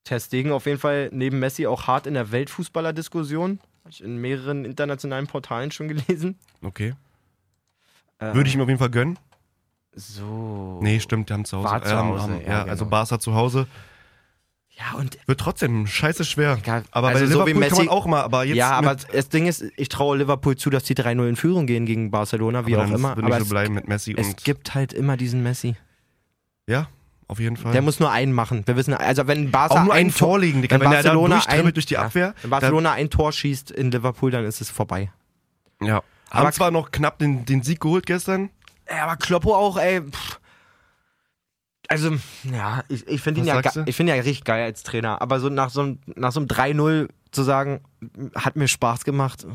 Ter 0.05 0.21
Stegen 0.21 0.53
auf 0.53 0.67
jeden 0.67 0.79
Fall 0.79 1.09
neben 1.11 1.39
Messi 1.39 1.67
auch 1.67 1.87
hart 1.87 2.07
in 2.07 2.13
der 2.13 2.33
Weltfußballer-Diskussion. 2.33 3.61
Habe 3.81 3.91
ich 3.91 4.03
in 4.05 4.19
mehreren 4.19 4.67
internationalen 4.67 5.27
Portalen 5.27 5.71
schon 5.71 5.89
gelesen. 5.89 6.39
Okay. 6.61 6.95
Äh, 8.23 8.35
Würde 8.35 8.49
ich 8.49 8.57
mir 8.57 8.63
auf 8.63 8.69
jeden 8.69 8.79
Fall 8.79 8.91
gönnen. 8.91 9.19
So. 9.95 10.79
Nee, 10.83 11.01
stimmt, 11.01 11.29
die 11.29 11.35
haben 11.35 11.45
zu 11.45 11.59
Hause. 11.59 11.69
War 11.69 11.83
zu 11.83 11.91
ähm, 11.93 11.99
Hause, 11.99 12.23
haben, 12.23 12.41
ja, 12.43 12.49
ja, 12.49 12.59
genau. 12.61 12.71
also 12.71 12.87
Barca 12.87 13.19
zu 13.19 13.35
Hause. 13.35 13.67
Ja, 14.71 14.99
und 14.99 15.19
Wird 15.27 15.39
trotzdem 15.39 15.87
scheiße 15.87 16.25
schwer. 16.25 16.57
Egal. 16.59 16.85
Aber 16.93 17.09
Also 17.09 17.21
bei 17.21 17.27
so 17.31 17.47
wie 17.47 17.53
Liverpool 17.53 17.69
kann 17.69 17.79
Messi- 17.79 17.85
man 17.85 17.89
auch 17.91 18.07
mal, 18.07 18.23
aber 18.23 18.45
jetzt 18.45 18.57
ja, 18.57 18.71
aber 18.71 18.97
das 18.97 19.29
Ding 19.29 19.47
ist, 19.47 19.63
ich 19.77 19.89
traue 19.91 20.17
Liverpool 20.17 20.57
zu, 20.57 20.71
dass 20.71 20.85
die 20.85 20.95
3-0 20.95 21.29
in 21.29 21.37
Führung 21.37 21.67
gehen 21.67 21.85
gegen 21.85 22.11
Barcelona, 22.11 22.67
wie 22.67 22.77
auch 22.77 22.91
immer. 22.91 23.17
Würde 23.17 23.27
Aber 23.27 23.37
ich 23.37 23.43
es, 23.43 23.49
so 23.49 23.55
bleiben 23.55 23.75
mit 23.75 23.87
Messi 23.87 24.15
es 24.17 24.35
gibt 24.37 24.75
halt 24.75 24.95
immer 24.95 25.19
diesen 25.19 25.43
Messi. 25.43 25.77
ja, 26.67 26.87
auf 27.29 27.39
jeden 27.39 27.57
Fall. 27.59 27.73
Der 27.73 27.83
muss 27.83 28.01
nur 28.01 28.11
einen 28.11 28.33
machen. 28.33 28.63
Wir 28.67 28.77
wissen, 28.77 28.95
also 28.95 29.27
wenn 29.27 29.51
Barca 29.51 29.87
ein 29.91 30.13
Tor 30.13 30.39
Digga. 30.41 30.59
wenn 30.63 30.71
Wenn, 30.71 30.73
er 30.73 30.79
da 30.81 30.89
Barcelona 31.11 31.35
durchtribbelt 31.37 31.67
ein- 31.67 31.75
durch 31.75 31.87
die 31.87 31.95
ja, 31.95 32.03
Abwehr. 32.03 32.35
Wenn 32.41 32.51
Barcelona 32.51 32.93
ein 32.93 33.11
Tor 33.11 33.31
schießt 33.33 33.71
in 33.71 33.91
Liverpool, 33.91 34.31
dann 34.31 34.45
ist 34.47 34.61
es 34.63 34.71
vorbei. 34.71 35.11
dann, 35.81 36.03
ja. 36.33 36.39
Aber- 36.39 36.47
Haben 36.47 36.53
zwar 36.55 36.71
noch 36.71 36.91
knapp 36.91 37.19
den, 37.19 37.45
den 37.45 37.63
Sieg 37.63 37.81
geholt 37.81 38.07
gestern. 38.07 38.51
Ja, 38.89 39.05
aber 39.05 39.17
Kloppo 39.17 39.55
auch, 39.55 39.77
ey. 39.79 40.03
Pff. 40.03 40.39
Also, 41.89 42.11
ja, 42.51 42.83
ich, 42.89 43.07
ich 43.07 43.21
finde 43.21 43.41
ihn, 43.41 43.47
ja, 43.47 43.61
ge- 43.61 43.83
ich 43.87 43.95
find 43.97 44.09
ihn 44.09 44.15
ja 44.17 44.23
richtig 44.23 44.45
geil 44.45 44.65
als 44.65 44.83
Trainer. 44.83 45.21
Aber 45.21 45.41
so 45.41 45.49
nach 45.51 45.69
so 45.71 45.83
einem, 45.83 45.99
nach 46.17 46.33
so 46.33 46.41
einem 46.41 46.47
3-0 46.49 47.09
zu 47.33 47.43
sagen, 47.43 47.81
hat 48.35 48.57
mir 48.57 48.69
Spaß 48.69 49.05
gemacht. 49.05 49.47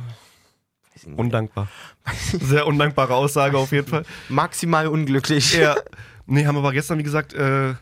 Undankbar. 1.16 1.68
Sehr 2.32 2.66
undankbare 2.68 3.14
Aussage 3.16 3.58
auf 3.58 3.72
jeden 3.72 3.88
Fall. 3.88 4.04
Maximal 4.30 4.88
unglücklich. 4.88 5.54
Ja. 5.54 5.76
Nee, 6.30 6.46
haben 6.46 6.58
aber 6.58 6.74
gestern, 6.74 7.00
wie 7.00 7.04
gesagt, 7.04 7.32
äh, 7.34 7.74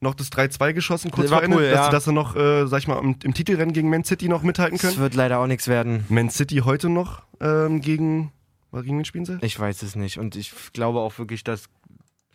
noch 0.00 0.14
das 0.14 0.32
3-2 0.32 0.72
geschossen, 0.72 1.10
kurz 1.10 1.28
vor 1.28 1.42
Ende, 1.42 1.58
dass, 1.70 1.74
ja. 1.86 1.90
dass 1.90 2.04
sie 2.04 2.14
noch, 2.14 2.34
äh, 2.34 2.66
sag 2.66 2.78
ich 2.78 2.88
mal, 2.88 2.98
im, 2.98 3.16
im 3.22 3.34
Titelrennen 3.34 3.74
gegen 3.74 3.90
Man 3.90 4.04
City 4.04 4.26
noch 4.30 4.42
mithalten 4.42 4.78
können. 4.78 4.96
wird 4.96 5.14
leider 5.14 5.38
auch 5.38 5.46
nichts 5.46 5.68
werden. 5.68 6.06
Man 6.08 6.30
City 6.30 6.62
heute 6.64 6.88
noch 6.88 7.20
ähm, 7.42 7.82
gegen, 7.82 8.32
gegen 8.72 8.98
wen 8.98 9.04
spielen 9.04 9.24
sie? 9.24 9.38
Ich 9.42 9.58
weiß 9.58 9.82
es 9.82 9.96
nicht. 9.96 10.18
Und 10.18 10.36
ich 10.36 10.52
glaube 10.72 11.00
auch 11.00 11.18
wirklich, 11.18 11.44
dass 11.44 11.68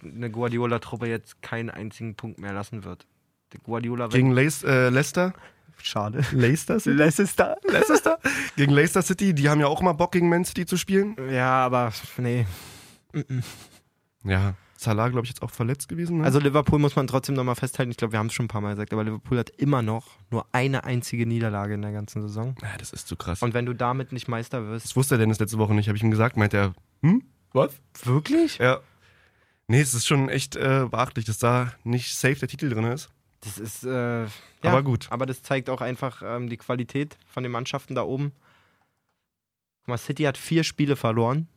eine 0.04 0.30
Guardiola-Truppe 0.30 1.08
jetzt 1.08 1.42
keinen 1.42 1.70
einzigen 1.70 2.16
Punkt 2.16 2.40
mehr 2.40 2.54
lassen 2.54 2.84
wird. 2.84 3.08
Der 3.54 3.60
Guardiola 3.62 4.08
Gegen 4.08 4.32
Leis, 4.32 4.64
äh, 4.64 4.90
Leicester. 4.90 5.34
Schade. 5.82 6.24
Leicester 6.32 6.80
City? 6.80 6.96
Leicester. 6.96 7.58
Leicester? 7.64 8.20
gegen 8.56 8.72
Leicester 8.72 9.02
City, 9.02 9.34
die 9.34 9.50
haben 9.50 9.60
ja 9.60 9.68
auch 9.68 9.82
mal 9.82 9.94
Bock 9.94 10.12
gegen 10.12 10.30
Man 10.30 10.46
City 10.46 10.66
zu 10.66 10.78
spielen. 10.78 11.16
Ja, 11.30 11.66
aber 11.66 11.94
nee. 12.18 12.46
Ja, 14.24 14.56
Salah, 14.86 15.10
glaube 15.10 15.26
ich, 15.26 15.30
jetzt 15.30 15.42
auch 15.42 15.52
verletzt 15.52 15.90
gewesen. 15.90 16.20
Ne? 16.20 16.24
Also 16.24 16.40
Liverpool 16.40 16.80
muss 16.80 16.96
man 16.96 17.08
trotzdem 17.08 17.36
nochmal 17.36 17.56
festhalten. 17.56 17.92
Ich 17.92 17.98
glaube, 17.98 18.14
wir 18.14 18.20
haben 18.20 18.28
es 18.28 18.34
schon 18.34 18.46
ein 18.46 18.50
paar 18.50 18.62
Mal 18.62 18.72
gesagt, 18.72 18.94
aber 18.94 19.04
Liverpool 19.04 19.38
hat 19.38 19.50
immer 19.52 19.82
noch 19.82 20.08
nur 20.32 20.46
eine 20.54 20.84
einzige 20.86 21.26
Niederlage 21.26 21.74
in 21.74 21.82
der 21.82 21.92
ganzen 21.92 22.22
Saison. 22.22 22.56
ja, 22.62 22.78
das 22.78 22.94
ist 22.94 23.08
zu 23.08 23.16
krass. 23.16 23.42
Und 23.42 23.54
wenn 23.54 23.66
du 23.66 23.74
damit 23.74 24.12
nicht 24.12 24.28
Meister 24.28 24.68
wirst. 24.68 24.86
das 24.86 24.96
wusste 24.96 25.16
der 25.16 25.26
Dennis 25.26 25.40
letzte 25.40 25.58
Woche 25.58 25.74
nicht, 25.74 25.88
habe 25.88 25.98
ich 25.98 26.04
ihm 26.04 26.12
gesagt, 26.12 26.38
meint 26.38 26.54
er, 26.54 26.74
hm? 27.02 27.24
Was? 27.54 27.74
Wirklich? 28.04 28.58
Ja. 28.58 28.80
Nee, 29.68 29.82
es 29.82 29.94
ist 29.94 30.06
schon 30.06 30.30
echt 30.30 30.56
äh, 30.56 30.86
beachtlich, 30.90 31.26
dass 31.26 31.40
da 31.40 31.74
nicht 31.84 32.16
safe 32.16 32.36
der 32.36 32.48
Titel 32.48 32.70
drin 32.70 32.86
ist. 32.86 33.10
Das 33.42 33.58
ist. 33.58 33.84
Äh, 33.84 34.24
ja, 34.24 34.30
Aber 34.64 34.84
gut. 34.84 35.08
Aber 35.10 35.26
das 35.26 35.42
zeigt 35.44 35.70
auch 35.70 35.82
einfach 35.82 36.22
ähm, 36.26 36.50
die 36.50 36.58
Qualität 36.58 37.18
von 37.28 37.44
den 37.44 37.52
Mannschaften 37.52 37.96
da 37.96 38.04
oben. 38.04 38.32
Guck 39.82 39.88
mal, 39.90 39.98
City 39.98 40.24
hat 40.24 40.38
vier 40.38 40.64
Spiele 40.64 40.96
verloren, 40.96 41.48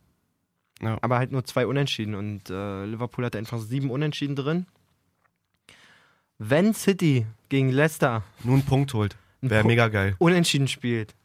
Ja. 0.81 0.97
aber 1.01 1.17
halt 1.17 1.31
nur 1.31 1.43
zwei 1.43 1.67
Unentschieden. 1.67 2.15
Und 2.15 2.49
äh, 2.49 2.85
Liverpool 2.85 3.25
hat 3.25 3.35
einfach 3.35 3.59
sieben 3.59 3.89
Unentschieden 3.91 4.35
drin. 4.35 4.65
Wenn 6.37 6.73
City 6.73 7.25
gegen 7.49 7.69
Leicester 7.69 8.23
Nur 8.43 8.55
einen 8.55 8.65
Punkt 8.65 8.93
holt. 8.93 9.17
Wäre 9.41 9.65
mega 9.65 9.87
geil. 9.87 10.15
unentschieden 10.19 10.67
spielt, 10.67 11.15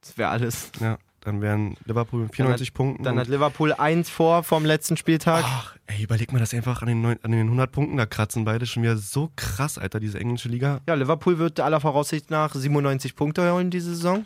das 0.00 0.16
wäre 0.16 0.30
alles. 0.30 0.72
Ja, 0.80 0.98
dann 1.20 1.42
wären 1.42 1.76
Liverpool 1.84 2.22
mit 2.22 2.34
94 2.34 2.72
Punkten. 2.72 3.02
Dann 3.02 3.18
hat 3.18 3.28
Liverpool 3.28 3.74
eins 3.74 4.08
vor 4.08 4.42
vom 4.42 4.64
letzten 4.64 4.96
Spieltag. 4.96 5.44
Ach, 5.46 5.76
ey, 5.86 6.04
überleg 6.04 6.32
mal, 6.32 6.44
sie 6.46 6.56
einfach 6.56 6.80
an 6.80 6.88
den, 6.88 7.02
neun, 7.02 7.18
an 7.22 7.30
den 7.30 7.42
100 7.42 7.70
Punkten 7.70 7.96
da 7.98 8.06
kratzen. 8.06 8.44
Beide 8.46 8.64
schon 8.64 8.82
wieder 8.82 8.96
so 8.96 9.30
krass, 9.36 9.76
Alter, 9.76 10.00
diese 10.00 10.18
englische 10.18 10.48
Liga. 10.48 10.80
Ja, 10.88 10.94
Liverpool 10.94 11.38
wird 11.38 11.60
aller 11.60 11.80
Voraussicht 11.80 12.30
nach 12.30 12.54
97 12.54 13.14
Punkte 13.14 13.52
holen 13.52 13.70
diese 13.70 13.94
Saison. 13.94 14.24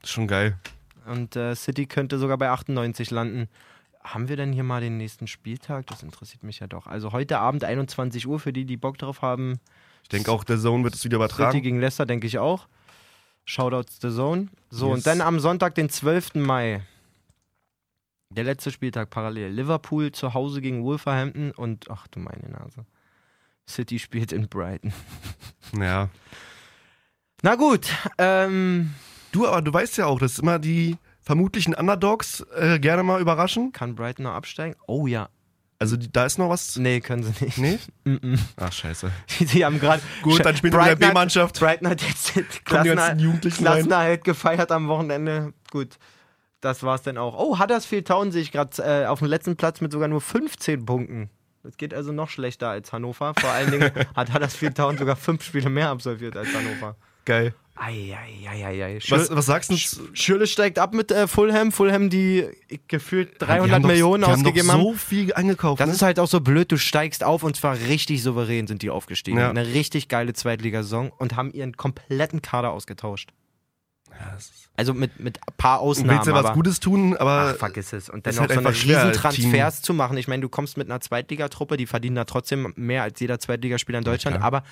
Das 0.00 0.10
ist 0.10 0.14
schon 0.14 0.28
geil. 0.28 0.56
Und 1.06 1.34
äh, 1.34 1.56
City 1.56 1.86
könnte 1.86 2.18
sogar 2.18 2.38
bei 2.38 2.50
98 2.50 3.10
landen. 3.10 3.48
Haben 4.06 4.28
wir 4.28 4.36
denn 4.36 4.52
hier 4.52 4.62
mal 4.62 4.80
den 4.80 4.96
nächsten 4.98 5.26
Spieltag? 5.26 5.86
Das 5.88 6.02
interessiert 6.02 6.42
mich 6.44 6.60
ja 6.60 6.66
doch. 6.68 6.86
Also 6.86 7.12
heute 7.12 7.38
Abend 7.38 7.64
21 7.64 8.26
Uhr 8.26 8.38
für 8.38 8.52
die, 8.52 8.64
die 8.64 8.76
Bock 8.76 8.98
drauf 8.98 9.20
haben. 9.22 9.58
Ich 10.04 10.08
denke 10.08 10.30
auch, 10.30 10.44
der 10.44 10.58
Zone 10.58 10.84
wird 10.84 10.94
es 10.94 11.04
wieder 11.04 11.16
City 11.16 11.24
übertragen. 11.34 11.62
gegen 11.62 11.80
Leicester, 11.80 12.06
denke 12.06 12.26
ich 12.28 12.38
auch. 12.38 12.68
Shoutouts 13.44 13.98
The 14.00 14.10
Zone. 14.10 14.48
So, 14.70 14.88
Yes. 14.88 14.94
und 14.98 15.06
dann 15.06 15.20
am 15.20 15.40
Sonntag, 15.40 15.74
den 15.74 15.88
12. 15.90 16.34
Mai. 16.36 16.82
Der 18.30 18.44
letzte 18.44 18.70
Spieltag 18.70 19.10
parallel. 19.10 19.50
Liverpool 19.52 20.12
zu 20.12 20.34
Hause 20.34 20.60
gegen 20.60 20.84
Wolverhampton 20.84 21.50
und, 21.52 21.90
ach 21.90 22.06
du 22.08 22.20
meine 22.20 22.48
Nase. 22.48 22.84
City 23.68 23.98
spielt 23.98 24.32
in 24.32 24.48
Brighton. 24.48 24.92
Ja. 25.76 26.08
Na 27.42 27.56
gut, 27.56 27.88
ähm, 28.18 28.94
Du, 29.32 29.46
aber 29.48 29.60
du 29.62 29.72
weißt 29.72 29.98
ja 29.98 30.06
auch, 30.06 30.20
dass 30.20 30.38
immer 30.38 30.60
die 30.60 30.96
vermutlichen 31.26 31.74
Underdogs 31.74 32.46
äh, 32.56 32.78
gerne 32.78 33.02
mal 33.02 33.20
überraschen. 33.20 33.72
kann 33.72 33.96
Brighton 33.96 34.22
noch 34.22 34.32
absteigen? 34.32 34.76
Oh 34.86 35.06
ja. 35.06 35.28
Also 35.78 35.96
die, 35.96 36.10
da 36.10 36.24
ist 36.24 36.38
noch 36.38 36.48
was. 36.48 36.76
Nee, 36.76 37.00
können 37.00 37.22
sie 37.22 37.44
nicht. 37.44 37.58
Nee? 37.58 37.78
Mm-mm. 38.06 38.38
Ach, 38.56 38.72
scheiße. 38.72 39.10
Sie 39.28 39.64
haben 39.64 39.78
gerade. 39.78 40.00
Gut, 40.22 40.42
dann 40.42 40.56
spielen 40.56 40.72
wir 40.72 40.80
in 40.80 40.86
der 40.86 40.96
Brighton 40.96 41.10
B-Mannschaft. 41.10 41.58
Brighton 41.58 41.88
hat 41.88 42.00
jetzt 42.00 42.34
den 42.34 42.44
Kommen 42.46 42.52
die 42.54 42.64
Klassener 42.64 42.94
ganzen 42.94 43.18
Jugendlichen 43.18 43.66
rein. 43.66 43.74
Klassenerhalt 43.74 44.24
gefeiert 44.24 44.72
am 44.72 44.88
Wochenende. 44.88 45.52
Gut, 45.70 45.98
das 46.62 46.82
war's 46.82 47.02
dann 47.02 47.18
auch. 47.18 47.36
Oh, 47.36 47.58
Huddersfield 47.58 48.06
Town 48.06 48.32
sehe 48.32 48.40
ich 48.40 48.52
gerade 48.52 48.82
äh, 48.82 49.06
auf 49.06 49.18
dem 49.18 49.28
letzten 49.28 49.56
Platz 49.56 49.82
mit 49.82 49.92
sogar 49.92 50.08
nur 50.08 50.22
15 50.22 50.86
Punkten. 50.86 51.28
Das 51.62 51.76
geht 51.76 51.92
also 51.92 52.12
noch 52.12 52.30
schlechter 52.30 52.70
als 52.70 52.92
Hannover. 52.92 53.34
Vor 53.38 53.50
allen 53.50 53.72
Dingen 53.72 53.90
hat 54.14 54.32
Huddersfield 54.32 54.76
Town 54.76 54.96
sogar 54.96 55.16
fünf 55.16 55.42
Spiele 55.42 55.68
mehr 55.68 55.90
absolviert 55.90 56.36
als 56.36 56.54
Hannover. 56.54 56.96
Geil. 57.24 57.54
Eieieiei. 57.76 58.98
Was, 59.08 59.30
was 59.30 59.46
sagst 59.46 59.70
du? 59.70 59.76
Schürle 60.14 60.46
steigt 60.46 60.78
ab 60.78 60.94
mit 60.94 61.12
äh, 61.12 61.26
Fulham. 61.28 61.72
Fulham, 61.72 62.08
die 62.10 62.46
gefühlt 62.88 63.34
Die 63.34 63.44
300 63.44 63.70
haben 63.74 63.82
doch- 63.82 63.88
Millionen 63.88 64.24
die 64.24 64.30
ausgegeben 64.30 64.72
haben. 64.72 64.80
Doch 64.80 64.92
so 64.92 64.94
viel 64.94 65.32
eingekauft. 65.34 65.80
Das 65.80 65.88
ne? 65.88 65.94
ist 65.94 66.02
halt 66.02 66.18
auch 66.18 66.26
so 66.28 66.40
blöd, 66.40 66.72
du 66.72 66.78
steigst 66.78 67.22
auf 67.22 67.42
und 67.42 67.54
zwar 67.56 67.78
richtig 67.78 68.22
souverän 68.22 68.66
sind 68.66 68.82
die 68.82 68.90
aufgestiegen. 68.90 69.38
Ja. 69.38 69.50
Eine 69.50 69.66
richtig 69.66 70.08
geile 70.08 70.32
Zweitligasaison 70.32 71.12
und 71.16 71.36
haben 71.36 71.52
ihren 71.52 71.76
kompletten 71.76 72.40
Kader 72.42 72.72
ausgetauscht. 72.72 73.30
Ja, 74.18 74.36
Also 74.76 74.94
mit, 74.94 75.20
mit 75.20 75.38
ein 75.38 75.54
paar 75.56 75.78
Du 75.78 75.84
Ausnahmen. 75.84 76.10
willst 76.10 76.26
ja 76.26 76.34
was 76.34 76.44
aber, 76.46 76.54
Gutes 76.54 76.80
tun, 76.80 77.16
aber 77.16 77.52
ach, 77.54 77.56
vergiss 77.56 77.92
es. 77.92 78.08
Und 78.10 78.26
dann 78.26 78.34
auch 78.34 78.40
halt 78.40 78.52
so 78.52 78.58
eine 78.60 78.74
schwer, 78.74 79.08
riesen 79.08 79.12
Transfers 79.20 79.82
zu 79.82 79.94
machen. 79.94 80.16
Ich 80.16 80.28
meine, 80.28 80.42
du 80.42 80.48
kommst 80.48 80.76
mit 80.76 80.88
einer 80.90 81.00
Zweitligatruppe, 81.00 81.76
die 81.76 81.86
verdienen 81.86 82.16
da 82.16 82.24
trotzdem 82.24 82.72
mehr 82.76 83.02
als 83.02 83.20
jeder 83.20 83.38
Zweitligaspieler 83.38 83.98
in 83.98 84.04
Deutschland, 84.04 84.36
klar. 84.36 84.46
aber 84.46 84.62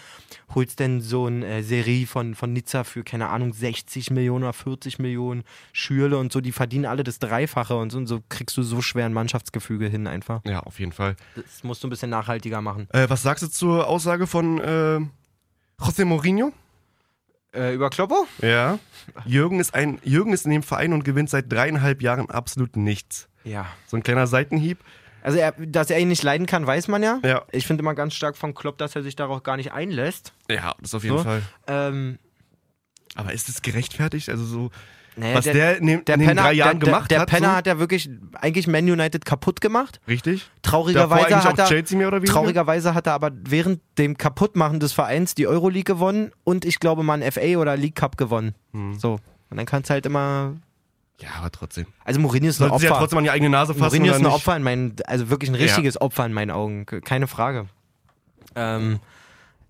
holst 0.54 0.78
denn 0.80 1.00
so 1.00 1.26
ein 1.26 1.42
äh, 1.42 1.62
Serie 1.62 2.06
von, 2.06 2.34
von 2.34 2.52
Nizza 2.52 2.84
für, 2.84 3.02
keine 3.04 3.28
Ahnung, 3.28 3.52
60 3.52 4.10
Millionen 4.10 4.44
oder 4.44 4.52
40 4.52 4.98
Millionen 4.98 5.44
Schürle 5.72 6.18
und 6.18 6.32
so, 6.32 6.40
die 6.40 6.52
verdienen 6.52 6.86
alle 6.86 7.04
das 7.04 7.18
Dreifache 7.18 7.76
und 7.76 7.90
so, 7.90 7.98
und 7.98 8.06
so 8.06 8.22
kriegst 8.28 8.56
du 8.56 8.62
so 8.62 8.82
schwer 8.82 9.06
ein 9.06 9.12
Mannschaftsgefüge 9.12 9.88
hin 9.88 10.06
einfach. 10.06 10.42
ja, 10.46 10.60
auf 10.60 10.78
jeden 10.80 10.92
Fall. 10.92 11.16
Das 11.34 11.64
musst 11.64 11.82
du 11.82 11.86
ein 11.88 11.90
bisschen 11.90 12.10
nachhaltiger 12.10 12.60
machen. 12.60 12.88
Äh, 12.92 13.08
was 13.08 13.22
sagst 13.22 13.42
du 13.42 13.48
zur 13.48 13.86
Aussage 13.88 14.26
von 14.26 14.60
äh, 14.60 15.00
José 15.80 16.04
Mourinho? 16.04 16.52
Äh, 17.54 17.74
über 17.74 17.90
Kloppo? 17.90 18.26
Ja. 18.42 18.78
Jürgen 19.26 19.60
ist 19.60 19.74
ein 19.74 19.98
Jürgen 20.02 20.32
ist 20.32 20.44
in 20.44 20.50
dem 20.50 20.62
Verein 20.62 20.92
und 20.92 21.04
gewinnt 21.04 21.30
seit 21.30 21.52
dreieinhalb 21.52 22.02
Jahren 22.02 22.28
absolut 22.30 22.76
nichts. 22.76 23.28
Ja. 23.44 23.66
So 23.86 23.96
ein 23.96 24.02
kleiner 24.02 24.26
Seitenhieb. 24.26 24.78
Also, 25.22 25.38
er, 25.38 25.52
dass 25.52 25.88
er 25.90 25.98
ihn 26.00 26.08
nicht 26.08 26.22
leiden 26.22 26.46
kann, 26.46 26.66
weiß 26.66 26.88
man 26.88 27.02
ja. 27.02 27.18
Ja. 27.24 27.42
Ich 27.50 27.66
finde 27.66 27.82
immer 27.82 27.94
ganz 27.94 28.14
stark 28.14 28.36
von 28.36 28.52
Klopp, 28.54 28.76
dass 28.78 28.94
er 28.94 29.02
sich 29.02 29.16
darauf 29.16 29.42
gar 29.42 29.56
nicht 29.56 29.72
einlässt. 29.72 30.32
Ja, 30.50 30.74
das 30.80 30.94
auf 30.94 31.02
jeden 31.04 31.16
So. 31.18 31.24
Fall. 31.24 31.42
Ähm, 31.66 32.18
Aber 33.14 33.32
ist 33.32 33.48
es 33.48 33.62
gerechtfertigt? 33.62 34.28
Also 34.28 34.44
so, 34.44 34.70
naja, 35.16 35.34
was 35.36 35.44
der, 35.44 35.78
in, 35.78 35.86
dem, 35.86 36.00
in 36.00 36.04
den 36.20 36.36
drei 36.36 36.52
Jahren 36.52 36.80
der, 36.80 36.88
gemacht 36.88 37.10
der, 37.10 37.20
hat? 37.20 37.28
Der 37.30 37.36
Penner 37.36 37.50
so? 37.50 37.56
hat 37.56 37.66
ja 37.66 37.78
wirklich 37.78 38.10
eigentlich 38.40 38.66
Man 38.66 38.84
United 38.90 39.24
kaputt 39.24 39.60
gemacht. 39.60 40.00
Richtig? 40.08 40.50
Traurigerweise 40.62 41.44
hat 41.44 41.58
er, 41.58 42.24
traurigerweise 42.24 42.94
hat 42.94 43.06
er 43.06 43.12
aber 43.14 43.30
während 43.32 43.80
dem 43.98 44.18
Kaputtmachen 44.18 44.80
des 44.80 44.92
Vereins 44.92 45.34
die 45.34 45.46
Euroleague 45.46 45.84
gewonnen 45.84 46.32
und 46.42 46.64
ich 46.64 46.80
glaube 46.80 47.02
mal 47.02 47.14
einen 47.20 47.30
FA 47.30 47.58
oder 47.58 47.76
League 47.76 47.94
Cup 47.96 48.16
gewonnen. 48.16 48.54
Hm. 48.72 48.98
So. 48.98 49.18
Und 49.50 49.56
dann 49.56 49.66
kannst 49.66 49.90
du 49.90 49.94
halt 49.94 50.06
immer. 50.06 50.54
Ja, 51.20 51.28
aber 51.38 51.50
trotzdem. 51.52 51.86
Also 52.04 52.18
Mourinho 52.18 52.48
ist 52.48 52.56
ein 52.60 52.68
Sollten 52.68 52.78
sie 52.80 52.86
ja 52.86 52.90
Opfer. 52.90 53.00
trotzdem 53.02 53.18
an 53.18 53.24
die 53.24 53.30
eigene 53.30 53.50
Nase 53.50 53.72
fassen 53.72 53.98
Mourinho 53.98 54.16
ist 54.16 54.20
ein? 54.20 54.26
Opfer 54.26 54.56
in 54.56 54.62
meinen, 54.64 54.96
also 55.06 55.30
wirklich 55.30 55.48
ein 55.48 55.54
richtiges 55.54 56.00
Opfer 56.00 56.26
in 56.26 56.32
meinen 56.32 56.50
Augen, 56.50 56.86
Ke- 56.86 57.00
keine 57.00 57.28
Frage. 57.28 57.66
Ähm, 58.56 58.98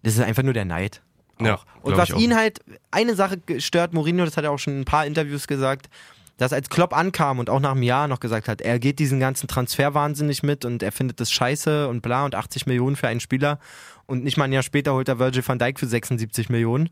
das 0.02 0.14
ist 0.14 0.20
einfach 0.22 0.42
nur 0.42 0.54
der 0.54 0.64
Neid. 0.64 1.02
Ja, 1.40 1.60
Und 1.82 1.96
was 1.96 2.10
ihn 2.10 2.36
halt, 2.36 2.60
eine 2.90 3.14
Sache 3.14 3.38
stört, 3.58 3.92
Mourinho, 3.92 4.24
das 4.24 4.36
hat 4.36 4.44
er 4.44 4.52
auch 4.52 4.58
schon 4.58 4.74
in 4.74 4.80
ein 4.80 4.84
paar 4.84 5.06
Interviews 5.06 5.46
gesagt, 5.46 5.88
dass 6.36 6.52
als 6.52 6.68
Klopp 6.68 6.96
ankam 6.96 7.38
und 7.38 7.48
auch 7.48 7.60
nach 7.60 7.72
einem 7.72 7.82
Jahr 7.82 8.08
noch 8.08 8.20
gesagt 8.20 8.48
hat, 8.48 8.60
er 8.60 8.78
geht 8.78 8.98
diesen 8.98 9.20
ganzen 9.20 9.46
Transfer 9.46 9.94
wahnsinnig 9.94 10.42
mit 10.42 10.64
und 10.64 10.82
er 10.82 10.92
findet 10.92 11.20
das 11.20 11.30
scheiße 11.30 11.88
und 11.88 12.02
bla 12.02 12.24
und 12.24 12.34
80 12.34 12.66
Millionen 12.66 12.96
für 12.96 13.08
einen 13.08 13.20
Spieler 13.20 13.58
und 14.06 14.24
nicht 14.24 14.36
mal 14.36 14.44
ein 14.44 14.52
Jahr 14.52 14.62
später 14.62 14.94
holt 14.94 15.08
er 15.08 15.18
Virgil 15.18 15.46
van 15.46 15.58
Dijk 15.58 15.78
für 15.78 15.86
76 15.86 16.48
Millionen. 16.48 16.90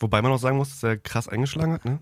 Wobei 0.00 0.22
man 0.22 0.32
auch 0.32 0.38
sagen 0.38 0.56
muss, 0.56 0.70
dass 0.70 0.82
er 0.82 0.96
krass 0.96 1.28
eingeschlagen 1.28 1.74
hat, 1.74 1.84
ne? 1.84 1.98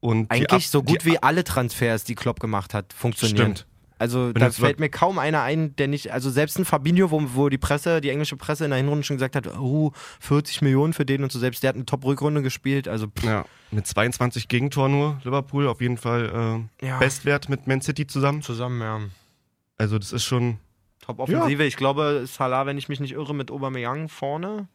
Und 0.00 0.30
Eigentlich 0.30 0.70
so 0.70 0.82
gut 0.82 1.04
wie 1.04 1.22
alle 1.22 1.44
Transfers, 1.44 2.04
die 2.04 2.14
Klopp 2.14 2.40
gemacht 2.40 2.72
hat, 2.72 2.94
funktionieren. 2.94 3.56
Stimmt. 3.56 3.66
Also 4.00 4.32
da 4.32 4.50
fällt 4.50 4.80
mir 4.80 4.88
kaum 4.88 5.18
einer 5.18 5.42
ein, 5.42 5.76
der 5.76 5.86
nicht, 5.86 6.10
also 6.10 6.30
selbst 6.30 6.58
ein 6.58 6.64
Fabinho, 6.64 7.10
wo, 7.10 7.22
wo 7.34 7.48
die 7.50 7.58
Presse, 7.58 8.00
die 8.00 8.08
englische 8.08 8.38
Presse 8.38 8.64
in 8.64 8.70
der 8.70 8.78
Hinrunde 8.78 9.04
schon 9.04 9.16
gesagt 9.16 9.36
hat, 9.36 9.46
oh, 9.58 9.92
40 10.20 10.62
Millionen 10.62 10.94
für 10.94 11.04
den 11.04 11.22
und 11.22 11.30
so, 11.30 11.38
selbst 11.38 11.62
der 11.62 11.68
hat 11.68 11.76
eine 11.76 11.84
Top-Rückrunde 11.84 12.40
gespielt, 12.40 12.88
also 12.88 13.08
pff, 13.08 13.24
Ja, 13.24 13.44
mit 13.70 13.86
22 13.86 14.48
Gegentor 14.48 14.88
nur, 14.88 15.20
Liverpool 15.22 15.68
auf 15.68 15.82
jeden 15.82 15.98
Fall 15.98 16.66
äh, 16.80 16.86
Ja. 16.86 16.98
Bestwert 16.98 17.50
mit 17.50 17.66
Man 17.66 17.82
City 17.82 18.06
zusammen. 18.06 18.40
zusammen, 18.40 18.80
ja. 18.80 19.00
Also 19.76 19.98
das 19.98 20.12
ist 20.14 20.24
schon, 20.24 20.56
Top-Offensive. 21.00 21.64
Ich 21.64 21.76
glaube, 21.76 22.24
Salah, 22.26 22.64
wenn 22.64 22.78
ich 22.78 22.88
mich 22.88 23.00
nicht 23.00 23.12
irre, 23.12 23.34
mit 23.34 23.50
Aubameyang 23.50 24.08
vorne 24.08 24.66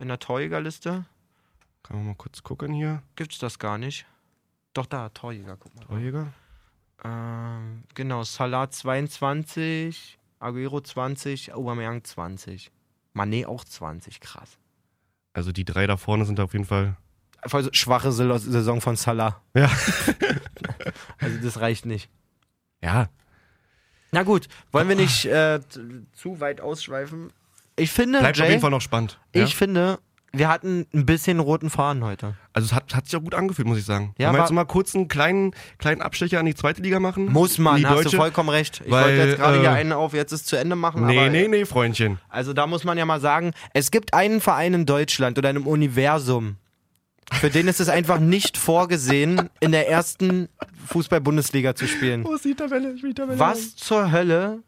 in 0.00 0.08
der 0.08 0.18
Torjägerliste. 0.18 1.04
kann 1.84 1.96
man 1.98 2.06
mal 2.06 2.14
kurz 2.16 2.42
gucken 2.42 2.72
hier. 2.72 3.00
Gibt's 3.14 3.38
das 3.38 3.60
gar 3.60 3.78
nicht. 3.78 4.06
Doch 4.74 4.86
da, 4.86 5.08
Torjäger, 5.10 5.56
guck 5.56 5.72
mal. 5.76 5.84
Torjäger. 5.84 6.32
Ähm, 7.04 7.84
genau, 7.94 8.22
Salah 8.24 8.70
22, 8.70 10.18
Aguero 10.38 10.80
20, 10.80 11.54
Aubameyang 11.54 12.04
20. 12.04 12.70
Mané 13.14 13.46
auch 13.46 13.64
20, 13.64 14.20
krass. 14.20 14.58
Also 15.32 15.52
die 15.52 15.64
drei 15.64 15.86
da 15.86 15.96
vorne 15.96 16.24
sind 16.24 16.40
auf 16.40 16.52
jeden 16.52 16.64
Fall. 16.64 16.96
Voll 17.46 17.64
so 17.64 17.70
schwache 17.72 18.12
Saison 18.12 18.80
von 18.80 18.96
Salah. 18.96 19.40
Ja. 19.54 19.70
Also 21.18 21.38
das 21.42 21.60
reicht 21.60 21.84
nicht. 21.84 22.08
Ja. 22.82 23.10
Na 24.12 24.22
gut, 24.22 24.48
wollen 24.72 24.88
wir 24.88 24.96
nicht 24.96 25.26
äh, 25.26 25.60
zu 26.12 26.40
weit 26.40 26.60
ausschweifen? 26.60 27.32
Ich 27.76 27.92
finde, 27.92 28.18
Bleibt 28.20 28.38
Jay, 28.38 28.44
auf 28.44 28.50
jeden 28.50 28.60
Fall 28.60 28.70
noch 28.70 28.80
spannend. 28.80 29.20
Ja? 29.34 29.44
ich 29.44 29.54
finde, 29.54 29.98
wir 30.32 30.48
hatten 30.48 30.86
ein 30.94 31.06
bisschen 31.06 31.40
roten 31.40 31.70
Faden 31.70 32.04
heute. 32.04 32.34
Also 32.52 32.66
es 32.66 32.72
hat, 32.72 32.94
hat 32.94 33.06
sich 33.06 33.16
auch 33.16 33.22
gut 33.22 33.34
angefühlt, 33.34 33.66
muss 33.66 33.78
ich 33.78 33.84
sagen. 33.84 34.14
Ja, 34.18 34.28
Wollen 34.28 34.36
wir 34.36 34.40
jetzt 34.42 34.52
mal 34.52 34.64
kurz 34.64 34.94
einen 34.94 35.08
kleinen, 35.08 35.54
kleinen 35.78 36.02
Abstecher 36.02 36.38
an 36.38 36.46
die 36.46 36.54
zweite 36.54 36.82
Liga 36.82 37.00
machen? 37.00 37.32
Muss 37.32 37.58
man, 37.58 37.84
hast 37.84 37.96
deutsche? 37.96 38.10
du 38.10 38.16
vollkommen 38.16 38.48
recht. 38.48 38.82
Ich 38.84 38.90
Weil, 38.90 39.04
wollte 39.18 39.28
jetzt 39.28 39.38
gerade 39.38 39.56
äh, 39.58 39.60
hier 39.60 39.72
einen 39.72 39.92
auf 39.92 40.14
jetzt 40.14 40.32
ist 40.32 40.46
zu 40.46 40.56
Ende 40.56 40.76
machen, 40.76 41.06
Nee, 41.06 41.18
aber 41.18 41.30
nee, 41.30 41.48
nee, 41.48 41.64
Freundchen. 41.64 42.18
also 42.28 42.52
da 42.52 42.66
muss 42.66 42.84
man 42.84 42.96
ja 42.98 43.04
mal 43.06 43.20
sagen, 43.20 43.52
es 43.74 43.90
gibt 43.90 44.14
einen 44.14 44.40
Verein 44.40 44.74
in 44.74 44.86
Deutschland 44.86 45.36
oder 45.38 45.50
im 45.50 45.66
Universum, 45.66 46.56
für 47.32 47.50
den 47.50 47.68
ist 47.68 47.80
es 47.80 47.88
einfach 47.88 48.18
nicht 48.18 48.56
vorgesehen, 48.56 49.50
in 49.60 49.70
der 49.72 49.88
ersten 49.88 50.48
Fußball-Bundesliga 50.88 51.74
zu 51.76 51.86
spielen. 51.86 52.24
Wo 52.24 52.34
ist 52.34 52.44
die 52.44 52.54
Tabelle? 52.54 52.92
Ich 52.94 53.02
will 53.02 53.10
die 53.10 53.14
Tabelle 53.14 53.38
Was 53.38 53.76
zur 53.76 54.10
Hölle? 54.10 54.62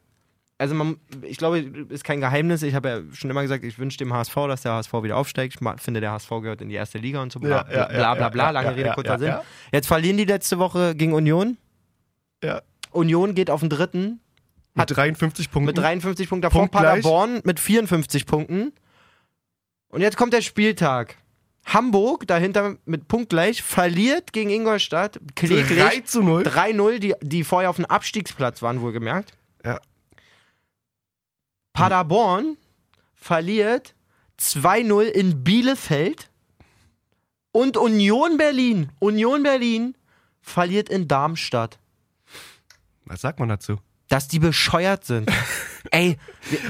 Also 0.63 0.77
man, 0.77 0.97
ich 1.23 1.39
glaube, 1.39 1.59
ist 1.59 2.05
kein 2.05 2.21
Geheimnis. 2.21 2.63
Ich 2.63 2.77
habe 2.77 2.89
ja 2.89 3.01
schon 3.13 3.29
immer 3.31 3.43
gesagt, 3.43 3.65
ich 3.65 3.81
wünsche 3.81 3.99
dem 3.99 4.13
HSV, 4.13 4.33
dass 4.47 4.63
der 4.63 4.75
HSV 4.75 4.93
wieder 5.03 5.17
aufsteigt. 5.17 5.59
Ich 5.61 5.83
finde, 5.83 6.01
der 6.01 6.13
HSV 6.13 6.29
gehört 6.29 6.61
in 6.63 6.69
die 6.69 6.77
erste 6.77 6.99
Liga 6.99 7.21
und 7.21 7.33
so. 7.33 7.41
Bla 7.41 7.65
bla 7.65 8.15
bla, 8.15 8.29
bla. 8.29 8.45
ja, 8.45 8.51
Lange 8.51 8.77
Rede, 8.77 8.93
kurzer 8.95 9.19
Sinn. 9.19 9.35
Jetzt 9.73 9.89
verlieren 9.89 10.19
die 10.19 10.25
letzte 10.25 10.61
Woche 10.61 10.95
gegen 10.95 11.15
Union. 11.15 11.57
Ja. 12.45 12.63
Union 12.93 13.35
geht 13.35 13.51
auf 13.51 13.59
den 13.59 13.71
dritten 13.71 14.21
Mit 14.75 14.97
53 14.97 15.51
Punkten. 15.51 15.67
mit 15.67 15.79
53 15.79 16.29
Punkten 16.29 16.43
davor. 16.43 16.61
Punktgleich. 16.61 17.03
Paderborn 17.03 17.41
mit 17.43 17.59
54 17.59 18.25
Punkten. 18.25 18.73
Und 19.89 20.01
jetzt 20.01 20.17
kommt 20.17 20.33
der 20.33 20.43
Spieltag. 20.43 21.17
Hamburg 21.67 22.29
dahinter 22.29 22.77
mit 22.85 23.09
punktgleich 23.09 23.65
verliert 23.65 24.33
gegen 24.33 24.51
Ingolstadt 24.51 25.19
3 25.35 25.63
kläglich 25.63 26.05
zu 26.05 26.23
0. 26.23 26.45
3-0, 26.45 26.99
die, 27.01 27.15
die 27.21 27.43
vorher 27.43 27.69
auf 27.69 27.77
dem 27.77 27.87
Abstiegsplatz 27.87 28.63
waren, 28.63 28.81
wohlgemerkt. 28.81 29.33
Ja. 29.65 29.81
Paderborn 31.73 32.57
verliert 33.15 33.95
2-0 34.39 35.03
in 35.05 35.45
Bielefeld. 35.45 36.31
Und 37.53 37.77
Union 37.77 38.39
Berlin, 38.39 38.91
Union 38.99 39.43
Berlin 39.43 39.95
verliert 40.41 40.89
in 40.89 41.07
Darmstadt. 41.07 41.79
Was 43.05 43.21
sagt 43.21 43.41
man 43.41 43.51
dazu? 43.51 43.79
Dass 44.13 44.29
die 44.29 44.39
bescheuert 44.41 45.07
sind. 45.07 45.31
Ey, 45.91 46.17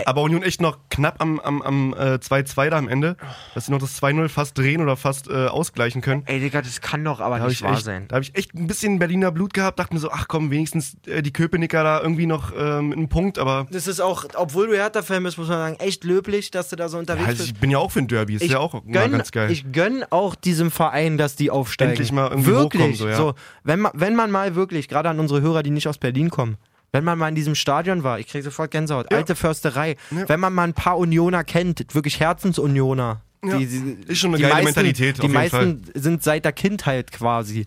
Aber 0.07 0.23
Union 0.23 0.43
echt 0.43 0.61
noch 0.61 0.79
knapp 0.91 1.21
am, 1.21 1.39
am, 1.41 1.61
am 1.61 1.93
äh, 1.93 2.15
2-2 2.15 2.71
da 2.71 2.79
am 2.79 2.89
Ende, 2.89 3.17
dass 3.55 3.67
sie 3.67 3.73
noch 3.73 3.81
das 3.81 4.01
2-0 4.01 4.29
fast 4.29 4.57
drehen 4.57 4.81
oder 4.81 4.97
fast 4.97 5.29
äh, 5.29 5.47
ausgleichen 5.49 6.01
können. 6.03 6.23
ey, 6.27 6.39
Digga, 6.41 6.63
das 6.63 6.81
kann 6.81 7.05
doch 7.05 7.21
aber 7.21 7.35
Da 7.37 7.41
habe 7.43 7.51
nicht 7.51 7.61
ich, 7.61 7.67
wahr 7.67 7.75
echt- 7.75 7.85
sein. 7.85 8.07
da 8.09 8.17
hab 8.17 8.23
ich 8.23 8.35
echt 8.37 8.55
ein 8.55 8.67
bisschen 8.69 8.99
Berliner 9.01 9.31
Blut 9.33 9.53
gehabt, 9.55 9.79
dachte 9.81 9.93
mir 9.93 10.01
so, 10.01 10.11
ach 10.11 10.29
komm, 10.29 10.51
wenigstens 10.53 10.97
äh, 11.07 11.21
die 11.21 11.33
Köpenicker 11.33 11.83
da 11.85 12.01
irgendwie 12.01 12.27
noch 12.27 12.53
ähm, 12.57 12.89
mit 12.91 12.99
einem 12.99 13.09
Punkt, 13.09 13.39
aber 13.39 13.67
Das 13.71 13.87
ist 13.89 14.01
auch, 14.01 14.25
obwohl 14.35 14.69
du 14.69 14.77
Hertha-Fan 14.77 15.23
bist, 15.25 15.37
muss 15.37 15.49
man 15.49 15.59
sagen, 15.59 15.77
echt 15.81 16.05
löblich, 16.05 16.51
dass 16.53 16.69
du 16.71 16.77
da 16.77 16.89
so 16.89 16.97
unterwegs 16.99 17.23
ja, 17.25 17.29
also 17.31 17.43
bist. 17.43 17.53
ich 17.55 17.61
bin 17.61 17.71
ja 17.71 17.79
auch 17.79 17.91
für 17.91 17.99
ein 17.99 18.09
Derby, 18.09 18.37
ist 18.37 18.45
ja 18.47 18.61
auch 18.61 18.73
mal 18.73 18.83
gönn, 18.91 19.13
ganz 19.13 19.31
geil. 19.33 19.51
Ich 19.51 19.73
gönn 19.73 20.05
auch 20.11 20.35
diesem 20.37 20.71
Verein, 20.71 21.19
dass 21.19 21.37
die 21.37 21.51
aufsteigen. 21.51 21.91
Endlich 21.93 22.13
mal 22.13 22.29
irgendwie 22.31 22.51
wirklich, 22.53 22.83
hochkommen, 23.01 23.17
so, 23.17 23.29
ja. 23.29 23.35
wenn, 23.65 23.81
man, 23.81 23.93
wenn 23.95 24.15
man 24.15 24.31
mal 24.31 24.55
wirklich, 24.55 24.89
gerade 24.89 25.09
an 25.11 25.19
unsere 25.21 25.41
Hörer, 25.43 25.63
die 25.65 25.71
nicht 25.71 25.87
aus 25.89 25.99
Berlin 25.99 26.31
kommen, 26.31 26.57
wenn 26.93 27.05
man 27.05 27.19
mal 27.19 27.29
in 27.29 27.35
diesem 27.35 27.55
Stadion 27.55 28.03
war, 28.05 28.19
ich 28.19 28.29
kriege 28.29 28.45
sofort 28.45 28.71
Gänsehaut, 28.71 29.11
Ja. 29.11 29.17
alte 29.19 29.35
Försterei, 29.35 29.97
Ja. 30.11 30.29
wenn 30.29 30.41
man 30.41 30.53
mal 30.53 30.65
ein 30.65 30.75
paar 30.75 30.99
Unioner 30.99 31.43
kennt, 31.45 31.95
wirklich 31.95 32.21
Herzensunioner. 32.21 33.23
Ja. 33.45 33.57
Die, 33.59 33.67
die, 33.67 34.13
Ist 34.13 34.19
schon 34.19 34.31
eine 34.31 34.37
die 34.37 34.43
geile 34.43 34.55
meisten, 34.55 34.67
Mentalität, 34.67 35.23
Die 35.23 35.29
meisten 35.29 35.83
sind 35.95 36.23
seit 36.23 36.45
der 36.45 36.53
Kindheit 36.53 37.11
quasi. 37.11 37.67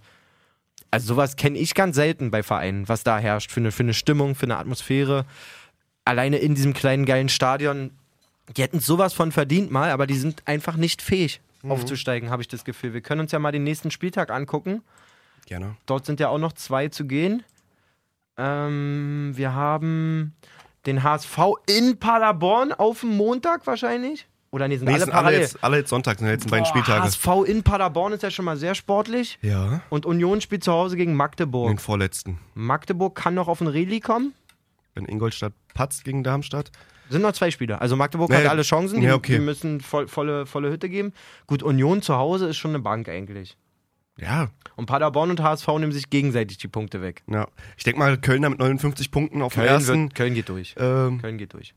Also 0.91 1.07
sowas 1.07 1.35
kenne 1.35 1.57
ich 1.57 1.73
ganz 1.73 1.95
selten 1.97 2.31
bei 2.31 2.43
Vereinen, 2.43 2.87
was 2.87 3.03
da 3.03 3.17
herrscht 3.19 3.51
für 3.51 3.59
eine, 3.59 3.71
für 3.73 3.83
eine 3.83 3.93
Stimmung, 3.93 4.35
für 4.35 4.45
eine 4.45 4.55
Atmosphäre. 4.57 5.25
Alleine 6.05 6.37
in 6.37 6.55
diesem 6.55 6.73
kleinen 6.73 7.05
geilen 7.05 7.27
Stadion, 7.27 7.91
die 8.55 8.61
hätten 8.61 8.79
sowas 8.79 9.13
von 9.13 9.31
verdient 9.33 9.71
mal, 9.71 9.89
aber 9.89 10.07
die 10.07 10.17
sind 10.17 10.43
einfach 10.45 10.77
nicht 10.77 11.01
fähig 11.01 11.41
Mhm. 11.63 11.71
aufzusteigen, 11.71 12.29
habe 12.29 12.43
ich 12.43 12.47
das 12.47 12.63
Gefühl. 12.63 12.93
Wir 12.93 13.01
können 13.01 13.21
uns 13.21 13.31
ja 13.31 13.39
mal 13.39 13.51
den 13.51 13.63
nächsten 13.63 13.89
Spieltag 13.91 14.29
angucken. 14.29 14.81
Gerne. 15.47 15.75
Dort 15.87 16.05
sind 16.05 16.19
ja 16.19 16.29
auch 16.29 16.37
noch 16.37 16.53
zwei 16.53 16.87
zu 16.89 17.05
gehen. 17.05 17.43
Ähm, 18.37 19.31
wir 19.35 19.53
haben 19.53 20.33
den 20.85 21.03
HSV 21.03 21.37
in 21.67 21.97
Paderborn 21.97 22.71
auf 22.71 23.01
dem 23.01 23.17
Montag 23.17 23.65
wahrscheinlich. 23.65 24.27
Oder 24.51 24.67
nee, 24.67 24.77
sind 24.77 24.87
Nee, 24.87 24.93
alle 24.93 25.03
sind 25.03 25.13
alle, 25.13 25.37
jetzt, 25.37 25.63
alle 25.63 25.77
jetzt 25.77 25.89
Sonntag, 25.89 26.17
sind 26.17 26.27
die 26.27 26.31
letzten 26.31 26.49
beiden 26.49 26.63
Boah, 26.63 26.69
Spieltage. 26.69 27.03
HSV 27.03 27.27
in 27.45 27.63
Paderborn 27.63 28.13
ist 28.13 28.23
ja 28.23 28.31
schon 28.31 28.45
mal 28.45 28.55
sehr 28.55 28.73
sportlich. 28.73 29.37
Ja. 29.41 29.81
Und 29.89 30.05
Union 30.05 30.39
spielt 30.39 30.63
zu 30.63 30.71
Hause 30.71 30.95
gegen 30.95 31.13
Magdeburg. 31.15 31.69
Den 31.69 31.77
vorletzten. 31.77 32.39
Magdeburg 32.53 33.15
kann 33.15 33.33
noch 33.33 33.47
auf 33.49 33.59
ein 33.59 33.67
Reli 33.67 33.99
kommen. 33.99 34.33
Wenn 34.93 35.05
Ingolstadt 35.05 35.51
patzt 35.73 36.05
gegen 36.05 36.23
Darmstadt. 36.23 36.71
Sind 37.09 37.21
noch 37.21 37.33
zwei 37.33 37.51
Spieler. 37.51 37.81
Also 37.81 37.95
Magdeburg 37.97 38.29
Nee, 38.29 38.37
hat 38.37 38.47
alle 38.47 38.61
Chancen. 38.63 39.01
Die, 39.01 39.07
ja, 39.07 39.15
okay. 39.15 39.33
die 39.33 39.39
müssen 39.39 39.81
voll, 39.81 40.07
volle, 40.07 40.45
volle 40.45 40.71
Hütte 40.71 40.87
geben. 40.89 41.13
Gut, 41.47 41.61
Union 41.61 42.01
zu 42.01 42.15
Hause 42.15 42.47
ist 42.47 42.57
schon 42.57 42.71
eine 42.71 42.79
Bank 42.79 43.09
eigentlich. 43.09 43.57
Ja. 44.17 44.49
Und 44.75 44.85
Paderborn 44.87 45.29
und 45.31 45.41
HSV 45.41 45.67
nehmen 45.67 45.91
sich 45.91 46.09
gegenseitig 46.09 46.57
die 46.57 46.67
Punkte 46.67 47.01
weg. 47.01 47.23
ja. 47.29 47.47
Ich 47.77 47.83
denke 47.83 47.99
mal, 47.99 48.17
Kölner 48.17 48.49
mit 48.49 48.59
59 48.59 49.11
Punkten 49.11 49.41
auf 49.41 49.53
dem 49.53 49.61
Köln, 49.63 49.69
ersten. 49.69 50.03
wird, 50.03 50.15
Köln 50.15 50.33
geht 50.33 50.49
durch. 50.49 50.75
Ähm, 50.77 51.21
Köln 51.21 51.37
geht 51.37 51.53
durch. 51.53 51.73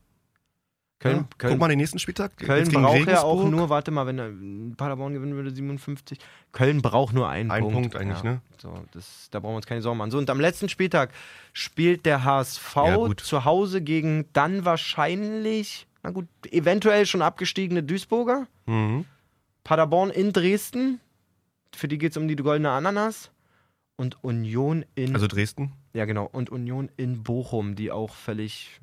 Köln, 0.99 1.15
ja. 1.17 1.25
Köln, 1.37 1.51
Guck 1.53 1.59
mal 1.61 1.69
den 1.69 1.77
nächsten 1.77 1.97
Spieltag. 1.97 2.35
Köln 2.37 2.67
braucht 2.69 3.07
ja 3.07 3.21
auch 3.21 3.45
nur, 3.49 3.69
warte 3.69 3.89
mal, 3.89 4.05
wenn 4.05 4.19
er- 4.19 4.75
Paderborn 4.75 5.13
gewinnen 5.13 5.33
würde, 5.33 5.49
57. 5.51 6.19
Köln 6.51 6.81
braucht 6.81 7.13
nur 7.13 7.29
einen 7.29 7.51
Ein 7.51 7.61
Punkt. 7.63 7.73
Punkt 7.75 7.95
eigentlich, 7.95 8.21
ne? 8.23 8.41
So, 8.61 8.83
das, 8.91 9.29
da 9.31 9.39
brauchen 9.39 9.53
wir 9.53 9.57
uns 9.57 9.65
keine 9.65 9.81
Sorgen 9.81 9.97
machen. 9.97 10.11
So, 10.11 10.17
und 10.17 10.29
am 10.29 10.41
letzten 10.41 10.67
Spieltag 10.67 11.11
spielt 11.53 12.05
der 12.05 12.25
HSV 12.25 12.75
Ja, 12.75 13.09
zu 13.15 13.45
Hause 13.45 13.81
gegen 13.81 14.25
dann 14.33 14.65
wahrscheinlich, 14.65 15.87
na 16.03 16.09
gut, 16.11 16.27
eventuell 16.51 17.05
schon 17.05 17.21
abgestiegene 17.21 17.81
Duisburger. 17.81 18.47
Mhm. 18.65 19.05
Paderborn 19.63 20.09
in 20.09 20.33
Dresden. 20.33 20.99
Für 21.75 21.87
die 21.87 21.97
geht 21.97 22.11
es 22.11 22.17
um 22.17 22.27
die 22.27 22.35
goldene 22.35 22.71
Ananas. 22.71 23.31
Und 23.95 24.23
Union 24.23 24.85
in. 24.95 25.13
Also 25.13 25.27
Dresden, 25.27 25.73
ja, 25.93 26.05
genau. 26.05 26.25
Und 26.25 26.49
Union 26.49 26.89
in 26.95 27.21
Bochum, 27.23 27.75
die 27.75 27.91
auch 27.91 28.15
völlig 28.15 28.79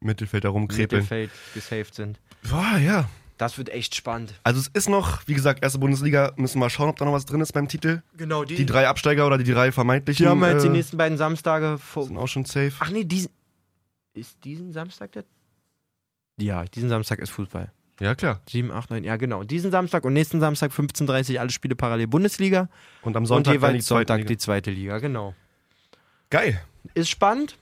Mittelfeld 0.00 0.44
darum 0.44 0.68
krepeln. 0.68 1.02
Mittelfeld 1.02 1.30
gesaved 1.52 1.94
sind. 1.94 2.18
Boah, 2.48 2.78
ja. 2.78 3.08
Das 3.36 3.58
wird 3.58 3.70
echt 3.70 3.94
spannend. 3.94 4.34
Also 4.44 4.60
es 4.60 4.68
ist 4.68 4.88
noch, 4.88 5.26
wie 5.26 5.34
gesagt, 5.34 5.62
erste 5.62 5.78
Bundesliga, 5.78 6.32
müssen 6.36 6.56
wir 6.56 6.60
mal 6.60 6.70
schauen, 6.70 6.88
ob 6.88 6.96
da 6.96 7.04
noch 7.04 7.12
was 7.12 7.26
drin 7.26 7.40
ist 7.40 7.52
beim 7.52 7.68
Titel. 7.68 8.02
Genau, 8.16 8.44
Die 8.44 8.64
drei 8.66 8.86
Absteiger 8.88 9.26
oder 9.26 9.36
die 9.36 9.50
drei 9.52 9.72
vermeintlichen 9.72 10.24
Die 10.24 10.28
haben 10.30 10.40
wir 10.40 10.52
jetzt 10.52 10.62
die 10.62 10.68
äh, 10.68 10.72
nächsten 10.72 10.96
beiden 10.96 11.18
Samstage 11.18 11.76
vor. 11.78 12.04
sind 12.04 12.16
auch 12.16 12.28
schon 12.28 12.44
safe. 12.44 12.72
Ach 12.78 12.90
nee, 12.90 13.04
diesen. 13.04 13.30
Ist 14.14 14.44
diesen 14.44 14.72
Samstag 14.72 15.12
der. 15.12 15.24
Ja, 16.38 16.64
diesen 16.64 16.88
Samstag 16.88 17.18
ist 17.18 17.30
Fußball. 17.30 17.72
Ja, 18.00 18.14
klar. 18.14 18.40
7, 18.48 18.70
8, 18.70 18.90
9, 18.90 19.04
ja 19.04 19.16
genau. 19.16 19.44
Diesen 19.44 19.70
Samstag 19.70 20.04
und 20.04 20.12
nächsten 20.12 20.40
Samstag 20.40 20.72
15.30 20.72 21.34
Uhr 21.34 21.40
alle 21.40 21.50
Spiele 21.50 21.76
parallel 21.76 22.06
Bundesliga. 22.08 22.68
Und 23.02 23.16
am 23.16 23.22
und 23.22 23.26
Sonntag 23.26 23.52
die 23.52 23.56
jeweils 23.56 23.86
zweite 23.86 23.98
Sonntag 24.00 24.16
Liga. 24.18 24.28
die 24.28 24.38
zweite 24.38 24.70
Liga, 24.70 24.98
genau. 24.98 25.34
Geil. 26.30 26.60
Ist 26.94 27.10
spannend. 27.10 27.56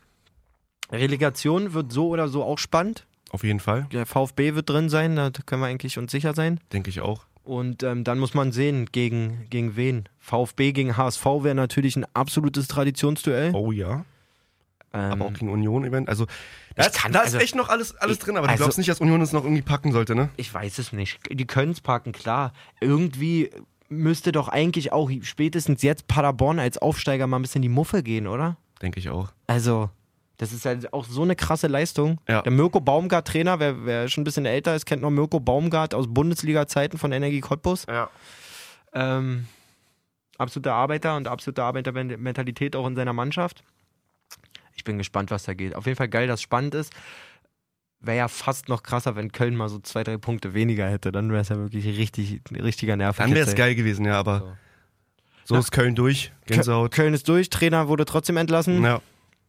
Relegation 0.91 1.75
wird 1.75 1.93
so 1.93 2.09
oder 2.09 2.29
so 2.29 2.43
auch 2.43 2.59
spannend. 2.59 3.07
Auf 3.31 3.45
jeden 3.45 3.61
Fall, 3.61 3.87
Der 3.93 4.07
VfB 4.07 4.55
wird 4.55 4.69
drin 4.71 4.89
sein, 4.89 5.15
da 5.15 5.31
können 5.47 5.63
wir 5.63 5.69
eigentlich 5.69 5.99
uns 5.99 6.11
sicher 6.11 6.35
sein. 6.35 6.59
denke 6.73 6.91
ich 6.91 7.01
auch. 7.01 7.27
Und 7.45 7.83
ähm, 7.83 8.05
dann 8.05 8.19
muss 8.19 8.35
man 8.35 8.53
sehen, 8.53 8.87
gegen, 8.87 9.47
gegen 9.51 9.77
wen. 9.77 10.09
VfB 10.19 10.73
gegen 10.73 10.97
HSV 10.97 11.25
wäre 11.25 11.55
natürlich 11.55 11.97
ein 11.97 12.07
absolutes 12.13 12.69
Traditionsduell. 12.69 13.53
Oh 13.55 13.73
ja. 13.73 14.05
Ähm, 14.93 15.13
Aber 15.13 15.27
auch 15.27 15.33
gegen 15.33 15.51
Union 15.51 15.85
event. 15.85 16.09
Also, 16.09 16.27
da, 16.75 16.87
ist, 16.87 16.97
kann- 16.97 17.13
da 17.13 17.21
also- 17.21 17.39
echt 17.39 17.55
noch 17.55 17.69
alles, 17.69 17.95
alles 17.97 18.17
Ich- 18.19 18.23
drin, 18.25 18.37
aber 18.37 18.47
du 18.49 18.53
also- 18.53 18.65
glaubst 18.65 18.79
nicht, 18.79 18.91
dass 18.91 19.01
Union 19.01 19.21
es 19.21 19.33
noch 19.33 19.45
irgendwie 19.45 19.63
packen 19.63 19.93
sollte, 19.93 20.15
ne? 20.17 20.31
Ich 20.37 20.53
weiß 20.53 20.79
es 20.79 20.93
nicht. 20.93 21.21
Die 21.31 21.47
können 21.47 21.73
es 21.73 21.81
packen, 21.81 22.11
klar. 22.13 22.53
Irgendwie 22.81 23.51
müsste 23.89 24.33
doch 24.33 24.49
eigentlich 24.49 24.93
auch 24.93 25.11
spätestens 25.23 25.83
jetzt 25.83 26.09
Paderborn 26.09 26.59
als 26.59 26.79
Aufsteiger 26.79 27.27
mal 27.27 27.39
ein 27.39 27.43
bisschen 27.43 27.63
die 27.63 27.69
Muffe 27.69 28.03
gehen, 28.03 28.27
oder? 28.27 28.57
Denke 28.83 28.99
ich 28.99 29.11
auch. 29.11 29.29
Also, 29.47 29.91
das 30.39 30.53
ist 30.53 30.65
halt 30.65 30.93
auch 30.93 31.05
so 31.05 31.23
eine 31.23 31.37
krasse 31.37 31.67
Leistung. 31.69 32.21
Ja. 32.29 32.43
Der 32.43 32.51
Mirko 32.53 32.81
Baumgart 32.81 33.29
Trainer, 33.29 33.61
wer, 33.61 33.85
wer 33.85 34.09
schon 34.09 34.23
ein 34.23 34.25
bisschen 34.25 34.47
älter 34.47 34.75
ist, 34.75 34.87
kennt 34.87 35.03
noch 35.03 35.11
Mirko 35.11 35.39
Baumgart 35.39 35.95
aus 35.95 36.07
Bundesliga-Zeiten 36.09 36.99
von 36.99 37.13
Energie 37.13 37.41
Cottbus. 37.41 37.85
Ja. 37.89 38.09
Ähm, 38.93 39.47
absoluter 40.39 40.75
Arbeiter 40.75 41.17
und 41.17 41.29
absolute 41.29 41.63
Arbeitermentalität 41.63 42.75
auch 42.75 42.87
in 42.87 42.97
seiner 42.97 43.13
Mannschaft. 43.13 43.63
Ich 44.75 44.85
bin 44.85 44.99
gespannt, 44.99 45.31
was 45.31 45.45
da 45.45 45.55
geht. 45.55 45.75
Auf 45.75 45.87
jeden 45.87 45.97
Fall 45.97 46.09
geil, 46.09 46.27
dass 46.27 46.41
es 46.41 46.43
spannend 46.43 46.75
ist. 46.75 46.93
Wäre 48.01 48.17
ja 48.17 48.29
fast 48.29 48.69
noch 48.69 48.83
krasser, 48.83 49.15
wenn 49.15 49.31
Köln 49.31 49.55
mal 49.55 49.69
so 49.69 49.79
zwei, 49.79 50.03
drei 50.05 50.17
Punkte 50.17 50.55
weniger 50.55 50.89
hätte. 50.89 51.13
Dann 51.13 51.31
wäre 51.31 51.43
es 51.43 51.51
ja 51.51 51.57
wirklich 51.59 51.85
richtig, 51.99 52.41
ein 52.51 52.57
richtiger 52.61 52.97
Nerv. 52.97 53.19
Dann 53.19 53.35
wäre 53.35 53.47
es 53.47 53.55
geil 53.55 53.75
gewesen, 53.75 54.07
ja, 54.07 54.19
aber 54.19 54.57
so, 55.45 55.55
Ja. 55.55 55.61
ist 55.61 55.71
Köln 55.71 55.95
durch. 55.95 56.33
Gänsehaut. 56.47 56.93
Köln 56.93 57.13
ist 57.13 57.29
durch, 57.29 57.51
Trainer 57.51 57.89
wurde 57.89 58.07
trotzdem 58.07 58.39
entlassen. 58.39 58.83
Ja. 58.83 59.03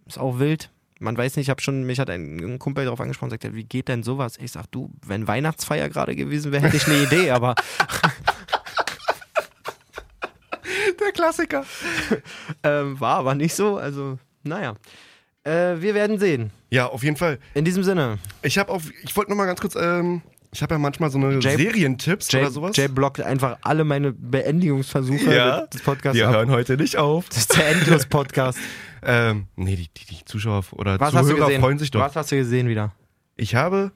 Ist 0.05 0.19
auch 0.19 0.39
wild. 0.39 0.69
Man 0.99 1.17
weiß 1.17 1.37
nicht, 1.37 1.45
ich 1.45 1.49
habe 1.49 1.61
schon, 1.61 1.83
mich 1.83 1.99
hat 1.99 2.09
ein, 2.09 2.59
Kumpel 2.59 2.83
darauf 2.83 2.99
angesprochen, 2.99 3.31
sagt, 3.31 3.45
er, 3.45 3.55
wie 3.55 3.63
geht 3.63 3.87
denn 3.87 4.03
sowas? 4.03 4.37
Ich 4.37 4.51
sag, 4.51 4.67
du, 4.71 4.91
wenn 5.05 5.27
Weihnachtsfeier 5.27 5.89
gerade 5.89 6.15
gewesen 6.15 6.51
wäre, 6.51 6.63
hätte 6.63 6.77
ich 6.77 6.85
eine 6.85 7.03
Idee, 7.03 7.31
aber 7.31 7.55
Der 10.99 11.11
Klassiker. 11.11 11.65
ähm, 12.63 12.99
war 12.99 13.17
aber 13.17 13.35
nicht 13.35 13.55
so. 13.55 13.77
Also, 13.77 14.19
naja. 14.43 14.75
Äh, 15.43 15.81
wir 15.81 15.93
werden 15.95 16.19
sehen. 16.19 16.51
Ja, 16.69 16.87
auf 16.87 17.03
jeden 17.03 17.17
Fall. 17.17 17.39
In 17.53 17.65
diesem 17.65 17.83
Sinne, 17.83 18.19
Ich 18.43 18.57
habe 18.57 18.71
auf, 18.71 18.83
ich 19.03 19.15
wollte 19.15 19.31
noch 19.31 19.37
mal 19.37 19.45
ganz 19.45 19.59
kurz, 19.59 19.75
ähm, 19.75 20.21
ich 20.53 20.61
habe 20.61 20.75
ja 20.75 20.79
manchmal 20.79 21.09
so 21.09 21.17
eine 21.17 21.39
Jay- 21.39 21.55
Serientipps 21.57 22.31
Jay, 22.31 22.41
oder 22.41 22.51
sowas. 22.51 22.75
Jay 22.77 22.87
blockt 22.87 23.21
einfach 23.21 23.57
alle 23.61 23.83
meine 23.83 24.11
Beendigungsversuche 24.11 25.33
Ja. 25.35 25.65
des 25.67 25.81
Podcasts 25.81 26.15
Wir 26.17 26.27
ab. 26.27 26.35
hören 26.35 26.51
heute 26.51 26.77
nicht 26.77 26.97
auf. 26.97 27.27
Das 27.29 27.37
ist 27.39 27.57
der 27.57 27.69
Endlos-Podcast. 27.69 28.59
Ähm, 29.03 29.47
nee, 29.55 29.75
die, 29.75 29.89
die, 29.91 30.05
die 30.17 30.25
Zuschauer 30.25 30.63
oder 30.73 30.99
Was 30.99 31.09
Zuhörer 31.09 31.49
freuen 31.59 31.79
sich 31.79 31.89
doch. 31.89 32.01
Was 32.01 32.15
hast 32.15 32.31
du 32.31 32.35
gesehen 32.35 32.69
wieder? 32.69 32.93
Ich 33.35 33.55
habe 33.55 33.91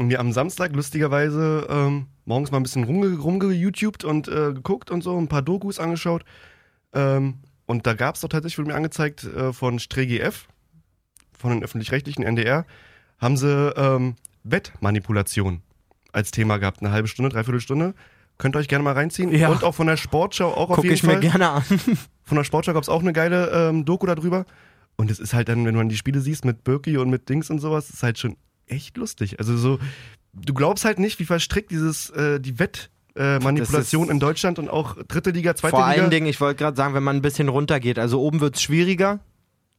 mir 0.00 0.20
am 0.20 0.32
Samstag 0.32 0.74
lustigerweise 0.74 1.66
ähm, 1.68 2.06
morgens 2.24 2.50
mal 2.50 2.56
ein 2.56 2.62
bisschen 2.62 2.84
rumge 2.84 3.14
rumge-YouTubed 3.18 4.04
und 4.04 4.26
äh, 4.28 4.54
geguckt 4.54 4.90
und 4.90 5.02
so, 5.02 5.18
ein 5.18 5.28
paar 5.28 5.42
Dokus 5.42 5.78
angeschaut. 5.78 6.24
Ähm, 6.94 7.40
und 7.66 7.86
da 7.86 7.92
gab 7.92 8.14
es 8.14 8.22
doch 8.22 8.30
tatsächlich, 8.30 8.56
wurde 8.56 8.68
mir 8.70 8.74
angezeigt, 8.74 9.24
äh, 9.24 9.52
von 9.52 9.78
StreGF, 9.78 10.48
von 11.38 11.50
den 11.50 11.62
öffentlich-rechtlichen 11.62 12.22
NDR, 12.22 12.66
haben 13.18 13.36
sie 13.36 13.72
ähm, 13.76 14.16
Wettmanipulation 14.44 15.62
als 16.12 16.30
Thema 16.30 16.58
gehabt. 16.58 16.82
Eine 16.82 16.90
halbe 16.90 17.08
Stunde, 17.08 17.30
dreiviertel 17.30 17.60
Stunde. 17.60 17.94
Könnt 18.38 18.54
ihr 18.54 18.60
euch 18.60 18.68
gerne 18.68 18.84
mal 18.84 18.92
reinziehen. 18.92 19.32
Ja. 19.32 19.48
Und 19.48 19.64
auch 19.64 19.74
von 19.74 19.86
der 19.86 19.96
Sportschau 19.96 20.52
auch 20.52 20.70
auf 20.70 20.76
Gucke 20.76 20.88
jeden 20.88 20.94
ich 20.94 21.02
Fall. 21.02 21.16
mir 21.16 21.20
gerne 21.20 21.50
an. 21.50 21.62
Von 22.24 22.36
der 22.36 22.44
Sportschau 22.44 22.74
gab 22.74 22.82
es 22.82 22.90
auch 22.90 23.00
eine 23.00 23.14
geile 23.14 23.50
ähm, 23.50 23.86
Doku 23.86 24.04
darüber. 24.04 24.44
Und 24.96 25.10
es 25.10 25.18
ist 25.18 25.32
halt 25.32 25.48
dann, 25.48 25.64
wenn 25.64 25.74
man 25.74 25.88
die 25.88 25.96
Spiele 25.96 26.20
siehst 26.20 26.44
mit 26.44 26.62
Birki 26.62 26.98
und 26.98 27.08
mit 27.08 27.30
Dings 27.30 27.48
und 27.48 27.58
sowas, 27.58 27.88
ist 27.88 28.02
halt 28.02 28.18
schon 28.18 28.36
echt 28.66 28.98
lustig. 28.98 29.38
Also 29.38 29.56
so, 29.56 29.78
du 30.34 30.52
glaubst 30.52 30.84
halt 30.84 30.98
nicht, 30.98 31.18
wie 31.20 31.24
verstrickt 31.24 31.70
dieses, 31.70 32.10
äh, 32.10 32.38
die 32.38 32.58
Wettmanipulation 32.58 33.40
äh, 33.40 33.44
Manipulation 33.44 34.10
in 34.10 34.20
Deutschland 34.20 34.58
und 34.58 34.68
auch 34.68 34.96
dritte 35.08 35.30
Liga, 35.30 35.56
zweite 35.56 35.70
Vor 35.70 35.88
Liga. 35.88 36.02
allen 36.02 36.10
Dingen, 36.10 36.26
ich 36.26 36.40
wollte 36.40 36.58
gerade 36.58 36.76
sagen, 36.76 36.94
wenn 36.94 37.02
man 37.02 37.16
ein 37.16 37.22
bisschen 37.22 37.48
runtergeht. 37.48 37.98
Also 37.98 38.20
oben 38.20 38.40
wird 38.40 38.56
es 38.56 38.62
schwieriger. 38.62 39.20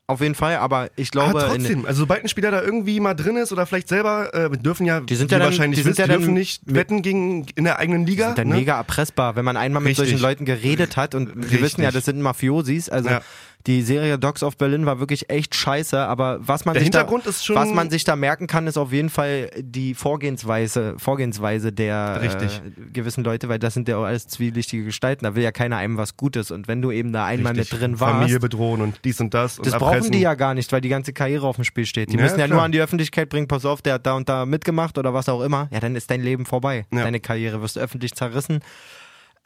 Auf 0.09 0.21
jeden 0.21 0.33
Fall, 0.33 0.55
aber 0.55 0.89
ich 0.95 1.11
glaube, 1.11 1.29
aber 1.39 1.49
trotzdem, 1.49 1.85
also 1.85 1.99
sobald 1.99 2.23
ein 2.23 2.29
Spieler 2.29 2.49
da 2.49 2.63
irgendwie 2.63 2.99
mal 2.99 3.13
drin 3.13 3.35
ist 3.37 3.51
oder 3.51 3.67
vielleicht 3.67 3.87
selber, 3.89 4.33
äh, 4.33 4.49
wir 4.49 4.57
dürfen 4.57 4.87
ja, 4.87 5.01
Die 5.01 5.13
sind 5.15 5.31
ja 5.31 5.37
dann- 5.37 5.45
wahrscheinlich 5.45 5.77
die 5.77 5.83
sind 5.83 5.91
wisst, 5.91 5.99
ja 5.99 6.07
die 6.07 6.13
dürfen 6.13 6.33
nicht 6.33 6.63
wetten 6.65 7.03
gegen 7.03 7.45
in 7.53 7.63
der 7.63 7.77
eigenen 7.77 8.07
Liga. 8.07 8.25
sind 8.29 8.39
dann 8.39 8.47
ne? 8.47 8.55
mega 8.55 8.75
erpressbar, 8.75 9.35
wenn 9.35 9.45
man 9.45 9.55
einmal 9.55 9.83
mit 9.83 9.91
Richtig. 9.91 10.09
solchen 10.09 10.19
Leuten 10.21 10.45
geredet 10.45 10.97
hat 10.97 11.13
und 11.13 11.35
wir 11.35 11.43
Richtig. 11.43 11.61
wissen 11.61 11.83
ja, 11.83 11.91
das 11.91 12.05
sind 12.05 12.19
Mafiosis, 12.21 12.89
also 12.89 13.07
Ja. 13.09 13.21
Die 13.67 13.81
Serie 13.81 14.17
Dogs 14.17 14.41
of 14.41 14.57
Berlin 14.57 14.85
war 14.85 14.99
wirklich 14.99 15.29
echt 15.29 15.53
scheiße, 15.53 15.99
aber 15.99 16.39
was 16.41 16.63
man 16.65 16.73
Der 16.75 16.81
sich 16.81 16.91
da, 16.91 17.05
was 17.09 17.69
man 17.69 17.89
sich 17.89 18.05
da 18.05 18.15
merken 18.15 18.47
kann, 18.47 18.67
ist 18.67 18.77
auf 18.77 18.93
jeden 18.93 19.09
Fall 19.09 19.49
die 19.59 19.93
Vorgehensweise, 19.95 20.95
Vorgehensweise 20.97 21.73
der 21.73 22.21
Richtig. 22.21 22.61
Äh, 22.65 22.91
gewissen 22.93 23.23
Leute, 23.23 23.49
weil 23.49 23.59
das 23.59 23.73
sind 23.73 23.89
ja 23.89 23.97
auch 23.97 24.03
alles 24.05 24.27
zwielichtige 24.27 24.85
Gestalten, 24.85 25.25
da 25.25 25.35
will 25.35 25.43
ja 25.43 25.51
keiner 25.51 25.77
einem 25.77 25.97
was 25.97 26.15
Gutes 26.15 26.51
und 26.51 26.67
wenn 26.67 26.81
du 26.81 26.91
eben 26.91 27.11
da 27.11 27.25
einmal 27.25 27.53
Richtig. 27.53 27.73
mit 27.73 27.81
drin 27.81 27.99
warst, 27.99 28.13
Familie 28.15 28.39
bedrohen 28.39 28.81
und 28.81 28.99
dies 29.03 29.19
und 29.19 29.33
das. 29.33 29.57
Und 29.57 29.67
das 29.67 29.73
brauchen 29.73 29.87
erpressen. 29.95 30.11
die 30.13 30.19
ja 30.21 30.35
gar 30.35 30.53
nicht, 30.53 30.71
weil 30.71 30.81
die 30.81 30.89
ganze 30.89 31.11
Karriere 31.11 31.45
auf 31.45 31.55
dem 31.57 31.65
Spiel 31.65 31.85
steht. 31.85 32.11
Die 32.11 32.15
Ja, 32.17 32.23
müssen 32.23 32.39
ja 32.39 32.45
klar. 32.45 32.57
nur 32.57 32.63
an 32.63 32.71
die 32.71 32.79
Öffentlichkeit 32.81 33.27
bringen, 33.29 33.47
pass 33.49 33.65
auf, 33.65 33.81
der 33.81 33.95
hat 33.95 34.05
da 34.05 34.13
und 34.13 34.29
da 34.29 34.45
mitgemacht 34.45 34.97
oder 34.97 35.13
was 35.13 35.27
auch 35.27 35.41
immer. 35.41 35.67
Ja, 35.71 35.79
dann 35.81 35.95
ist 35.95 36.09
dein 36.09 36.21
Leben 36.21 36.45
vorbei. 36.45 36.85
Ja. 36.93 37.03
Deine 37.03 37.19
Karriere 37.19 37.61
wirst 37.61 37.77
öffentlich 37.77 38.13
zerrissen. 38.15 38.59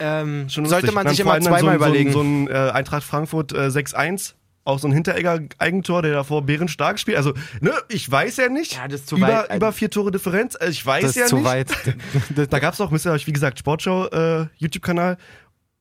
Ähm, 0.04 0.48
Schon 0.48 0.66
sollte 0.66 0.92
man 0.92 1.08
sich 1.08 1.20
immer 1.20 1.40
zweimal 1.40 1.60
so, 1.60 1.66
ein- 1.68 1.76
überlegen. 1.76 2.12
So 2.12 2.20
ein, 2.20 2.46
so 2.46 2.52
ein 2.52 2.68
äh, 2.68 2.70
Eintracht 2.72 3.02
Frankfurt 3.04 3.52
äh, 3.52 3.66
6-1, 3.68 4.34
auch 4.64 4.78
so 4.78 4.88
ein 4.88 4.92
Hinteregger-Eigentor, 4.92 6.02
der 6.02 6.12
davor 6.12 6.42
bärenstark 6.42 6.98
spielt. 6.98 7.16
Also, 7.16 7.32
ne, 7.60 7.72
ich 7.88 8.10
weiß 8.10 8.36
ja 8.38 8.48
nicht. 8.48 8.74
Ja, 8.76 8.88
das 8.88 9.00
ist 9.00 9.08
zu 9.08 9.16
über, 9.16 9.28
weit. 9.48 9.56
Über 9.56 9.72
vier 9.72 9.90
Tore 9.90 10.10
Differenz. 10.10 10.56
Äh, 10.60 10.68
Ich 10.70 10.84
weiß 10.84 11.02
das 11.02 11.10
ist 11.12 11.16
ja 11.16 11.26
zu 11.26 11.36
nicht. 11.36 11.44
weit. 11.46 11.68
Da 12.50 12.58
gab 12.58 12.74
es 12.74 12.80
auch, 12.80 12.90
müsst 12.90 13.06
ihr 13.06 13.12
euch, 13.12 13.26
wie 13.26 13.32
gesagt, 13.32 13.58
Sportschau, 13.58 14.06
äh, 14.08 14.46
YouTube-Kanal. 14.56 15.16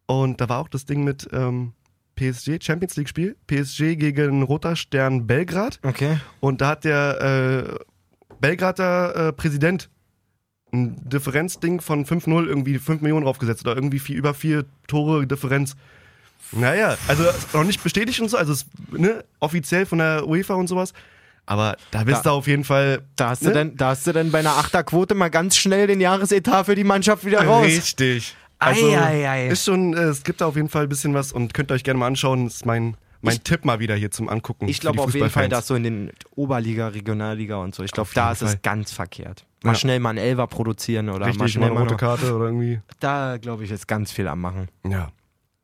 Und 0.05 0.41
da 0.41 0.49
war 0.49 0.59
auch 0.59 0.67
das 0.69 0.86
Ding 0.86 1.03
mit 1.03 1.28
ähm, 1.32 1.74
PSG, 2.15 2.59
Champions 2.61 2.95
League-Spiel. 2.97 3.36
PSG 3.47 3.95
gegen 3.95 4.43
Roter 4.43 4.76
Stern 4.76 5.26
Belgrad. 5.28 5.80
okay. 5.84 6.19
Und 6.41 6.61
da 6.61 6.67
hat 6.69 6.84
der 6.84 7.69
äh, 7.80 8.36
Belgrader 8.39 9.28
äh, 9.30 9.34
Präsident 9.34 9.89
ein 10.74 10.97
Differenzding 11.07 11.82
von 11.82 12.05
5-0 12.05 12.47
irgendwie 12.47 12.80
5 12.80 13.01
Millionen 13.01 13.26
draufgesetzt 13.26 13.63
oder 13.65 13.76
irgendwie 13.76 13.99
vier, 13.99 14.15
über 14.17 14.34
vier 14.34 14.65
Tore 14.88 15.26
Differenz. 15.28 15.76
Naja, 16.51 16.97
also 17.07 17.24
noch 17.53 17.63
nicht 17.63 17.82
bestätigt 17.84 18.19
und 18.19 18.30
so, 18.30 18.38
also 18.38 18.53
es, 18.53 18.65
ne, 18.91 19.24
offiziell 19.39 19.86
von 19.86 19.99
der 19.99 20.28
UEFA 20.28 20.53
und 20.55 20.67
sowas. 20.67 20.93
Aber 21.45 21.76
da 21.91 22.03
bist 22.03 22.19
Da- 22.19 22.30
du 22.32 22.36
auf 22.38 22.47
jeden 22.47 22.63
Fall 22.63 23.01
Da 23.15 23.30
hast, 23.30 23.41
Ne? 23.43 23.49
du 23.49 23.53
dann, 23.55 23.76
da 23.76 23.89
hast 23.89 24.07
du 24.07 24.13
dann 24.13 24.32
bei 24.32 24.39
einer 24.39 24.57
Achterquote 24.57 25.13
mal 25.15 25.30
ganz 25.30 25.57
schnell 25.57 25.88
den 25.88 25.99
Jahresetat 25.99 26.65
für 26.67 26.76
die 26.76 26.84
Mannschaft 26.84 27.26
wieder 27.26 27.43
raus. 27.45 27.65
richtig. 27.65 28.36
Also 28.59 28.88
Ei, 28.88 28.97
ei, 28.97 29.30
ei. 29.30 29.47
ist 29.49 29.65
schon, 29.65 29.93
äh, 29.93 30.03
es 30.03 30.24
gibt 30.24 30.39
da 30.39 30.45
auf 30.45 30.55
jeden 30.55 30.69
Fall 30.69 30.84
ein 30.84 30.89
bisschen 30.89 31.13
was 31.13 31.34
und 31.34 31.53
könnt 31.53 31.69
ihr 31.71 31.76
euch 31.76 31.84
gerne 31.84 31.99
mal 31.99 32.07
anschauen. 32.07 32.45
Das 32.45 32.55
ist 32.55 32.65
mein, 32.65 32.95
mein 33.24 33.43
Tipp 33.43 33.65
mal 33.65 33.80
wieder 33.80 33.95
hier 33.95 34.11
zum 34.11 34.30
Angucken. 34.30 34.67
Ich 34.67 34.80
glaube 34.80 35.01
auf 35.01 35.13
jeden 35.13 35.30
Fall, 35.30 35.49
dass 35.49 35.67
so 35.67 35.76
in 35.76 35.84
den 35.84 36.11
Oberliga, 36.36 36.89
Regionalliga 36.89 37.57
und 37.57 37.74
so, 37.74 37.84
ich 37.84 37.91
glaube, 37.91 38.09
da 38.13 38.32
ist 38.32 38.41
es 38.41 38.51
Fall. 38.51 38.59
ganz 38.61 38.91
verkehrt. 38.91 39.45
Mal 39.63 39.71
Ja. 39.71 39.76
schnell 39.80 39.99
mal 39.99 40.09
einen 40.09 40.17
Elver 40.19 40.47
produzieren 40.47 41.09
oder 41.09 41.19
mal 41.19 41.26
Richtig, 41.26 41.39
mal 41.39 41.47
schnell 41.47 41.65
eine 41.65 41.74
mal 41.76 41.80
rote 41.82 41.93
noch, 41.93 41.99
Karte 41.99 42.36
oder 42.36 42.45
irgendwie. 42.45 42.82
Da, 42.99 43.38
glaube 43.38 43.63
ich, 43.63 43.71
ist 43.71 43.88
ganz 43.88 44.11
viel 44.11 44.28
am 44.28 44.41
Machen. 44.41 44.67
Ja, 44.88 45.11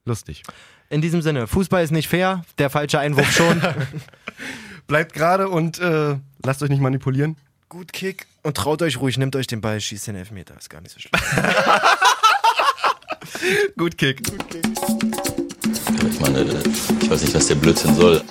lustig. 0.06 0.44
In 0.90 1.02
diesem 1.02 1.22
Sinne, 1.22 1.48
Fußball 1.48 1.84
ist 1.84 1.92
nicht 1.92 2.08
fair, 2.08 2.44
der 2.58 2.70
falsche 2.70 3.00
Einwurf 3.00 3.32
schon. 3.32 3.62
Bleibt 4.88 5.14
gerade 5.14 5.50
und 5.50 5.80
äh, 5.80 6.16
lasst 6.44 6.64
euch 6.64 6.70
nicht 6.70 6.82
manipulieren. 6.82 7.36
Gut 7.68 7.94
Kick 7.94 8.26
und 8.42 8.58
traut 8.58 8.82
euch 8.82 9.00
ruhig, 9.00 9.18
nehmt 9.20 9.36
euch 9.36 9.46
den 9.46 9.62
Ball, 9.62 9.80
schießt 9.80 10.08
den 10.08 10.16
Elfmeter, 10.16 10.58
ist 10.58 10.70
gar 10.70 10.82
nicht 10.82 10.94
so 10.94 11.00
schlimm. 11.00 11.22
Gut 13.78 13.98
Kick. 13.98 14.22
Ich 16.12 16.20
meine, 16.20 16.46
ich 17.02 17.10
weiß 17.10 17.22
nicht, 17.22 17.34
was 17.34 17.48
der 17.48 17.56
Blödsinn 17.56 17.96
soll. 17.96 18.22